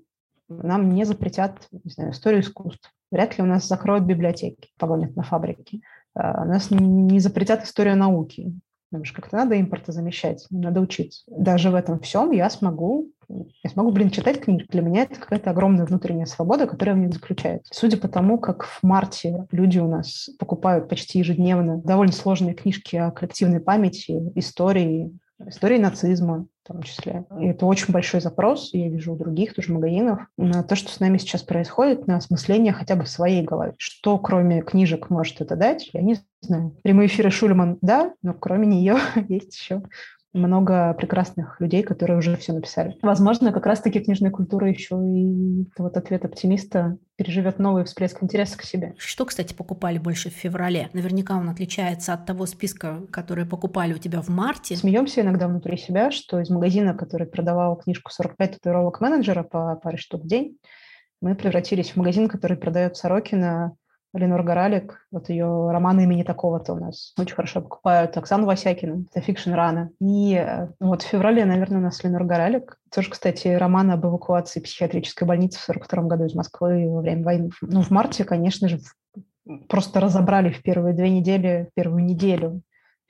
нам 0.48 0.94
не 0.94 1.06
запретят 1.06 1.68
не 1.72 1.92
знаю, 1.92 2.12
историю 2.12 2.42
искусств. 2.42 2.92
Вряд 3.12 3.38
ли 3.38 3.44
у 3.44 3.48
нас 3.48 3.68
закроют 3.68 4.06
библиотеки, 4.06 4.70
погонят 4.78 5.16
на 5.16 5.24
фабрики. 5.24 5.82
Э, 6.16 6.46
нас 6.46 6.72
не 6.72 7.20
запретят 7.20 7.64
историю 7.64 7.98
науки. 7.98 8.54
Потому 8.92 9.06
что 9.06 9.22
как-то 9.22 9.38
надо 9.38 9.56
импорта 9.56 9.94
замещать, 9.94 10.46
надо 10.50 10.82
учиться. 10.82 11.24
Даже 11.28 11.70
в 11.70 11.76
этом 11.76 12.00
всем 12.02 12.32
я 12.32 12.50
смогу, 12.50 13.10
я 13.64 13.70
смогу, 13.70 13.92
блин, 13.92 14.10
читать 14.10 14.42
книги. 14.42 14.66
Для 14.70 14.82
меня 14.82 15.04
это 15.04 15.18
какая-то 15.18 15.52
огромная 15.52 15.86
внутренняя 15.86 16.26
свобода, 16.26 16.68
которая 16.68 16.96
в 16.96 17.00
них 17.00 17.14
заключается. 17.14 17.74
Судя 17.74 17.96
по 17.96 18.10
тому, 18.10 18.38
как 18.38 18.66
в 18.66 18.84
марте 18.84 19.48
люди 19.52 19.80
у 19.80 19.88
нас 19.88 20.30
покупают 20.38 20.90
почти 20.90 21.20
ежедневно 21.20 21.78
довольно 21.78 22.12
сложные 22.12 22.54
книжки 22.54 22.98
о 22.98 23.12
коллективной 23.12 23.62
памяти, 23.62 24.32
истории, 24.36 25.18
истории 25.48 25.78
нацизма, 25.78 26.48
в 26.64 26.68
том 26.68 26.84
числе. 26.84 27.26
И 27.40 27.48
это 27.48 27.66
очень 27.66 27.92
большой 27.92 28.22
запрос, 28.22 28.72
я 28.74 28.90
вижу 28.90 29.14
у 29.14 29.18
других 29.18 29.54
тоже 29.54 29.74
магазинов, 29.74 30.20
на 30.38 30.64
то, 30.64 30.76
что 30.76 30.92
с 30.92 31.00
нами 31.00 31.18
сейчас 31.18 31.44
происходит, 31.44 32.08
на 32.08 32.18
осмысление 32.18 32.74
хотя 32.74 32.96
бы 32.96 33.04
в 33.04 33.10
своей 33.10 33.44
голове. 33.44 33.74
Что 33.78 34.18
кроме 34.18 34.62
книжек 34.62 35.10
может 35.10 35.42
это 35.42 35.56
дать, 35.56 35.90
я 35.94 36.02
не 36.02 36.18
знаю. 36.42 36.76
Прямые 36.84 37.08
эфиры 37.08 37.32
Шульман, 37.32 37.78
да, 37.82 38.14
но 38.22 38.34
кроме 38.34 38.68
нее 38.68 38.98
есть 39.28 39.56
еще 39.58 39.82
много 40.34 40.94
прекрасных 40.94 41.60
людей, 41.60 41.84
которые 41.84 42.18
уже 42.18 42.38
все 42.38 42.54
написали. 42.54 42.98
Возможно, 43.02 43.52
как 43.52 43.66
раз-таки 43.66 44.00
книжная 44.00 44.32
культура 44.32 44.70
еще 44.70 44.96
и 45.06 45.68
вот 45.78 45.98
ответ 45.98 46.26
оптимиста 46.26 46.98
переживет 47.22 47.60
новый 47.60 47.84
всплеск 47.84 48.24
интереса 48.24 48.58
к 48.58 48.64
себе. 48.64 48.96
Что, 48.98 49.26
кстати, 49.26 49.54
покупали 49.54 50.00
больше 50.00 50.32
в 50.32 50.34
феврале? 50.34 50.90
Наверняка 50.94 51.38
он 51.38 51.50
отличается 51.50 52.14
от 52.14 52.26
того 52.26 52.48
списка, 52.48 53.06
который 53.12 53.46
покупали 53.46 53.94
у 53.94 54.00
тебя 54.00 54.24
в 54.24 54.30
марте. 54.30 54.76
Смеемся 54.76 55.22
иногда 55.22 55.48
внутри 55.48 55.78
себя, 55.78 56.10
что 56.10 56.40
из 56.40 56.50
магазина, 56.50 56.96
который 56.96 57.28
продавал 57.28 57.76
книжку 57.76 58.10
45 58.12 58.54
татуировок 58.54 59.02
менеджера 59.02 59.44
по 59.44 59.76
паре 59.76 59.98
штук 59.98 60.24
в 60.24 60.28
день, 60.28 60.58
мы 61.22 61.36
превратились 61.36 61.92
в 61.92 61.98
магазин, 61.98 62.28
который 62.28 62.58
продает 62.58 62.98
Сорокина, 62.98 63.76
Линор 64.14 64.44
Горалик, 64.44 65.06
вот 65.12 65.30
ее 65.30 65.72
роман 65.72 66.04
«Имени 66.04 66.24
такого-то» 66.24 66.74
у 66.74 66.80
нас 66.80 67.14
очень 67.18 67.36
хорошо 67.36 67.62
покупают. 67.62 68.18
Оксану 68.18 68.46
Васякину, 68.46 69.06
автофикшн 69.10 69.54
«Рана». 69.54 69.92
И 70.00 70.36
э, 70.36 70.68
вот 70.80 71.02
в 71.02 71.08
феврале, 71.08 71.46
наверное, 71.46 71.80
у 71.80 71.82
нас 71.82 72.04
Линор 72.04 72.26
Горалик. 72.26 72.78
Тоже, 72.94 73.10
кстати, 73.10 73.48
роман 73.48 73.92
об 73.92 74.06
эвакуации 74.06 74.60
психиатрической 74.60 75.28
больницы 75.28 75.60
в 75.60 75.64
42 75.64 76.04
году 76.04 76.26
из 76.26 76.36
Москвы 76.36 76.90
во 76.90 77.02
время 77.02 77.24
войны. 77.24 77.50
Ну, 77.62 77.82
в 77.82 77.90
марте, 77.90 78.26
конечно 78.26 78.68
же, 78.68 78.80
просто 79.70 80.00
разобрали 80.00 80.52
в 80.52 80.62
первые 80.62 80.94
две 80.94 81.10
недели, 81.10 81.70
первую 81.74 82.04
неделю 82.04 82.62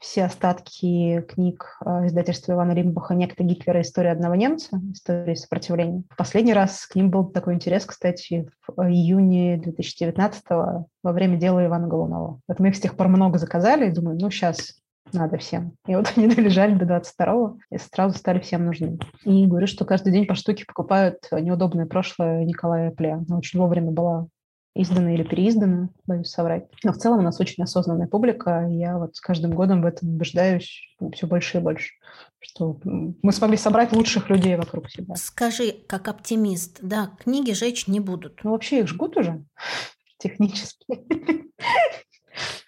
все 0.02 0.26
остатки 0.26 1.22
книг 1.22 1.78
э, 1.86 2.08
издательства 2.08 2.54
Ивана 2.54 2.72
Римбаха 2.72 3.14
«Некто 3.14 3.44
Гитлера. 3.44 3.82
История 3.82 4.12
одного 4.12 4.34
немца. 4.34 4.82
История 4.92 5.36
сопротивления». 5.36 6.04
Последний 6.18 6.54
раз 6.54 6.88
к 6.88 6.96
ним 6.96 7.12
был 7.12 7.26
такой 7.26 7.54
интерес, 7.54 7.86
кстати, 7.86 8.50
в 8.68 8.82
июне 8.82 9.58
2019 9.58 10.44
во 10.50 11.12
время 11.12 11.38
дела 11.38 11.64
Ивана 11.66 11.88
Голунова. 11.88 12.40
Вот 12.48 12.60
мы 12.60 12.70
их 12.70 12.76
с 12.76 12.82
тех 12.82 12.98
пор 12.98 13.10
много 13.10 13.38
заказали, 13.38 13.90
и 13.90 13.94
думаю, 13.94 14.18
ну, 14.20 14.32
сейчас 14.32 14.82
надо 15.14 15.38
всем. 15.38 15.74
И 15.86 15.96
вот 15.96 16.12
они 16.18 16.28
долежали 16.28 16.74
до 16.74 16.86
22-го, 16.86 17.60
и 17.70 17.78
сразу 17.78 18.18
стали 18.18 18.40
всем 18.40 18.66
нужны. 18.66 18.98
И 19.24 19.46
говорю, 19.46 19.68
что 19.68 19.86
каждый 19.86 20.12
день 20.12 20.26
по 20.26 20.34
штуке 20.34 20.66
покупают 20.66 21.28
неудобное 21.32 21.86
прошлое 21.86 22.44
Николая 22.44 22.90
Пле. 22.90 23.14
Она 23.14 23.38
очень 23.38 23.60
вовремя 23.60 23.92
была 23.92 24.28
издано 24.74 25.10
или 25.10 25.24
переиздано, 25.24 25.90
боюсь 26.06 26.30
соврать. 26.30 26.68
Но 26.84 26.94
в 26.94 26.98
целом 26.98 27.20
у 27.20 27.24
нас 27.24 27.40
очень 27.40 27.64
осознанная 27.64 28.08
публика, 28.08 28.68
и 28.70 28.76
я 28.76 28.98
вот 28.98 29.16
с 29.16 29.22
каждым 29.22 29.52
годом 29.52 29.82
в 29.82 29.86
этом 29.86 30.10
убеждаюсь 30.10 30.82
все 31.14 31.28
больше 31.28 31.58
и 31.58 31.62
больше, 31.62 31.94
что 32.40 32.80
мы 32.84 33.32
смогли 33.32 33.58
собрать 33.58 33.92
лучших 33.92 34.30
людей 34.30 34.56
вокруг 34.56 34.90
себя. 34.90 35.16
Скажи, 35.16 35.76
как 35.88 36.08
оптимист, 36.08 36.80
да, 36.82 37.12
книги 37.22 37.52
жечь 37.52 37.88
не 37.88 38.00
будут. 38.00 38.44
Ну, 38.44 38.52
вообще 38.52 38.80
их 38.80 38.88
жгут 38.88 39.18
уже 39.18 39.44
технически. 40.18 40.86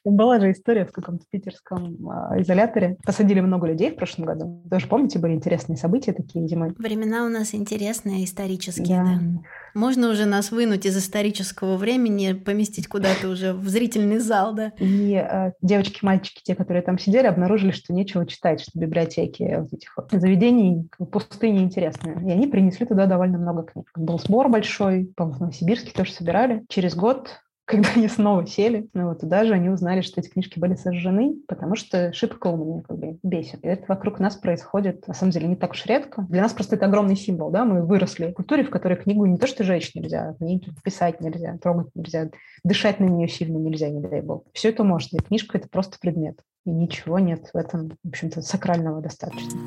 Была 0.03 0.39
же 0.39 0.51
история 0.51 0.86
в 0.86 0.91
каком-то 0.91 1.26
питерском 1.30 1.95
э, 2.09 2.41
изоляторе. 2.41 2.97
Посадили 3.05 3.39
много 3.39 3.68
людей 3.68 3.91
в 3.91 3.95
прошлом 3.95 4.26
году. 4.26 4.61
Даже 4.66 4.88
помните, 4.88 5.20
были 5.20 5.34
интересные 5.34 5.78
события 5.78 6.14
такие 6.14 6.47
зимой. 6.47 6.74
Времена 6.78 7.26
у 7.26 7.30
нас 7.30 7.53
интересные, 7.53 8.26
исторические, 8.26 9.03
да. 9.03 9.20
да. 9.20 9.41
Можно 9.74 10.09
уже 10.09 10.26
нас 10.26 10.51
вынуть 10.51 10.86
из 10.86 10.97
исторического 10.97 11.78
времени, 11.78 12.34
поместить 12.34 12.88
куда-то 12.88 13.30
уже 13.30 13.53
в 13.53 13.68
зрительный 13.70 14.20
зал, 14.20 14.53
да? 14.53 14.74
И 14.78 15.14
э, 15.14 15.53
девочки, 15.61 16.03
мальчики, 16.03 16.41
те, 16.43 16.53
которые 16.55 16.84
там 16.84 16.99
сидели, 16.99 17.26
обнаружили, 17.28 17.72
что 17.72 17.93
нечего 17.93 18.26
читать, 18.26 18.61
что 18.61 18.78
библиотеки 18.78 19.57
вот 19.59 19.74
этих 19.74 19.97
вот 19.97 20.11
заведений 20.11 20.89
пустые 21.11 21.53
неинтересные. 21.53 22.16
И 22.28 22.32
они 22.32 22.47
принесли 22.47 22.86
туда 22.86 23.05
довольно 23.05 23.38
много 23.38 23.64
книг. 23.64 23.89
Был 23.95 24.20
сбор 24.20 24.49
большой, 24.49 25.11
по-моему, 25.16 25.38
в 25.38 25.41
Новосибирске 25.41 25.91
тоже 25.91 26.11
собирали. 26.11 26.64
Через 26.70 26.95
год 26.95 27.39
когда 27.66 27.89
они 27.95 28.07
снова 28.07 28.45
сели, 28.45 28.89
ну 28.93 29.09
вот 29.09 29.22
туда 29.22 29.45
же 29.45 29.53
они 29.53 29.70
узнали, 29.70 30.01
что 30.01 30.20
эти 30.20 30.30
книжки 30.30 30.59
были 30.59 30.76
сожжены, 30.76 31.36
потому 31.47 31.76
что 31.76 32.11
шибко 32.11 32.51
меня 32.51 32.82
как 32.82 32.97
бы 32.97 33.18
бесит. 33.24 33.64
И 33.64 33.68
это 33.68 33.86
вокруг 33.88 34.20
нас 34.20 34.36
происходит, 34.36 35.07
на 35.07 35.14
самом 35.14 35.32
деле, 35.32 35.47
не 35.47 35.55
так 35.55 35.72
уж 35.72 35.86
редко. 35.86 36.26
Для 36.30 36.41
нас 36.41 36.53
просто 36.53 36.76
это 36.76 36.86
огромный 36.88 37.16
символ, 37.16 37.51
да, 37.51 37.64
мы 37.64 37.86
выросли 37.86 38.28
в 38.28 38.34
культуре, 38.34 38.64
в 38.64 38.70
которой 38.70 38.97
книгу 38.97 39.26
не 39.26 39.38
то 39.38 39.47
что 39.47 39.64
жечь 39.64 39.95
нельзя, 39.95 40.36
в 40.39 40.43
ней 40.43 40.61
писать 40.84 41.22
нельзя, 41.22 41.57
трогать 41.57 41.88
нельзя, 41.95 42.30
дышать 42.64 42.99
на 42.99 43.05
нее 43.05 43.28
сильно 43.28 43.57
нельзя, 43.57 43.89
не 43.89 44.01
дай 44.01 44.22
бог. 44.22 44.43
Все 44.53 44.70
это 44.70 44.84
можно, 44.84 45.18
и 45.18 45.22
книжка— 45.22 45.57
это 45.59 45.70
просто 45.70 45.97
предмет. 45.99 46.39
И 46.66 46.70
ничего 46.70 47.20
нет 47.20 47.49
в 47.53 47.57
этом, 47.57 47.91
в 48.03 48.07
общем-то, 48.07 48.41
сакрального 48.41 49.01
достаточно. 49.01 49.59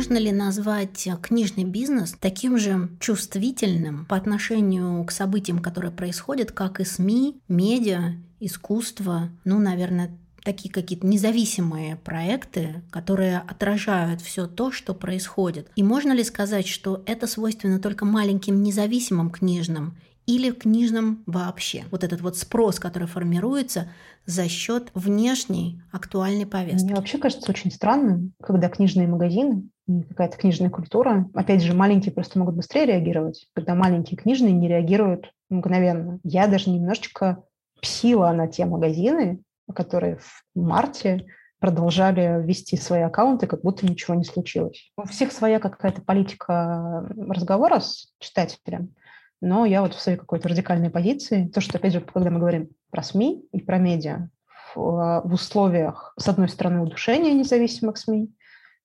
Можно 0.00 0.16
ли 0.16 0.32
назвать 0.32 1.06
книжный 1.20 1.64
бизнес 1.64 2.16
таким 2.18 2.56
же 2.56 2.88
чувствительным 3.00 4.06
по 4.06 4.16
отношению 4.16 5.04
к 5.04 5.10
событиям, 5.10 5.58
которые 5.58 5.90
происходят, 5.92 6.52
как 6.52 6.80
и 6.80 6.86
СМИ, 6.86 7.38
медиа, 7.48 8.14
искусство, 8.40 9.28
ну, 9.44 9.58
наверное, 9.58 10.10
такие 10.42 10.72
какие-то 10.72 11.06
независимые 11.06 11.96
проекты, 11.96 12.82
которые 12.90 13.40
отражают 13.40 14.22
все 14.22 14.46
то, 14.46 14.72
что 14.72 14.94
происходит. 14.94 15.70
И 15.76 15.82
можно 15.82 16.12
ли 16.12 16.24
сказать, 16.24 16.66
что 16.66 17.02
это 17.04 17.26
свойственно 17.26 17.78
только 17.78 18.06
маленьким 18.06 18.62
независимым 18.62 19.28
книжным 19.28 19.98
или 20.24 20.50
книжным 20.50 21.22
вообще? 21.26 21.84
Вот 21.90 22.04
этот 22.04 22.22
вот 22.22 22.38
спрос, 22.38 22.80
который 22.80 23.06
формируется 23.06 23.90
за 24.24 24.48
счет 24.48 24.92
внешней 24.94 25.82
актуальной 25.92 26.46
повестки. 26.46 26.84
Мне 26.84 26.94
вообще 26.94 27.18
кажется 27.18 27.50
очень 27.50 27.70
странным, 27.70 28.32
когда 28.42 28.70
книжные 28.70 29.08
магазины 29.08 29.68
какая-то 30.08 30.36
книжная 30.36 30.70
культура. 30.70 31.28
Опять 31.34 31.62
же, 31.62 31.74
маленькие 31.74 32.12
просто 32.12 32.38
могут 32.38 32.56
быстрее 32.56 32.86
реагировать, 32.86 33.46
когда 33.54 33.74
маленькие 33.74 34.16
книжные 34.16 34.52
не 34.52 34.68
реагируют 34.68 35.32
мгновенно. 35.48 36.20
Я 36.22 36.46
даже 36.46 36.70
немножечко 36.70 37.42
псила 37.80 38.30
на 38.32 38.46
те 38.48 38.64
магазины, 38.64 39.40
которые 39.74 40.18
в 40.18 40.44
марте 40.54 41.26
продолжали 41.58 42.42
вести 42.42 42.76
свои 42.76 43.02
аккаунты, 43.02 43.46
как 43.46 43.62
будто 43.62 43.86
ничего 43.86 44.14
не 44.14 44.24
случилось. 44.24 44.90
У 44.96 45.06
всех 45.06 45.30
своя 45.30 45.60
какая-то 45.60 46.00
политика 46.02 47.06
разговора 47.28 47.80
с 47.80 48.12
читателем, 48.18 48.94
но 49.40 49.64
я 49.64 49.82
вот 49.82 49.94
в 49.94 50.00
своей 50.00 50.18
какой-то 50.18 50.48
радикальной 50.48 50.90
позиции. 50.90 51.48
То, 51.48 51.60
что, 51.60 51.78
опять 51.78 51.92
же, 51.92 52.00
когда 52.00 52.30
мы 52.30 52.40
говорим 52.40 52.70
про 52.90 53.02
СМИ 53.02 53.44
и 53.52 53.60
про 53.60 53.78
медиа, 53.78 54.28
в, 54.74 55.22
в 55.24 55.32
условиях, 55.32 56.14
с 56.18 56.28
одной 56.28 56.48
стороны, 56.48 56.80
удушения 56.80 57.32
независимых 57.32 57.98
СМИ, 57.98 58.30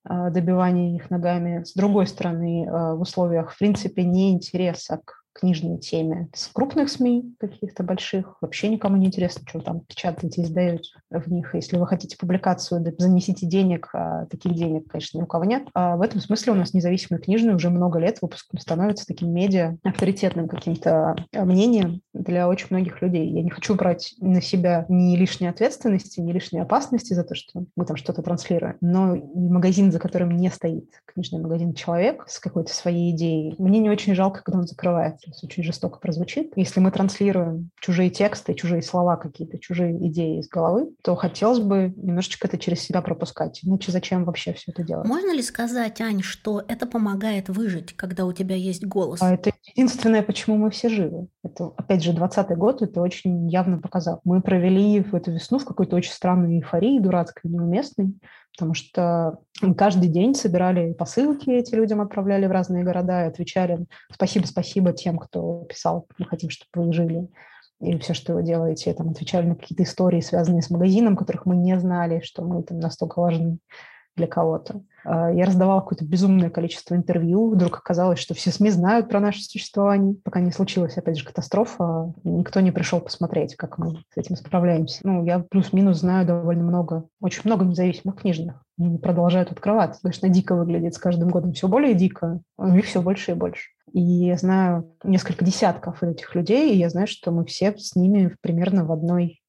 а, 0.05 0.29
добивания 0.29 0.95
их 0.95 1.09
ногами. 1.09 1.63
С 1.63 1.73
другой 1.73 2.07
стороны, 2.07 2.67
а, 2.69 2.95
в 2.95 3.01
условиях, 3.01 3.51
в 3.51 3.57
принципе, 3.57 4.03
неинтереса 4.03 5.01
к 5.03 5.24
книжной 5.35 5.77
теме. 5.77 6.29
С 6.33 6.47
крупных 6.47 6.89
СМИ 6.89 7.35
каких-то 7.39 7.83
больших 7.83 8.37
вообще 8.41 8.69
никому 8.69 8.95
не 8.95 9.07
интересно, 9.07 9.43
что 9.47 9.59
там 9.59 9.81
печатаете, 9.81 10.41
издаете 10.41 10.89
в 11.09 11.31
них. 11.31 11.53
Если 11.53 11.77
вы 11.77 11.85
хотите 11.85 12.17
публикацию, 12.17 12.81
да, 12.81 12.91
занесите 12.97 13.45
денег, 13.45 13.89
а 13.93 14.25
таких 14.27 14.53
денег, 14.53 14.87
конечно, 14.87 15.17
ни 15.17 15.23
у 15.23 15.27
кого 15.27 15.43
нет. 15.43 15.67
А 15.73 15.97
в 15.97 16.01
этом 16.01 16.21
смысле 16.21 16.53
у 16.53 16.55
нас 16.55 16.73
независимые 16.73 17.21
книжные 17.21 17.55
уже 17.55 17.69
много 17.69 17.99
лет 17.99 18.21
выпуском 18.21 18.59
становится 18.59 19.05
таким 19.05 19.33
медиа 19.33 19.77
авторитетным 19.83 20.47
каким-то 20.47 21.15
а, 21.33 21.45
мнением 21.45 22.01
для 22.13 22.47
очень 22.47 22.67
многих 22.69 23.01
людей. 23.01 23.29
Я 23.29 23.43
не 23.43 23.49
хочу 23.49 23.75
брать 23.75 24.15
на 24.19 24.41
себя 24.41 24.85
ни 24.87 25.17
лишней 25.17 25.49
ответственности, 25.49 26.21
ни 26.21 26.31
лишней 26.31 26.61
опасности 26.61 27.13
за 27.13 27.23
то, 27.23 27.35
что 27.35 27.65
мы 27.75 27.85
там 27.85 27.97
что-то 27.97 28.21
транслируем, 28.21 28.77
но 28.79 29.15
магазин, 29.35 29.91
за 29.91 29.99
которым 29.99 30.35
не 30.37 30.49
стоит 30.49 30.89
книжный 31.05 31.41
магазин 31.41 31.73
человек 31.73 32.23
с 32.27 32.39
какой-то 32.39 32.73
своей 32.73 33.11
идеей, 33.11 33.55
мне 33.57 33.79
не 33.79 33.89
очень 33.89 34.15
жалко, 34.15 34.41
когда 34.43 34.59
он 34.59 34.67
закрывается 34.67 35.24
сейчас 35.25 35.43
очень 35.43 35.63
жестоко 35.63 35.99
прозвучит. 35.99 36.53
Если 36.55 36.79
мы 36.79 36.91
транслируем 36.91 37.71
чужие 37.79 38.09
тексты, 38.09 38.53
чужие 38.53 38.81
слова 38.81 39.17
какие-то, 39.17 39.57
чужие 39.59 39.95
идеи 40.07 40.39
из 40.39 40.47
головы, 40.47 40.89
то 41.03 41.15
хотелось 41.15 41.59
бы 41.59 41.93
немножечко 41.97 42.47
это 42.47 42.57
через 42.57 42.81
себя 42.81 43.01
пропускать. 43.01 43.59
Иначе 43.63 43.91
зачем 43.91 44.25
вообще 44.25 44.53
все 44.53 44.71
это 44.71 44.83
делать? 44.83 45.07
Можно 45.07 45.33
ли 45.33 45.41
сказать, 45.41 45.99
Ань, 46.01 46.21
что 46.21 46.63
это 46.67 46.85
помогает 46.85 47.49
выжить, 47.49 47.93
когда 47.93 48.25
у 48.25 48.33
тебя 48.33 48.55
есть 48.55 48.85
голос? 48.85 49.21
А 49.21 49.33
это 49.33 49.51
единственное, 49.75 50.21
почему 50.21 50.57
мы 50.57 50.69
все 50.69 50.89
живы. 50.89 51.27
Это, 51.43 51.71
опять 51.77 52.03
же, 52.03 52.13
20 52.13 52.57
год 52.57 52.81
это 52.81 53.01
очень 53.01 53.49
явно 53.49 53.79
показал. 53.79 54.21
Мы 54.23 54.41
провели 54.41 55.01
в 55.01 55.15
эту 55.15 55.31
весну 55.31 55.59
в 55.59 55.65
какой-то 55.65 55.95
очень 55.95 56.11
странной 56.11 56.57
эйфории, 56.57 56.99
дурацкой, 56.99 57.51
неуместной, 57.51 58.13
потому 58.55 58.73
что 58.73 59.39
каждый 59.77 60.09
день 60.09 60.33
собирали 60.33 60.93
посылки, 60.93 61.49
эти 61.49 61.75
людям 61.75 62.01
отправляли 62.01 62.47
в 62.47 62.51
разные 62.51 62.83
города 62.83 63.25
и 63.25 63.27
отвечали 63.27 63.85
«спасибо, 64.11 64.45
спасибо 64.45 64.93
тем, 64.93 65.17
кто 65.17 65.65
писал, 65.69 66.07
мы 66.17 66.25
хотим, 66.25 66.49
чтобы 66.49 66.87
вы 66.87 66.93
жили» 66.93 67.29
и 67.81 67.97
все, 67.99 68.13
что 68.13 68.33
вы 68.33 68.43
делаете, 68.43 68.93
там 68.93 69.09
отвечали 69.09 69.47
на 69.47 69.55
какие-то 69.55 69.83
истории, 69.83 70.21
связанные 70.21 70.61
с 70.61 70.69
магазином, 70.69 71.17
которых 71.17 71.45
мы 71.45 71.57
не 71.57 71.77
знали, 71.77 72.21
что 72.23 72.41
мы 72.43 72.63
там 72.63 72.79
настолько 72.79 73.19
важны 73.19 73.59
для 74.15 74.27
кого-то. 74.27 74.81
А, 75.03 75.31
я 75.31 75.45
раздавала 75.45 75.81
какое-то 75.81 76.05
безумное 76.05 76.49
количество 76.49 76.95
интервью. 76.95 77.49
Вдруг 77.49 77.77
оказалось, 77.77 78.19
что 78.19 78.33
все 78.33 78.51
СМИ 78.51 78.71
знают 78.71 79.09
про 79.09 79.19
наше 79.19 79.41
существование. 79.41 80.15
Пока 80.23 80.39
не 80.39 80.51
случилась, 80.51 80.97
опять 80.97 81.17
же, 81.17 81.25
катастрофа, 81.25 82.13
никто 82.23 82.59
не 82.59 82.71
пришел 82.71 82.99
посмотреть, 82.99 83.55
как 83.55 83.77
мы 83.77 84.03
с 84.13 84.17
этим 84.17 84.35
справляемся. 84.35 84.99
Ну, 85.03 85.23
я 85.25 85.39
плюс-минус 85.39 85.99
знаю 85.99 86.25
довольно 86.25 86.63
много, 86.63 87.05
очень 87.21 87.41
много 87.45 87.65
независимых 87.65 88.17
книжных. 88.17 88.63
Они 88.79 88.97
продолжают 88.97 89.51
открываться. 89.51 90.01
Конечно, 90.01 90.27
дико 90.29 90.55
выглядит 90.55 90.93
с 90.93 90.97
каждым 90.97 91.29
годом 91.29 91.53
все 91.53 91.67
более 91.67 91.93
дико, 91.93 92.41
а 92.57 92.75
их 92.75 92.85
все 92.85 93.01
больше 93.01 93.31
и 93.31 93.35
больше. 93.35 93.69
И 93.93 94.01
я 94.01 94.37
знаю 94.37 94.91
несколько 95.03 95.45
десятков 95.45 96.03
этих 96.03 96.35
людей, 96.35 96.73
и 96.73 96.77
я 96.77 96.89
знаю, 96.89 97.07
что 97.07 97.31
мы 97.31 97.45
все 97.45 97.75
с 97.77 97.95
ними 97.95 98.35
примерно 98.41 98.83
в 98.83 98.91
одной 98.91 99.39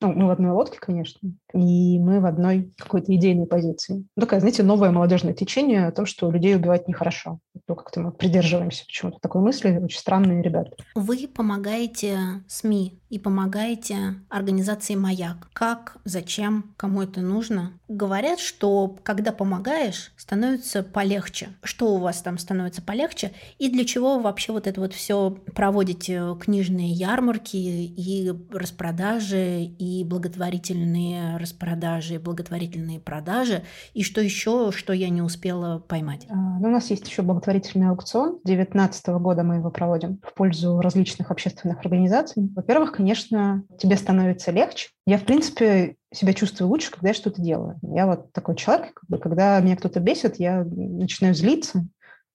Ну, 0.00 0.12
мы 0.12 0.26
в 0.26 0.30
одной 0.30 0.52
лодке, 0.52 0.78
конечно, 0.80 1.30
и 1.52 1.98
мы 1.98 2.20
в 2.20 2.26
одной 2.26 2.72
какой-то 2.78 3.14
идейной 3.14 3.46
позиции. 3.46 4.06
Ну, 4.16 4.20
такая, 4.20 4.40
знаете, 4.40 4.62
новое 4.62 4.90
молодежное 4.90 5.34
течение 5.34 5.86
о 5.86 5.92
том, 5.92 6.06
что 6.06 6.30
людей 6.30 6.56
убивать 6.56 6.88
нехорошо. 6.88 7.38
То, 7.66 7.74
как-то 7.74 8.00
мы 8.00 8.12
придерживаемся 8.12 8.86
почему-то 8.86 9.18
такой 9.20 9.42
мысли. 9.42 9.78
Очень 9.82 9.98
странные 9.98 10.42
ребята. 10.42 10.72
Вы 10.94 11.28
помогаете 11.28 12.42
СМИ 12.48 12.99
и 13.10 13.18
помогаете 13.18 14.14
организации 14.28 14.94
«Маяк». 14.94 15.48
Как, 15.52 15.96
зачем, 16.04 16.72
кому 16.76 17.02
это 17.02 17.20
нужно? 17.20 17.72
Говорят, 17.88 18.38
что 18.38 18.96
когда 19.02 19.32
помогаешь, 19.32 20.12
становится 20.16 20.84
полегче. 20.84 21.48
Что 21.64 21.94
у 21.94 21.98
вас 21.98 22.22
там 22.22 22.38
становится 22.38 22.80
полегче? 22.82 23.32
И 23.58 23.68
для 23.68 23.84
чего 23.84 24.16
вы 24.16 24.22
вообще 24.22 24.52
вот 24.52 24.68
это 24.68 24.80
вот 24.80 24.94
все 24.94 25.30
проводите? 25.54 26.36
Книжные 26.40 26.92
ярмарки 26.92 27.56
и 27.56 28.32
распродажи, 28.52 29.64
и 29.64 30.04
благотворительные 30.04 31.36
распродажи, 31.36 32.14
и 32.14 32.18
благотворительные 32.18 33.00
продажи. 33.00 33.64
И 33.92 34.04
что 34.04 34.20
еще, 34.20 34.70
что 34.70 34.92
я 34.92 35.08
не 35.08 35.20
успела 35.20 35.80
поймать? 35.80 36.26
А, 36.30 36.60
ну, 36.60 36.68
у 36.68 36.70
нас 36.70 36.90
есть 36.90 37.08
еще 37.08 37.22
благотворительный 37.22 37.88
аукцион. 37.88 38.38
2019 38.44 39.08
года 39.20 39.42
мы 39.42 39.56
его 39.56 39.70
проводим 39.70 40.20
в 40.22 40.32
пользу 40.34 40.80
различных 40.80 41.32
общественных 41.32 41.80
организаций. 41.80 42.48
Во-первых, 42.54 42.99
конечно, 43.00 43.64
тебе 43.78 43.96
становится 43.96 44.50
легче. 44.50 44.90
Я, 45.06 45.16
в 45.16 45.24
принципе, 45.24 45.96
себя 46.12 46.34
чувствую 46.34 46.68
лучше, 46.68 46.90
когда 46.90 47.08
я 47.08 47.14
что-то 47.14 47.40
делаю. 47.40 47.78
Я 47.82 48.06
вот 48.06 48.30
такой 48.32 48.56
человек, 48.56 48.92
как 48.92 49.08
бы, 49.08 49.18
когда 49.18 49.58
меня 49.60 49.76
кто-то 49.76 50.00
бесит, 50.00 50.36
я 50.36 50.64
начинаю 50.64 51.34
злиться, 51.34 51.86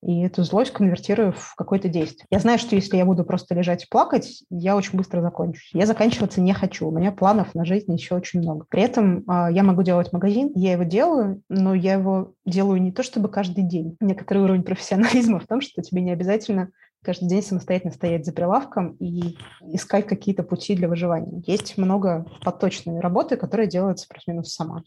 и 0.01 0.21
эту 0.21 0.43
злость 0.43 0.71
конвертирую 0.71 1.33
в 1.33 1.55
какое-то 1.55 1.87
действие. 1.87 2.25
Я 2.29 2.39
знаю, 2.39 2.59
что 2.59 2.75
если 2.75 2.97
я 2.97 3.05
буду 3.05 3.23
просто 3.23 3.55
лежать 3.55 3.83
и 3.83 3.87
плакать, 3.89 4.43
я 4.49 4.75
очень 4.75 4.97
быстро 4.97 5.21
закончусь. 5.21 5.69
Я 5.73 5.85
заканчиваться 5.85 6.41
не 6.41 6.53
хочу. 6.53 6.87
У 6.87 6.91
меня 6.91 7.11
планов 7.11 7.53
на 7.55 7.65
жизнь 7.65 7.91
еще 7.91 8.15
очень 8.15 8.41
много. 8.41 8.65
При 8.69 8.83
этом 8.83 9.19
э, 9.19 9.47
я 9.51 9.63
могу 9.63 9.83
делать 9.83 10.13
магазин, 10.13 10.51
я 10.53 10.73
его 10.73 10.83
делаю, 10.83 11.41
но 11.49 11.73
я 11.73 11.93
его 11.93 12.33
делаю 12.45 12.81
не 12.81 12.91
то 12.91 13.01
чтобы 13.03 13.29
каждый 13.29 13.63
день. 13.63 13.97
Некоторый 13.99 14.43
уровень 14.43 14.63
профессионализма 14.63 15.39
в 15.39 15.47
том, 15.47 15.61
что 15.61 15.81
тебе 15.81 16.01
не 16.01 16.11
обязательно 16.11 16.69
каждый 17.05 17.29
день 17.29 17.43
самостоятельно 17.43 17.93
стоять 17.93 18.25
за 18.25 18.33
прилавком 18.33 18.95
и 18.99 19.37
искать 19.61 20.07
какие-то 20.07 20.43
пути 20.43 20.75
для 20.75 20.89
выживания. 20.89 21.41
Есть 21.45 21.77
много 21.77 22.25
поточной 22.43 22.99
работы, 22.99 23.37
которая 23.37 23.67
делается 23.67 24.07
плюс-минус 24.09 24.53
сама. 24.53 24.83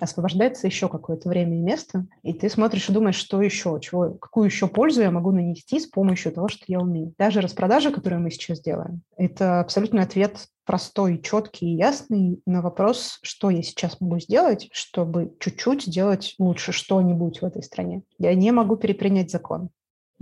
Освобождается 0.00 0.66
еще 0.66 0.88
какое-то 0.88 1.28
время 1.28 1.58
и 1.58 1.62
место, 1.62 2.06
и 2.22 2.32
ты 2.32 2.48
смотришь 2.48 2.88
и 2.88 2.92
думаешь, 2.92 3.16
что 3.16 3.42
еще, 3.42 3.78
чего, 3.80 4.14
какую 4.14 4.46
еще 4.46 4.68
пользу 4.68 5.02
я 5.02 5.10
могу 5.10 5.32
нанести 5.32 5.80
с 5.80 5.86
помощью 5.86 6.30
того, 6.30 6.48
что 6.48 6.64
я 6.68 6.78
умею. 6.78 7.14
Даже 7.18 7.40
распродажи, 7.40 7.90
которые 7.90 8.20
мы 8.20 8.30
сейчас 8.30 8.60
делаем, 8.60 9.02
это 9.16 9.60
абсолютный 9.60 10.02
ответ 10.02 10.46
простой, 10.64 11.20
четкий 11.20 11.72
и 11.72 11.76
ясный 11.76 12.40
на 12.46 12.62
вопрос, 12.62 13.18
что 13.22 13.50
я 13.50 13.62
сейчас 13.62 14.00
могу 14.00 14.20
сделать, 14.20 14.68
чтобы 14.72 15.34
чуть-чуть 15.40 15.82
сделать 15.82 16.34
лучше 16.38 16.70
что-нибудь 16.70 17.40
в 17.40 17.44
этой 17.44 17.62
стране. 17.62 18.02
Я 18.18 18.34
не 18.34 18.52
могу 18.52 18.76
перепринять 18.76 19.30
закон 19.30 19.70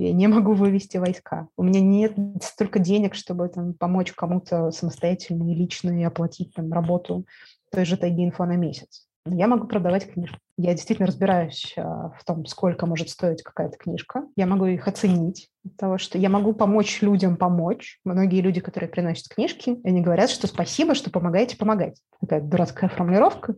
я 0.00 0.12
не 0.12 0.28
могу 0.28 0.54
вывести 0.54 0.96
войска. 0.96 1.48
У 1.56 1.62
меня 1.62 1.80
нет 1.80 2.14
столько 2.42 2.78
денег, 2.78 3.14
чтобы 3.14 3.48
там, 3.48 3.74
помочь 3.74 4.12
кому-то 4.12 4.70
самостоятельно 4.70 5.50
и 5.50 5.54
лично 5.54 5.90
и 5.90 6.02
оплатить 6.02 6.54
там, 6.54 6.72
работу 6.72 7.26
той 7.70 7.84
же 7.84 7.96
тайги 7.96 8.24
инфо 8.24 8.46
на 8.46 8.56
месяц. 8.56 9.06
Я 9.26 9.46
могу 9.46 9.66
продавать 9.66 10.10
книжки. 10.10 10.38
Я 10.56 10.72
действительно 10.72 11.06
разбираюсь 11.06 11.74
а, 11.76 12.10
в 12.18 12.24
том, 12.24 12.46
сколько 12.46 12.86
может 12.86 13.10
стоить 13.10 13.42
какая-то 13.42 13.76
книжка. 13.76 14.24
Я 14.34 14.46
могу 14.46 14.64
их 14.64 14.88
оценить. 14.88 15.50
Того, 15.76 15.98
что 15.98 16.16
я 16.16 16.30
могу 16.30 16.54
помочь 16.54 17.02
людям 17.02 17.36
помочь. 17.36 18.00
Многие 18.04 18.40
люди, 18.40 18.60
которые 18.60 18.88
приносят 18.88 19.28
книжки, 19.28 19.78
они 19.84 20.00
говорят, 20.00 20.30
что 20.30 20.46
спасибо, 20.46 20.94
что 20.94 21.10
помогаете 21.10 21.58
помогать. 21.58 22.00
Такая 22.20 22.40
дурацкая 22.40 22.88
формулировка 22.88 23.54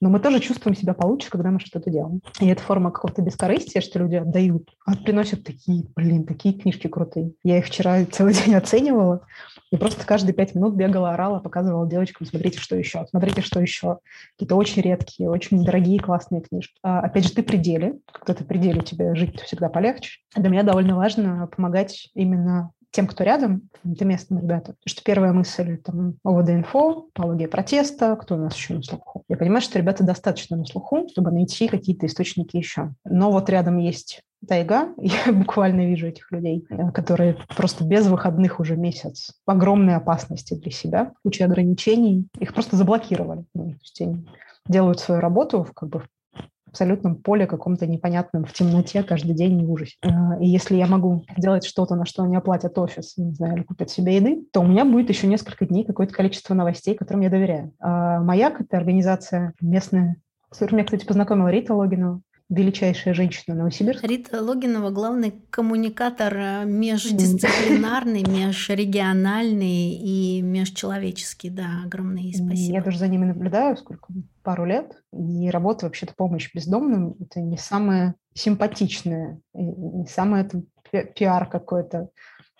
но 0.00 0.08
мы 0.10 0.20
тоже 0.20 0.40
чувствуем 0.40 0.76
себя 0.76 0.94
получше, 0.94 1.30
когда 1.30 1.50
мы 1.50 1.60
что-то 1.60 1.90
делаем. 1.90 2.20
И 2.40 2.46
это 2.46 2.62
форма 2.62 2.90
какого-то 2.90 3.22
бескорыстия, 3.22 3.80
что 3.80 3.98
люди 3.98 4.16
отдают, 4.16 4.70
а 4.84 4.96
приносят 4.96 5.44
такие, 5.44 5.84
блин, 5.94 6.24
такие 6.24 6.54
книжки 6.54 6.88
крутые. 6.88 7.32
Я 7.42 7.58
их 7.58 7.66
вчера 7.66 8.04
целый 8.10 8.34
день 8.34 8.54
оценивала, 8.54 9.26
и 9.70 9.76
просто 9.76 10.06
каждые 10.06 10.34
пять 10.34 10.54
минут 10.54 10.74
бегала, 10.74 11.14
орала, 11.14 11.40
показывала 11.40 11.88
девочкам, 11.88 12.26
смотрите, 12.26 12.58
что 12.58 12.76
еще, 12.76 13.06
смотрите, 13.10 13.40
что 13.40 13.60
еще. 13.60 13.98
Какие-то 14.34 14.56
очень 14.56 14.82
редкие, 14.82 15.30
очень 15.30 15.64
дорогие, 15.64 15.98
классные 15.98 16.42
книжки. 16.42 16.74
А, 16.82 17.00
опять 17.00 17.24
же, 17.24 17.32
ты 17.32 17.42
пределе, 17.42 17.98
когда 18.12 18.34
ты 18.34 18.44
пределе, 18.44 18.82
тебе 18.82 19.14
жить 19.14 19.40
всегда 19.40 19.68
полегче. 19.68 20.20
Для 20.36 20.48
меня 20.48 20.62
довольно 20.62 20.96
важно 20.96 21.48
помогать 21.48 22.10
именно 22.14 22.70
тем, 22.94 23.08
кто 23.08 23.24
рядом, 23.24 23.68
это 23.84 24.04
местным 24.04 24.38
ребятам. 24.38 24.76
Что 24.86 25.02
первая 25.02 25.32
мысль– 25.32 25.76
там, 25.84 26.14
ОВД-инфо, 26.24 27.08
пология 27.12 27.48
протеста, 27.48 28.14
кто 28.14 28.36
у 28.36 28.38
нас 28.38 28.54
еще 28.54 28.74
на 28.74 28.82
слуху. 28.84 29.24
Я 29.28 29.36
понимаю, 29.36 29.62
что 29.62 29.80
ребята 29.80 30.04
достаточно 30.04 30.56
на 30.56 30.64
слуху, 30.64 31.08
чтобы 31.10 31.32
найти 31.32 31.66
какие-то 31.66 32.06
источники 32.06 32.56
еще. 32.56 32.94
Но 33.04 33.32
вот 33.32 33.50
рядом 33.50 33.78
есть 33.78 34.22
тайга, 34.46 34.94
я 34.98 35.32
буквально 35.32 35.86
вижу 35.86 36.06
этих 36.06 36.30
людей, 36.30 36.64
э, 36.70 36.92
которые 36.92 37.36
просто 37.56 37.82
без 37.84 38.06
выходных 38.06 38.60
уже 38.60 38.76
месяц 38.76 39.32
в 39.44 39.50
огромной 39.50 39.96
опасности 39.96 40.54
для 40.54 40.70
себя, 40.70 41.12
куча 41.24 41.46
ограничений, 41.46 42.28
их 42.38 42.54
просто 42.54 42.76
заблокировали. 42.76 43.44
Ну, 43.54 43.70
то 43.70 43.78
есть 43.80 44.00
они 44.00 44.24
делают 44.68 45.00
свою 45.00 45.20
работу 45.20 45.66
как 45.74 45.88
бы, 45.88 46.04
абсолютном 46.74 47.16
поле 47.16 47.46
каком-то 47.46 47.86
непонятном, 47.86 48.44
в 48.44 48.52
темноте 48.52 49.04
каждый 49.04 49.34
день 49.34 49.64
в 49.64 49.70
ужасе. 49.70 49.94
А, 50.02 50.36
и 50.40 50.46
если 50.46 50.74
я 50.74 50.86
могу 50.86 51.24
сделать 51.38 51.64
что-то, 51.64 51.94
на 51.94 52.04
что 52.04 52.24
они 52.24 52.36
оплатят 52.36 52.76
офис, 52.76 53.16
не 53.16 53.32
знаю, 53.32 53.56
или 53.56 53.62
купят 53.62 53.90
себе 53.90 54.16
еды, 54.16 54.44
то 54.52 54.60
у 54.60 54.66
меня 54.66 54.84
будет 54.84 55.08
еще 55.08 55.28
несколько 55.28 55.66
дней 55.66 55.84
какое-то 55.84 56.12
количество 56.12 56.52
новостей, 56.52 56.96
которым 56.96 57.22
я 57.22 57.30
доверяю. 57.30 57.72
А 57.78 58.20
«Маяк»— 58.20 58.60
это 58.60 58.76
организация 58.76 59.54
местная, 59.60 60.16
с 60.50 60.58
которой 60.58 60.76
меня, 60.76 60.84
кстати, 60.84 61.06
познакомила 61.06 61.48
Рита 61.48 61.74
Логинова 61.74 62.20
величайшая 62.48 63.14
женщина 63.14 63.56
Новосибирска. 63.56 64.06
Рита 64.06 64.42
Логинова– 64.42 64.90
главный 64.92 65.32
коммуникатор 65.50 66.36
э, 66.36 66.64
междисциплинарный, 66.64 68.22
межрегиональный 68.22 69.92
и 69.92 70.42
межчеловеческий. 70.42 71.50
Да, 71.50 71.82
огромное 71.84 72.32
спасибо. 72.32 72.74
Я 72.74 72.82
даже 72.82 72.98
за 72.98 73.08
ними 73.08 73.24
наблюдаю, 73.24 73.76
сколько? 73.76 74.12
Пару 74.42 74.64
лет. 74.66 75.02
И 75.12 75.48
работа 75.50 75.86
вообще-то 75.86 76.14
помощь 76.14 76.50
бездомным– 76.54 77.16
это 77.20 77.40
не 77.40 77.56
самое 77.56 78.14
симпатичное, 78.34 79.40
не 79.54 80.06
самое 80.06 80.44
там, 80.44 80.64
пиар 81.14 81.48
какое-то 81.48 82.10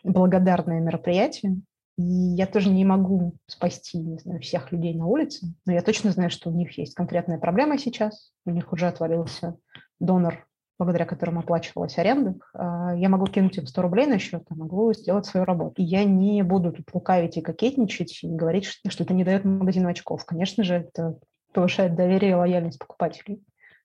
благодарное 0.02 0.80
мероприятие. 0.80 1.60
И 1.96 2.02
я 2.02 2.46
тоже 2.46 2.70
не 2.70 2.84
могу 2.84 3.34
спасти, 3.46 3.98
не 3.98 4.18
знаю, 4.18 4.40
всех 4.40 4.72
людей 4.72 4.94
на 4.94 5.06
улице, 5.06 5.46
но 5.64 5.72
я 5.72 5.80
точно 5.80 6.10
знаю, 6.10 6.30
что 6.30 6.50
у 6.50 6.54
них 6.54 6.76
есть 6.76 6.94
конкретная 6.94 7.38
проблема 7.38 7.78
сейчас. 7.78 8.32
У 8.44 8.50
них 8.50 8.72
уже 8.72 8.88
отвалился 8.88 9.56
донор, 10.00 10.48
благодаря 10.78 11.06
которому 11.06 11.40
оплачивалась 11.40 11.96
аренда. 11.98 12.34
А, 12.52 12.96
я 12.96 13.08
могу 13.08 13.26
кинуть 13.26 13.58
им 13.58 13.66
100 13.66 13.82
рублей 13.82 14.06
на 14.06 14.18
счет, 14.18 14.42
а 14.50 14.54
могу 14.56 14.92
сделать 14.92 15.26
свою 15.26 15.46
работу. 15.46 15.82
И 15.82 15.84
я 15.84 16.04
не 16.04 16.42
буду 16.42 16.72
тут 16.72 16.92
лукавить 16.92 17.36
и 17.36 17.42
кокетничать, 17.42 18.24
и 18.24 18.28
говорить, 18.28 18.64
что, 18.64 19.04
это 19.04 19.14
не 19.14 19.22
дает 19.22 19.44
магазину 19.44 19.88
очков. 19.88 20.24
Конечно 20.24 20.64
же, 20.64 20.74
это 20.74 21.18
повышает 21.52 21.94
доверие 21.94 22.32
и 22.32 22.34
лояльность 22.34 22.80
покупателей. 22.80 23.40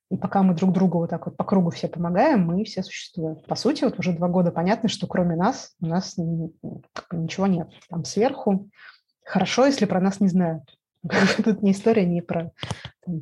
И 0.10 0.18
пока 0.18 0.42
мы 0.42 0.56
друг 0.56 0.72
другу 0.72 1.00
вот 1.00 1.10
так 1.10 1.26
вот 1.28 1.38
по 1.38 1.44
кругу 1.44 1.70
все 1.70 1.88
помогаем, 1.88 2.46
мы 2.46 2.64
все 2.64 2.82
существуем. 2.82 3.38
По 3.48 3.56
сути, 3.56 3.84
вот 3.84 4.00
уже 4.00 4.14
два 4.14 4.28
года 4.28 4.52
понятно, 4.52 4.90
что 4.90 5.06
кроме 5.06 5.36
нас 5.36 5.76
у 5.82 5.86
нас 5.86 6.18
ничего 7.12 7.48
нет. 7.48 7.70
Там 7.90 8.04
сверху 8.06 8.70
хорошо, 9.24 9.66
если 9.66 9.86
про 9.86 10.02
нас 10.02 10.20
не 10.20 10.28
знают. 10.28 10.64
Тут 11.44 11.62
не 11.62 11.72
история 11.72 12.06
не 12.06 12.22
про 12.22 12.52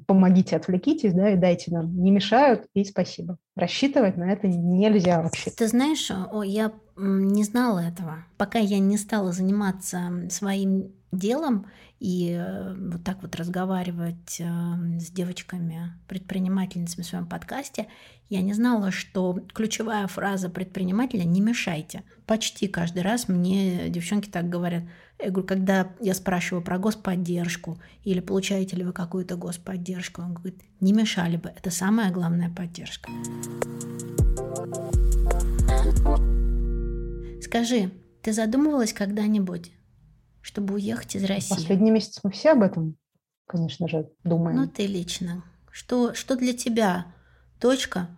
помогите, 0.06 0.56
отвлекитесь, 0.56 1.14
да, 1.14 1.32
и 1.32 1.38
дайте 1.38 1.72
нам. 1.72 1.96
Не 2.02 2.12
мешают, 2.12 2.68
и 2.74 2.84
спасибо. 2.84 3.38
Рассчитывать 3.56 4.18
на 4.18 4.32
это 4.32 4.48
нельзя 4.48 5.22
вообще. 5.22 5.52
Ты 5.52 5.68
знаешь, 5.68 6.12
о, 6.12 6.44
я 6.44 6.72
не 6.98 7.44
знала 7.44 7.80
этого. 7.80 8.26
Пока 8.38 8.60
я 8.60 8.80
не 8.80 8.98
стала 8.98 9.32
заниматься 9.32 10.28
своим 10.30 10.92
делом 11.12 11.68
и 12.00 12.32
э, 12.38 12.76
вот 12.76 13.04
так 13.04 13.22
вот 13.22 13.36
разговаривать 13.36 14.40
э, 14.40 14.44
с 15.00 15.10
девочками, 15.10 15.94
предпринимательницами 16.08 17.04
в 17.04 17.08
своем 17.08 17.28
подкасте, 17.28 17.88
я 18.30 18.42
не 18.42 18.54
знала, 18.54 18.92
что 18.92 19.40
ключевая 19.54 20.06
фраза 20.08 20.50
предпринимателя 20.50 21.24
«не 21.24 21.40
мешайте». 21.40 22.04
Почти 22.26 22.68
каждый 22.68 23.04
раз 23.04 23.30
мне 23.30 23.90
девчонки 23.90 24.30
так 24.30 24.50
говорят. 24.50 24.84
Я 25.18 25.32
говорю, 25.32 25.48
когда 25.48 25.88
я 26.02 26.14
спрашиваю 26.14 26.64
про 26.64 26.78
господдержку 26.78 27.80
или 28.04 28.20
получаете 28.20 28.76
ли 28.76 28.84
вы 28.84 28.92
какую-то 28.92 29.38
господдержку, 29.38 30.22
он 30.22 30.34
говорит, 30.34 30.62
не 30.82 30.94
мешали 30.94 31.38
бы, 31.38 31.50
это 31.50 31.72
самая 31.72 32.12
главная 32.12 32.50
поддержка. 32.50 33.10
Скажи, 37.48 37.92
ты 38.24 38.34
задумывалась 38.34 38.92
когда-нибудь, 38.92 39.72
чтобы 40.42 40.74
уехать 40.74 41.16
из 41.16 41.24
России? 41.24 41.56
Последний 41.56 41.92
месяц 41.92 42.20
мы 42.22 42.32
все 42.32 42.52
об 42.52 42.62
этом, 42.62 42.98
конечно 43.46 43.88
же, 43.88 44.10
думаем. 44.26 44.58
Ну, 44.58 44.68
ты 44.68 44.86
лично. 44.86 45.46
Что, 45.72 46.14
что 46.14 46.36
для 46.36 46.52
тебя 46.52 47.06
точка, 47.62 48.10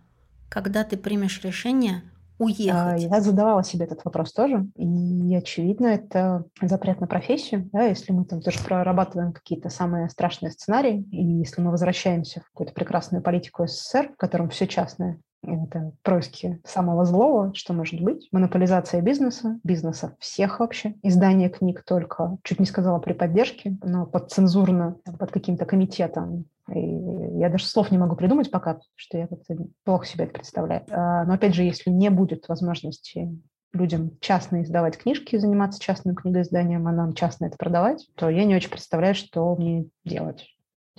когда 0.49 0.84
ты 0.84 0.97
примешь 0.97 1.43
решение 1.43 2.01
уехать? 2.39 3.03
Я 3.03 3.21
задавала 3.21 3.63
себе 3.63 3.86
этот 3.86 4.03
вопрос 4.03 4.34
тоже, 4.34 4.67
и 4.75 5.36
очевидно, 5.36 5.86
это 5.86 6.45
запрет 6.59 6.99
на 6.99 7.05
профессию. 7.05 7.69
Да, 7.71 7.84
если 7.84 8.11
мы 8.11 8.25
там 8.25 8.41
тоже 8.41 8.57
прорабатываем 8.65 9.32
какие-то 9.32 9.69
самые 9.69 10.09
страшные 10.09 10.51
сценарии, 10.51 11.03
и 11.11 11.23
если 11.23 11.61
мы 11.61 11.69
возвращаемся 11.69 12.41
в 12.41 12.45
какую-то 12.45 12.73
прекрасную 12.73 13.21
политику 13.21 13.67
СССР, 13.67 14.11
в 14.11 14.17
котором 14.17 14.49
все 14.49 14.65
частное, 14.65 15.19
это 15.44 15.92
происки 16.04 16.62
самого 16.64 17.06
злого, 17.06 17.54
что 17.56 17.74
может 17.74 18.02
быть. 18.02 18.28
Монополизация 18.32 19.02
бизнеса, 19.02 19.60
бизнеса 19.64 20.16
всех 20.20 20.60
вообще. 20.60 20.96
Издание 21.04 21.50
книг 21.50 21.84
только, 21.86 22.38
чуть 22.44 22.60
не 22.60 22.66
сказала 22.66 23.00
при 23.00 23.14
поддержке, 23.14 23.78
но 23.84 24.06
подцензурно, 24.06 24.98
под 25.18 25.32
каким-то 25.32 25.66
комитетом. 25.66 26.46
И 26.74 26.80
я 26.80 27.50
даже 27.50 27.66
слов 27.66 27.92
не 27.92 27.98
могу 27.98 28.16
придумать 28.16 28.52
пока, 28.52 28.80
что 28.96 29.18
я 29.18 29.28
как-то 29.28 29.56
плохо 29.84 30.06
себе 30.06 30.26
это 30.26 30.34
представляю. 30.34 30.84
А, 30.92 31.26
но 31.26 31.34
опять 31.34 31.56
же, 31.56 31.64
если 31.64 31.90
не 31.90 32.10
будет 32.10 32.48
возможности 32.48 33.30
людям 33.74 34.18
частно 34.20 34.64
издавать 34.64 34.98
книжки, 34.98 35.38
заниматься 35.38 35.80
частным 35.80 36.16
книгоизданием, 36.16 36.88
а 36.88 36.92
нам 36.92 37.14
частно 37.14 37.46
это 37.46 37.58
продавать, 37.58 38.08
то 38.16 38.30
я 38.30 38.46
не 38.46 38.56
очень 38.56 38.72
представляю, 38.72 39.16
что 39.16 39.56
мне 39.56 39.86
делать 40.04 40.48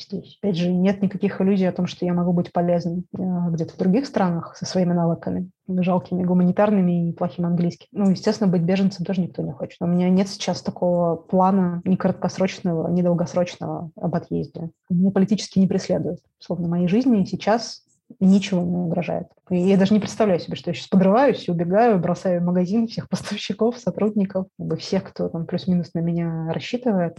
здесь. 0.03 0.38
Опять 0.42 0.57
же, 0.57 0.70
нет 0.70 1.03
никаких 1.03 1.40
иллюзий 1.40 1.66
о 1.66 1.72
том, 1.72 1.86
что 1.86 2.05
я 2.05 2.14
могу 2.14 2.32
быть 2.32 2.53
полезным 2.53 3.05
э, 3.16 3.22
где-то 3.51 3.74
в 3.74 3.78
других 3.78 4.07
странах 4.07 4.57
со 4.57 4.66
своими 4.66 4.92
навыками, 4.92 5.51
жалкими 5.68 6.24
гуманитарными 6.24 7.09
и 7.09 7.12
плохим 7.12 7.46
английским. 7.46 7.88
Ну, 7.92 8.11
естественно, 8.11 8.51
быть 8.51 8.62
беженцем 8.62 9.05
тоже 9.05 9.20
никто 9.20 9.42
не 9.42 9.53
хочет. 9.53 9.78
У 9.80 9.86
меня 9.86 10.09
нет 10.11 10.28
сейчас 10.28 10.62
такого 10.62 11.16
плана 11.16 11.82
ни 11.84 11.96
краткосрочного, 11.96 12.90
ни 12.90 13.03
долгосрочного 13.03 13.90
об 13.96 14.14
отъезде. 14.14 14.70
Меня 14.88 15.11
политически 15.11 15.59
не 15.59 15.66
преследуют. 15.66 16.20
Словно 16.38 16.68
моей 16.68 16.88
жизни 16.88 17.24
сейчас 17.24 17.82
ничего 18.18 18.62
не 18.62 18.76
угрожает. 18.76 19.28
И 19.51 19.57
я 19.57 19.76
даже 19.76 19.94
не 19.94 20.01
представляю 20.01 20.40
себе, 20.40 20.57
что 20.57 20.70
я 20.70 20.74
сейчас 20.74 20.88
подрываюсь, 20.88 21.48
убегаю, 21.48 21.98
бросаю 21.98 22.40
в 22.40 22.44
магазин 22.44 22.88
всех 22.88 23.09
поставщиков, 23.09 23.78
сотрудников, 23.78 24.46
всех, 24.78 25.05
кто 25.05 25.28
там 25.28 25.46
плюс-минус 25.46 25.94
на 25.94 26.01
меня 26.01 26.51
рассчитывает. 26.53 27.18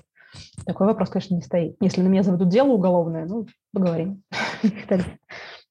Такой 0.66 0.88
вопрос, 0.88 1.10
конечно, 1.10 1.36
не 1.36 1.42
стоит. 1.42 1.76
Если 1.82 2.02
на 2.02 2.08
меня 2.08 2.24
заведут 2.24 2.50
дело 2.50 2.70
уголовное, 2.70 3.26
ну, 3.26 3.48
поговорим. 3.74 4.24
Это 4.64 5.06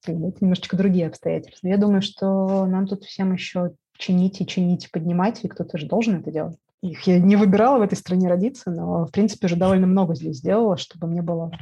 немножечко 0.07 0.77
другие 0.77 1.07
обстоятельства. 1.07 1.69
Я 1.69 1.77
думаю, 1.77 2.03
что 2.03 2.67
нам 2.67 2.87
тут 2.87 3.05
всем 3.05 3.33
еще 3.33 3.73
чинить 3.97 4.41
и 4.41 4.47
чинить, 4.47 4.91
поднимать, 4.91 5.45
и 5.45 5.49
кто-то 5.49 5.79
же 5.79 5.87
должен 5.87 6.21
это 6.21 6.31
делать. 6.31 6.57
Их 6.83 7.03
я 7.03 7.19
не 7.19 7.37
выбирала 7.37 7.79
в 7.79 7.83
этой 7.83 7.97
стране 7.97 8.29
родиться, 8.29 8.71
но, 8.71 9.05
в 9.05 9.11
принципе, 9.11 9.47
уже 9.47 9.57
довольно 9.57 9.87
много 9.87 10.15
здесь 10.15 10.39
сделала, 10.39 10.79
чтобы 10.79 11.07
мне 11.07 11.21
было 11.21 11.53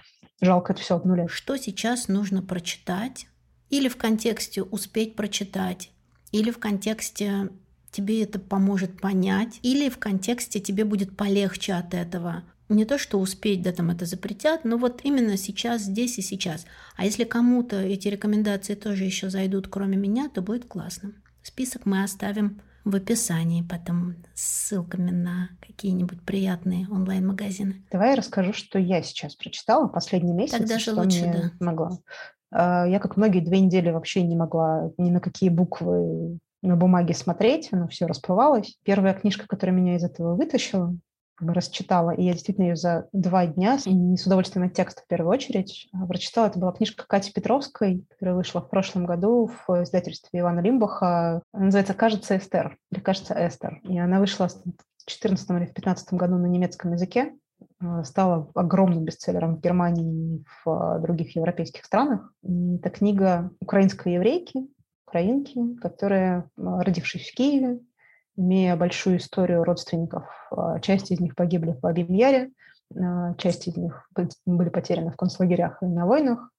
жалко 0.41 0.73
это 0.73 0.81
все 0.81 0.95
обнулять. 0.97 1.31
Что 1.31 1.57
сейчас 1.57 2.07
нужно 2.07 2.43
прочитать? 2.43 3.27
Или 3.71 3.89
в 3.89 3.97
контексте 3.97 4.63
успеть 4.63 5.17
прочитать? 5.17 5.91
Или 6.31 6.51
в 6.51 6.59
контексте 6.59 7.51
тебе 7.91 8.23
это 8.23 8.39
поможет 8.39 9.01
понять? 9.01 9.59
Или 9.63 9.89
в 9.89 9.99
контексте 9.99 10.61
тебе 10.61 10.85
будет 10.85 11.17
полегче 11.17 11.75
от 11.75 11.95
этого? 11.95 12.45
Не 12.69 12.85
то, 12.85 12.99
что 12.99 13.19
успеть, 13.19 13.63
да, 13.63 13.73
там 13.73 13.91
это 13.91 14.05
запретят, 14.05 14.65
но 14.65 14.77
вот 14.77 15.01
именно 15.05 15.37
сейчас, 15.37 15.83
здесь 15.83 16.19
и 16.19 16.23
сейчас. 16.23 16.67
А 16.97 17.05
если 17.05 17.25
кому-то 17.25 17.81
эти 17.81 18.09
рекомендации 18.09 18.75
тоже 18.75 19.05
еще 19.05 19.31
зайдут, 19.31 19.69
кроме 19.69 19.97
меня, 19.97 20.29
то 20.29 20.43
будет 20.43 20.67
классно. 20.67 21.13
Список 21.43 21.87
мы 21.87 22.03
оставим 22.03 22.61
в 22.85 22.95
описании 22.95 23.63
потом 23.63 24.17
с 24.35 24.69
ссылками 24.69 25.11
на 25.11 25.51
какие-нибудь 25.61 26.23
приятные 26.23 26.87
онлайн-магазины. 26.89 27.85
Давай 27.91 28.11
я 28.11 28.17
расскажу, 28.17 28.53
что 28.53 28.79
я 28.79 29.03
сейчас 29.03 29.35
прочитала 29.35 29.89
последний 29.89 30.33
месяц. 30.33 30.57
Тогда 30.57 30.79
же 30.79 30.93
что 30.93 31.03
лучше, 31.03 31.25
да. 31.25 31.65
могла. 31.65 31.99
Я, 32.51 32.99
как 32.99 33.19
многие, 33.19 33.41
две 33.41 33.61
недели 33.61 33.91
вообще 33.91 34.23
не 34.23 34.37
могла 34.37 34.91
ни 34.97 35.11
на 35.11 35.21
какие 35.21 35.51
буквы 35.51 36.39
на 36.63 36.77
бумаге 36.77 37.15
смотреть, 37.15 37.69
оно 37.73 37.89
все 37.89 38.07
расплывалось. 38.07 38.79
Первая 38.85 39.13
книжка, 39.13 39.47
которая 39.47 39.77
меня 39.77 39.97
из 39.97 40.05
этого 40.05 40.35
вытащила, 40.35 40.97
расчитала, 41.41 42.11
и 42.11 42.23
я 42.25 42.33
действительно 42.33 42.67
ее 42.67 42.77
за 42.77 43.09
два 43.13 43.47
дня, 43.47 43.79
и 43.85 44.17
с 44.17 44.27
удовольствием 44.27 44.67
от 44.67 44.75
текста 44.75 45.03
в 45.03 45.07
первую 45.07 45.31
очередь, 45.31 45.89
а, 45.93 46.07
прочитала. 46.07 46.47
Это 46.47 46.59
была 46.59 46.73
книжка 46.73 47.05
Кати 47.07 47.33
Петровской, 47.33 48.05
которая 48.11 48.37
вышла 48.37 48.61
в 48.61 48.69
прошлом 48.69 49.07
году 49.07 49.51
в 49.67 49.83
издательстве 49.83 50.41
Ивана 50.41 50.61
Лимбаха. 50.61 51.43
Она 51.53 51.67
называется 51.67 51.95
«Кажется, 51.95 52.37
Эстер» 52.37 52.77
или 52.91 53.01
«Кажется, 53.01 53.35
Эстер». 53.35 53.81
И 53.85 53.99
она 53.99 54.19
вышла 54.19 54.49
в 54.49 54.55
2014 54.63 55.51
или 55.51 55.57
в 55.57 55.75
2015 55.75 56.15
году 56.15 56.37
на 56.37 56.47
немецком 56.47 56.93
языке, 56.93 57.33
а, 57.81 58.05
стала 58.05 58.51
огромным 58.55 59.05
бестселлером 59.05 59.57
в 59.57 59.61
Германии 59.61 60.37
и 60.37 60.45
в 60.45 60.71
а, 60.71 60.99
других 60.99 61.37
европейских 61.37 61.85
странах. 61.85 62.33
И 62.43 62.77
это 62.77 62.91
книга 62.91 63.51
украинской 63.61 64.15
еврейки, 64.15 64.67
украинки, 65.07 65.77
которая, 65.77 66.51
родившись 66.57 67.31
в 67.31 67.35
Киеве, 67.35 67.81
имея 68.39 68.77
большую 68.77 69.19
историю 69.19 69.65
родственников. 69.65 70.25
А, 70.51 70.79
часть 70.81 71.11
из 71.11 71.21
них 71.21 71.35
погибли 71.35 71.73
в 71.73 71.81
Бабьем 71.81 72.53
а, 72.97 73.35
часть 73.35 73.67
из 73.67 73.77
них 73.77 74.09
были 74.47 74.69
потеряны 74.69 75.11
в 75.11 75.17
концлагерях 75.17 75.83
и 75.83 75.87
на 75.87 76.07
войнах. 76.07 76.51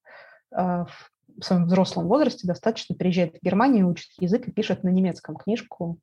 А, 0.51 0.85
в 0.85 1.43
своем 1.43 1.65
взрослом 1.65 2.07
возрасте 2.07 2.47
достаточно 2.47 2.95
приезжает 2.95 3.37
в 3.37 3.45
Германию, 3.45 3.87
учит 3.87 4.09
язык 4.19 4.47
и 4.47 4.51
пишет 4.51 4.83
на 4.83 4.89
немецком 4.89 5.37
книжку 5.37 5.99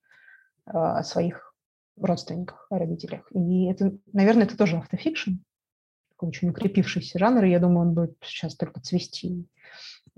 о 0.65 1.03
своих 1.03 1.55
родственниках, 2.01 2.67
о 2.71 2.79
родителях. 2.79 3.31
И 3.33 3.67
это, 3.67 3.93
наверное, 4.13 4.45
это 4.45 4.57
тоже 4.57 4.79
автофикшн, 4.79 5.33
такой 6.09 6.31
очень 6.31 6.49
укрепившийся 6.49 7.19
жанр, 7.19 7.45
и 7.45 7.51
я 7.51 7.61
думаю, 7.61 7.89
он 7.89 7.95
будет 7.95 8.17
сейчас 8.23 8.57
только 8.57 8.81
цвести 8.81 9.47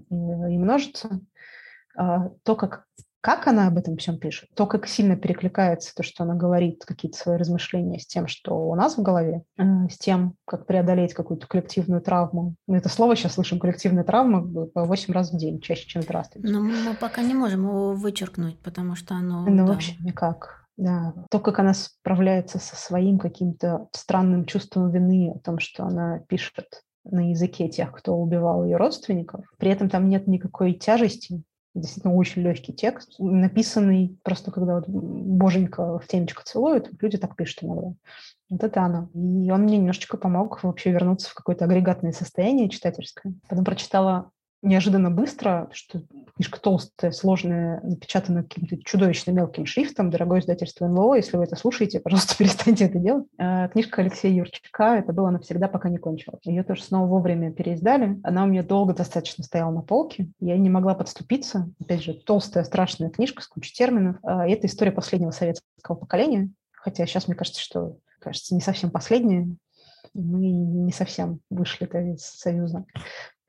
и 0.09 0.15
множиться. 0.15 1.21
То, 1.97 2.57
как 2.57 2.87
как 3.21 3.47
она 3.47 3.67
об 3.67 3.79
этом 3.79 3.97
всем 3.97 4.19
пишет, 4.19 4.49
то, 4.55 4.67
как 4.67 4.87
сильно 4.87 5.17
перекликается 5.17 5.95
то, 5.95 6.03
что 6.03 6.25
она 6.25 6.35
говорит, 6.35 6.85
какие-то 6.85 7.19
свои 7.19 7.37
размышления 7.37 7.99
с 7.99 8.07
тем, 8.07 8.29
что 8.29 8.69
у 8.69 8.75
нас 8.75 8.97
в 8.97 9.03
голове, 9.03 9.43
э, 9.57 9.63
с 9.91 9.99
тем, 9.99 10.35
как 10.45 10.67
преодолеть 10.67 11.15
какую-то 11.15 11.47
коллективную 11.47 12.01
травму. 12.01 12.55
Мы 12.67 12.77
это 12.79 12.89
слово 12.89 13.17
сейчас 13.17 13.35
слышим, 13.35 13.59
коллективная 13.59 14.05
травма, 14.05 14.67
по 14.67 14.85
8 14.85 15.13
раз 15.13 15.33
в 15.33 15.37
день, 15.37 15.61
чаще, 15.61 15.87
чем 15.87 16.03
здравствуйте. 16.03 16.49
Но 16.49 16.61
мы 16.61 16.95
пока 16.95 17.23
не 17.23 17.35
можем 17.35 17.65
его 17.65 17.95
вычеркнуть, 17.95 18.61
потому 18.61 18.95
что 18.95 19.15
оно... 19.15 19.45
Ну, 19.47 19.67
да. 19.67 19.73
вообще 19.73 19.97
никак. 20.01 20.65
Да. 20.77 21.13
То, 21.31 21.41
как 21.41 21.59
она 21.59 21.75
справляется 21.75 22.61
со 22.61 22.77
своим 22.77 23.19
каким-то 23.19 23.89
странным 23.93 24.45
чувством 24.45 24.91
вины 24.91 25.33
о 25.35 25.39
том, 25.41 25.59
что 25.59 25.85
она 25.85 26.21
пишет 26.29 26.83
на 27.05 27.31
языке 27.31 27.69
тех, 27.69 27.91
кто 27.93 28.17
убивал 28.17 28.65
ее 28.65 28.77
родственников. 28.77 29.45
При 29.59 29.71
этом 29.71 29.89
там 29.89 30.09
нет 30.09 30.29
никакой 30.29 30.75
тяжести, 30.75 31.43
действительно 31.81 32.15
очень 32.15 32.43
легкий 32.43 32.73
текст, 32.73 33.15
написанный 33.19 34.19
просто 34.23 34.51
когда 34.51 34.77
вот 34.77 34.89
боженька 34.89 35.99
в 35.99 36.07
темечко 36.07 36.43
целует, 36.45 36.91
люди 37.01 37.19
так 37.19 37.37
пишут 37.37 37.65
иногда. 37.65 37.95
Вот 38.51 38.63
это 38.65 38.83
она. 38.83 39.09
И 39.15 39.51
он 39.51 39.63
мне 39.63 39.79
немножечко 39.79 40.17
помог 40.17 40.63
вообще 40.63 40.91
вернуться 40.91 41.31
в 41.31 41.35
какое-то 41.35 41.65
агрегатное 41.65 42.13
состояние 42.13 42.69
читательское. 42.69 43.35
Потом 43.49 43.65
прочитала 43.65 44.31
неожиданно 44.63 45.11
быстро, 45.11 45.69
что 45.73 46.03
книжка 46.35 46.61
толстая, 46.61 47.13
сложная, 47.13 47.81
напечатана 47.83 48.43
каким-то 48.43 48.77
чудовищно 48.85 49.31
мелким 49.31 49.67
шрифтом, 49.67 50.11
дорогое 50.11 50.41
издательство 50.41 50.87
НЛО, 50.87 51.15
если 51.15 51.37
вы 51.37 51.45
это 51.45 51.57
слушаете, 51.57 52.01
пожалуйста, 52.05 52.37
перестаньте 52.37 52.87
это 52.87 52.99
делать. 52.99 53.27
А, 53.39 53.69
книжка 53.69 54.03
Алексея 54.03 54.33
Юрчика 54.33 54.97
«Это 54.97 55.13
было 55.13 55.31
навсегда, 55.31 55.69
пока 55.69 55.89
не 55.89 55.99
кончилось». 55.99 56.41
Ее 56.45 56.63
тоже 56.63 56.83
снова 56.83 57.07
вовремя 57.07 57.53
переиздали. 57.53 58.19
Она 58.23 58.45
у 58.45 58.47
меня 58.47 58.63
долго 58.63 58.95
достаточно 58.95 59.45
стояла 59.45 59.71
на 59.71 59.83
полке. 59.83 60.29
Я 60.41 60.57
не 60.57 60.71
могла 60.71 60.95
подступиться. 60.95 61.71
Опять 61.81 62.03
же, 62.03 62.15
толстая, 62.15 62.65
страшная 62.65 63.11
книжка 63.11 63.43
с 63.43 63.47
кучей 63.47 63.75
терминов. 63.75 64.17
А, 64.23 64.49
это 64.49 64.67
история 64.67 64.93
последнего 64.93 65.31
советского 65.31 65.97
поколения. 65.97 66.51
Хотя 66.73 67.07
сейчас 67.07 67.29
мне 67.29 67.37
кажется, 67.37 67.61
что, 67.61 67.97
кажется, 68.19 68.55
не 68.55 68.61
совсем 68.61 68.91
последняя. 68.91 69.49
Мы 70.15 70.51
не 70.51 70.93
совсем 70.93 71.41
вышли 71.51 71.87
из 72.15 72.23
Союза 72.23 72.85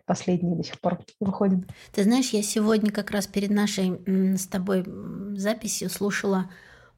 последние 0.09 0.55
до 0.55 0.63
сих 0.63 0.81
пор 0.81 0.99
выходим. 1.19 1.67
Ты 1.93 2.03
знаешь, 2.03 2.31
я 2.31 2.41
сегодня 2.41 2.91
как 2.91 3.11
раз 3.11 3.27
перед 3.27 3.51
нашей 3.51 4.01
с 4.35 4.47
тобой 4.47 4.83
записью 5.37 5.87
слушала 5.87 6.49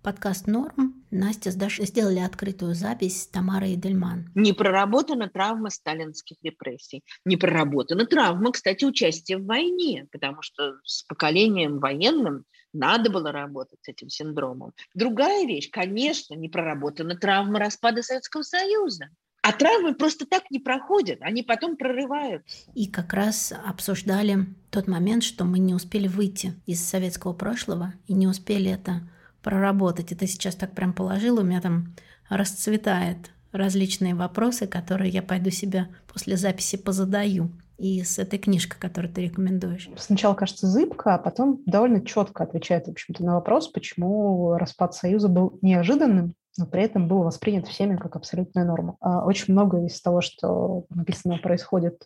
подкаст 0.02 0.48
«Норм». 0.48 1.04
Настя 1.12 1.52
с 1.52 1.56
Дашей 1.56 1.86
сделали 1.88 2.20
открытую 2.20 2.74
запись 2.74 3.24
с 3.24 3.28
Тамарой 3.28 3.76
Эдельман. 3.76 4.32
Не 4.34 4.54
проработана 4.54 5.30
травма 5.30 5.70
сталинских 5.70 6.38
репрессий. 6.42 7.04
Не 7.26 7.36
проработана 7.36 8.06
травма, 8.06 8.54
кстати, 8.54 8.86
участия 8.86 9.38
в 9.38 9.46
войне, 9.46 10.08
потому 10.10 10.42
что 10.42 10.78
с 10.86 11.04
поколением 11.04 11.80
военным 11.80 12.46
надо 12.72 13.12
было 13.12 13.34
работать 13.34 13.80
с 13.82 13.90
этим 13.90 14.08
синдромом. 14.08 14.72
Другая 14.96 15.46
вещь, 15.46 15.70
конечно, 15.70 16.34
не 16.36 16.48
проработана 16.48 17.18
травма 17.18 17.60
распада 17.60 18.04
Советского 18.04 18.44
Союза. 18.44 19.10
А 19.44 19.54
травмы 19.54 19.96
просто 19.96 20.28
так 20.28 20.52
не 20.52 20.60
проходят, 20.60 21.20
они 21.22 21.42
потом 21.42 21.76
прорывают. 21.76 22.44
И 22.76 22.88
как 22.88 23.14
раз 23.14 23.52
обсуждали 23.66 24.46
тот 24.70 24.88
момент, 24.88 25.24
что 25.24 25.46
мы 25.46 25.58
не 25.58 25.74
успели 25.74 26.08
выйти 26.08 26.54
из 26.68 26.84
советского 26.84 27.34
прошлого 27.34 27.94
и 28.06 28.14
не 28.14 28.28
успели 28.28 28.70
это 28.70 29.02
проработать. 29.42 30.12
И 30.12 30.16
ты 30.16 30.28
сейчас 30.28 30.56
так 30.56 30.74
прям 30.74 30.94
положил, 30.94 31.40
у 31.40 31.44
меня 31.44 31.60
там 31.60 31.96
расцветает 32.30 33.32
различные 33.52 34.16
вопросы, 34.16 34.68
которые 34.68 35.10
я 35.10 35.24
пойду 35.24 35.50
себе 35.50 35.88
после 36.08 36.38
записи 36.38 36.78
позадаю 36.78 37.52
и 37.78 38.04
с 38.04 38.20
этой 38.20 38.38
книжкой, 38.38 38.80
которую 38.80 39.12
ты 39.12 39.24
рекомендуешь? 39.24 39.90
Сначала 39.98 40.36
кажется 40.36 40.68
зыбко, 40.68 41.16
а 41.16 41.18
потом 41.18 41.62
довольно 41.66 42.06
четко 42.06 42.44
отвечает, 42.44 42.86
в 42.86 42.92
общем-то, 42.92 43.24
на 43.24 43.36
вопрос, 43.36 43.70
почему 43.70 44.54
распад 44.54 44.94
Союза 44.94 45.30
был 45.30 45.58
неожиданным 45.64 46.36
но 46.58 46.66
при 46.66 46.84
этом 46.84 47.08
был 47.08 47.24
воспринят 47.24 47.68
всеми 47.68 47.96
как 47.98 48.16
абсолютная 48.16 48.66
норма. 48.66 48.98
А 49.00 49.26
очень 49.26 49.54
много 49.54 49.86
из 49.86 50.02
того, 50.02 50.22
что 50.22 50.86
написано 50.90 51.38
происходит 51.38 52.06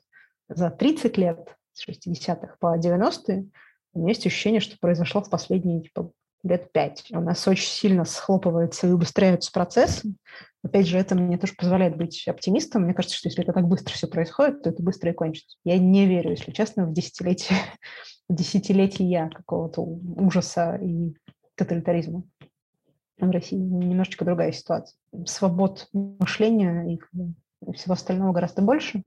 за 0.49 0.69
30 0.69 1.17
лет, 1.17 1.55
с 1.73 1.87
60-х 1.87 2.55
по 2.59 2.77
90-е, 2.77 3.47
у 3.93 3.99
меня 3.99 4.09
есть 4.09 4.25
ощущение, 4.27 4.59
что 4.59 4.77
произошло 4.79 5.21
в 5.21 5.29
последние 5.29 5.81
типа, 5.81 6.11
лет 6.43 6.71
пять. 6.71 7.05
У 7.11 7.19
нас 7.19 7.47
очень 7.47 7.69
сильно 7.69 8.05
схлопывается 8.05 8.87
и 8.87 8.91
убыстряются 8.91 9.51
процессы. 9.51 10.13
Опять 10.63 10.87
же, 10.87 10.97
это 10.97 11.15
мне 11.15 11.37
тоже 11.37 11.53
позволяет 11.57 11.97
быть 11.97 12.27
оптимистом. 12.27 12.83
Мне 12.83 12.93
кажется, 12.93 13.17
что 13.17 13.29
если 13.29 13.43
это 13.43 13.53
так 13.53 13.67
быстро 13.67 13.93
все 13.93 14.07
происходит, 14.07 14.63
то 14.63 14.69
это 14.69 14.83
быстро 14.83 15.11
и 15.11 15.13
кончится. 15.13 15.57
Я 15.63 15.77
не 15.77 16.05
верю, 16.05 16.31
если 16.31 16.51
честно, 16.51 16.85
в 16.85 16.93
десятилетие, 16.93 17.57
в 18.29 18.35
десятилетия 18.35 19.29
какого-то 19.33 19.81
ужаса 19.81 20.75
и 20.75 21.13
тоталитаризма. 21.55 22.23
В 23.17 23.29
России 23.29 23.57
немножечко 23.57 24.25
другая 24.25 24.51
ситуация. 24.51 24.97
Свобод 25.25 25.87
мышления 25.93 26.95
и 26.95 26.99
всего 27.73 27.93
остального 27.93 28.33
гораздо 28.33 28.61
больше. 28.61 29.03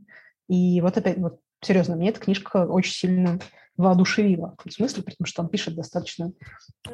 И 0.48 0.80
вот 0.80 0.96
опять, 0.96 1.18
вот 1.18 1.40
серьезно, 1.62 1.96
мне 1.96 2.08
эта 2.08 2.20
книжка 2.20 2.66
очень 2.66 2.92
сильно 2.92 3.38
воодушевила. 3.76 4.56
В 4.64 4.72
смысле, 4.72 5.04
потому 5.04 5.26
что 5.26 5.42
он 5.42 5.48
пишет 5.48 5.76
достаточно 5.76 6.32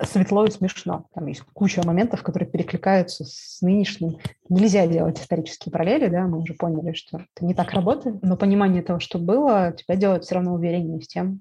светло 0.03 0.45
и 0.45 0.51
смешно. 0.51 1.07
Там 1.15 1.27
есть 1.27 1.41
куча 1.55 1.83
моментов, 1.85 2.23
которые 2.23 2.49
перекликаются 2.49 3.25
с 3.25 3.63
нынешним. 3.63 4.19
Нельзя 4.51 4.87
делать 4.87 5.19
исторические 5.19 5.73
параллели, 5.73 6.09
да, 6.09 6.27
мы 6.27 6.41
уже 6.41 6.53
поняли, 6.53 6.93
что 6.93 7.19
это 7.19 7.45
не 7.47 7.55
так 7.55 7.73
работает, 7.73 8.23
но 8.23 8.37
понимание 8.37 8.83
того, 8.83 9.01
что 9.01 9.19
было, 9.19 9.73
тебя 9.73 9.97
делает 9.97 10.25
все 10.25 10.35
равно 10.35 10.53
увереннее 10.53 11.01
с 11.01 11.09
тем, 11.09 11.41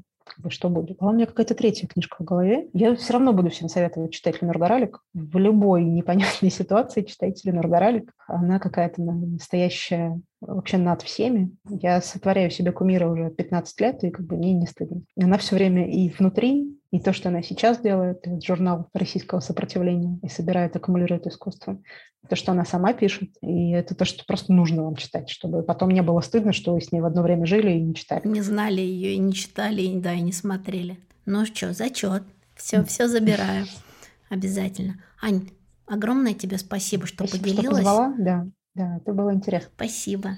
что 0.50 0.70
будет. 0.70 0.98
А 1.00 1.08
у 1.08 1.12
меня 1.12 1.26
какая-то 1.26 1.56
третья 1.56 1.88
книжка 1.88 2.18
в 2.20 2.26
голове. 2.26 2.68
Я 2.74 2.96
все 2.96 3.14
равно 3.14 3.34
буду 3.34 3.50
всем 3.50 3.70
советовать 3.70 4.14
читать 4.14 4.42
Ленор 4.42 4.58
Горалик. 4.58 5.00
В 5.14 5.38
любой 5.38 5.84
непонятной 5.84 6.50
ситуации 6.52 7.04
читайте 7.04 7.50
Ленор 7.50 7.68
Горалик. 7.68 8.12
Она 8.28 8.60
какая-то 8.60 9.02
настоящая 9.02 10.20
вообще 10.42 10.78
над 10.78 11.02
всеми. 11.02 11.52
Я 11.70 12.02
сотворяю 12.02 12.52
себе 12.52 12.72
кумира 12.72 13.08
уже 13.08 13.30
15 13.30 13.82
лет, 13.82 14.04
и 14.04 14.12
как 14.12 14.26
бы 14.26 14.38
мне 14.38 14.54
не 14.54 14.66
стыдно. 14.66 15.02
Она 15.22 15.38
все 15.38 15.56
время 15.56 15.90
и 15.90 16.10
внутри, 16.10 16.78
и 16.94 17.00
то, 17.00 17.12
что 17.12 17.30
она 17.30 17.42
сейчас 17.42 17.80
делает, 17.80 18.20
это 18.22 18.40
журнал 18.40 18.88
российского 18.94 19.40
сопротивления 19.40 20.20
и 20.22 20.30
собирает, 20.30 20.76
аккумулирует 20.76 21.26
искусство. 21.26 21.82
То, 22.30 22.36
что 22.36 22.52
она 22.52 22.66
сама 22.66 22.94
пишет, 22.94 23.32
и 23.42 23.72
это 23.72 23.96
то, 23.96 24.06
что 24.06 24.24
просто 24.28 24.54
нужно 24.54 24.84
вам 24.84 24.96
читать, 24.96 25.28
чтобы 25.28 25.64
потом 25.64 25.90
не 25.90 26.04
было 26.04 26.22
стыдно, 26.22 26.54
что 26.54 26.76
вы 26.76 26.82
с 26.82 26.92
ней 26.92 27.02
в 27.02 27.06
одно 27.06 27.24
время 27.24 27.48
жили 27.48 27.72
и 27.72 27.82
не 27.82 27.96
читали. 27.96 28.28
Не 28.28 28.42
знали 28.42 28.82
ее 28.82 29.16
и 29.16 29.18
не 29.18 29.34
читали, 29.34 29.82
и, 29.82 30.00
да, 30.00 30.14
и 30.14 30.22
не 30.22 30.32
смотрели. 30.32 31.00
Ну 31.26 31.48
что, 31.48 31.74
зачет. 31.74 32.22
Все, 32.56 32.84
все 32.84 33.08
забираю. 33.08 33.66
Обязательно. 34.30 35.04
Ань, 35.20 35.50
огромное 35.88 36.36
тебе 36.36 36.60
спасибо, 36.60 37.08
что 37.08 37.26
спасибо, 37.26 37.44
поделилась. 37.44 37.66
Что 37.66 37.90
позвала, 37.90 38.14
да. 38.20 38.48
Да, 38.76 38.98
это 38.98 39.14
было 39.14 39.34
интересно. 39.34 39.72
Спасибо. 39.76 40.38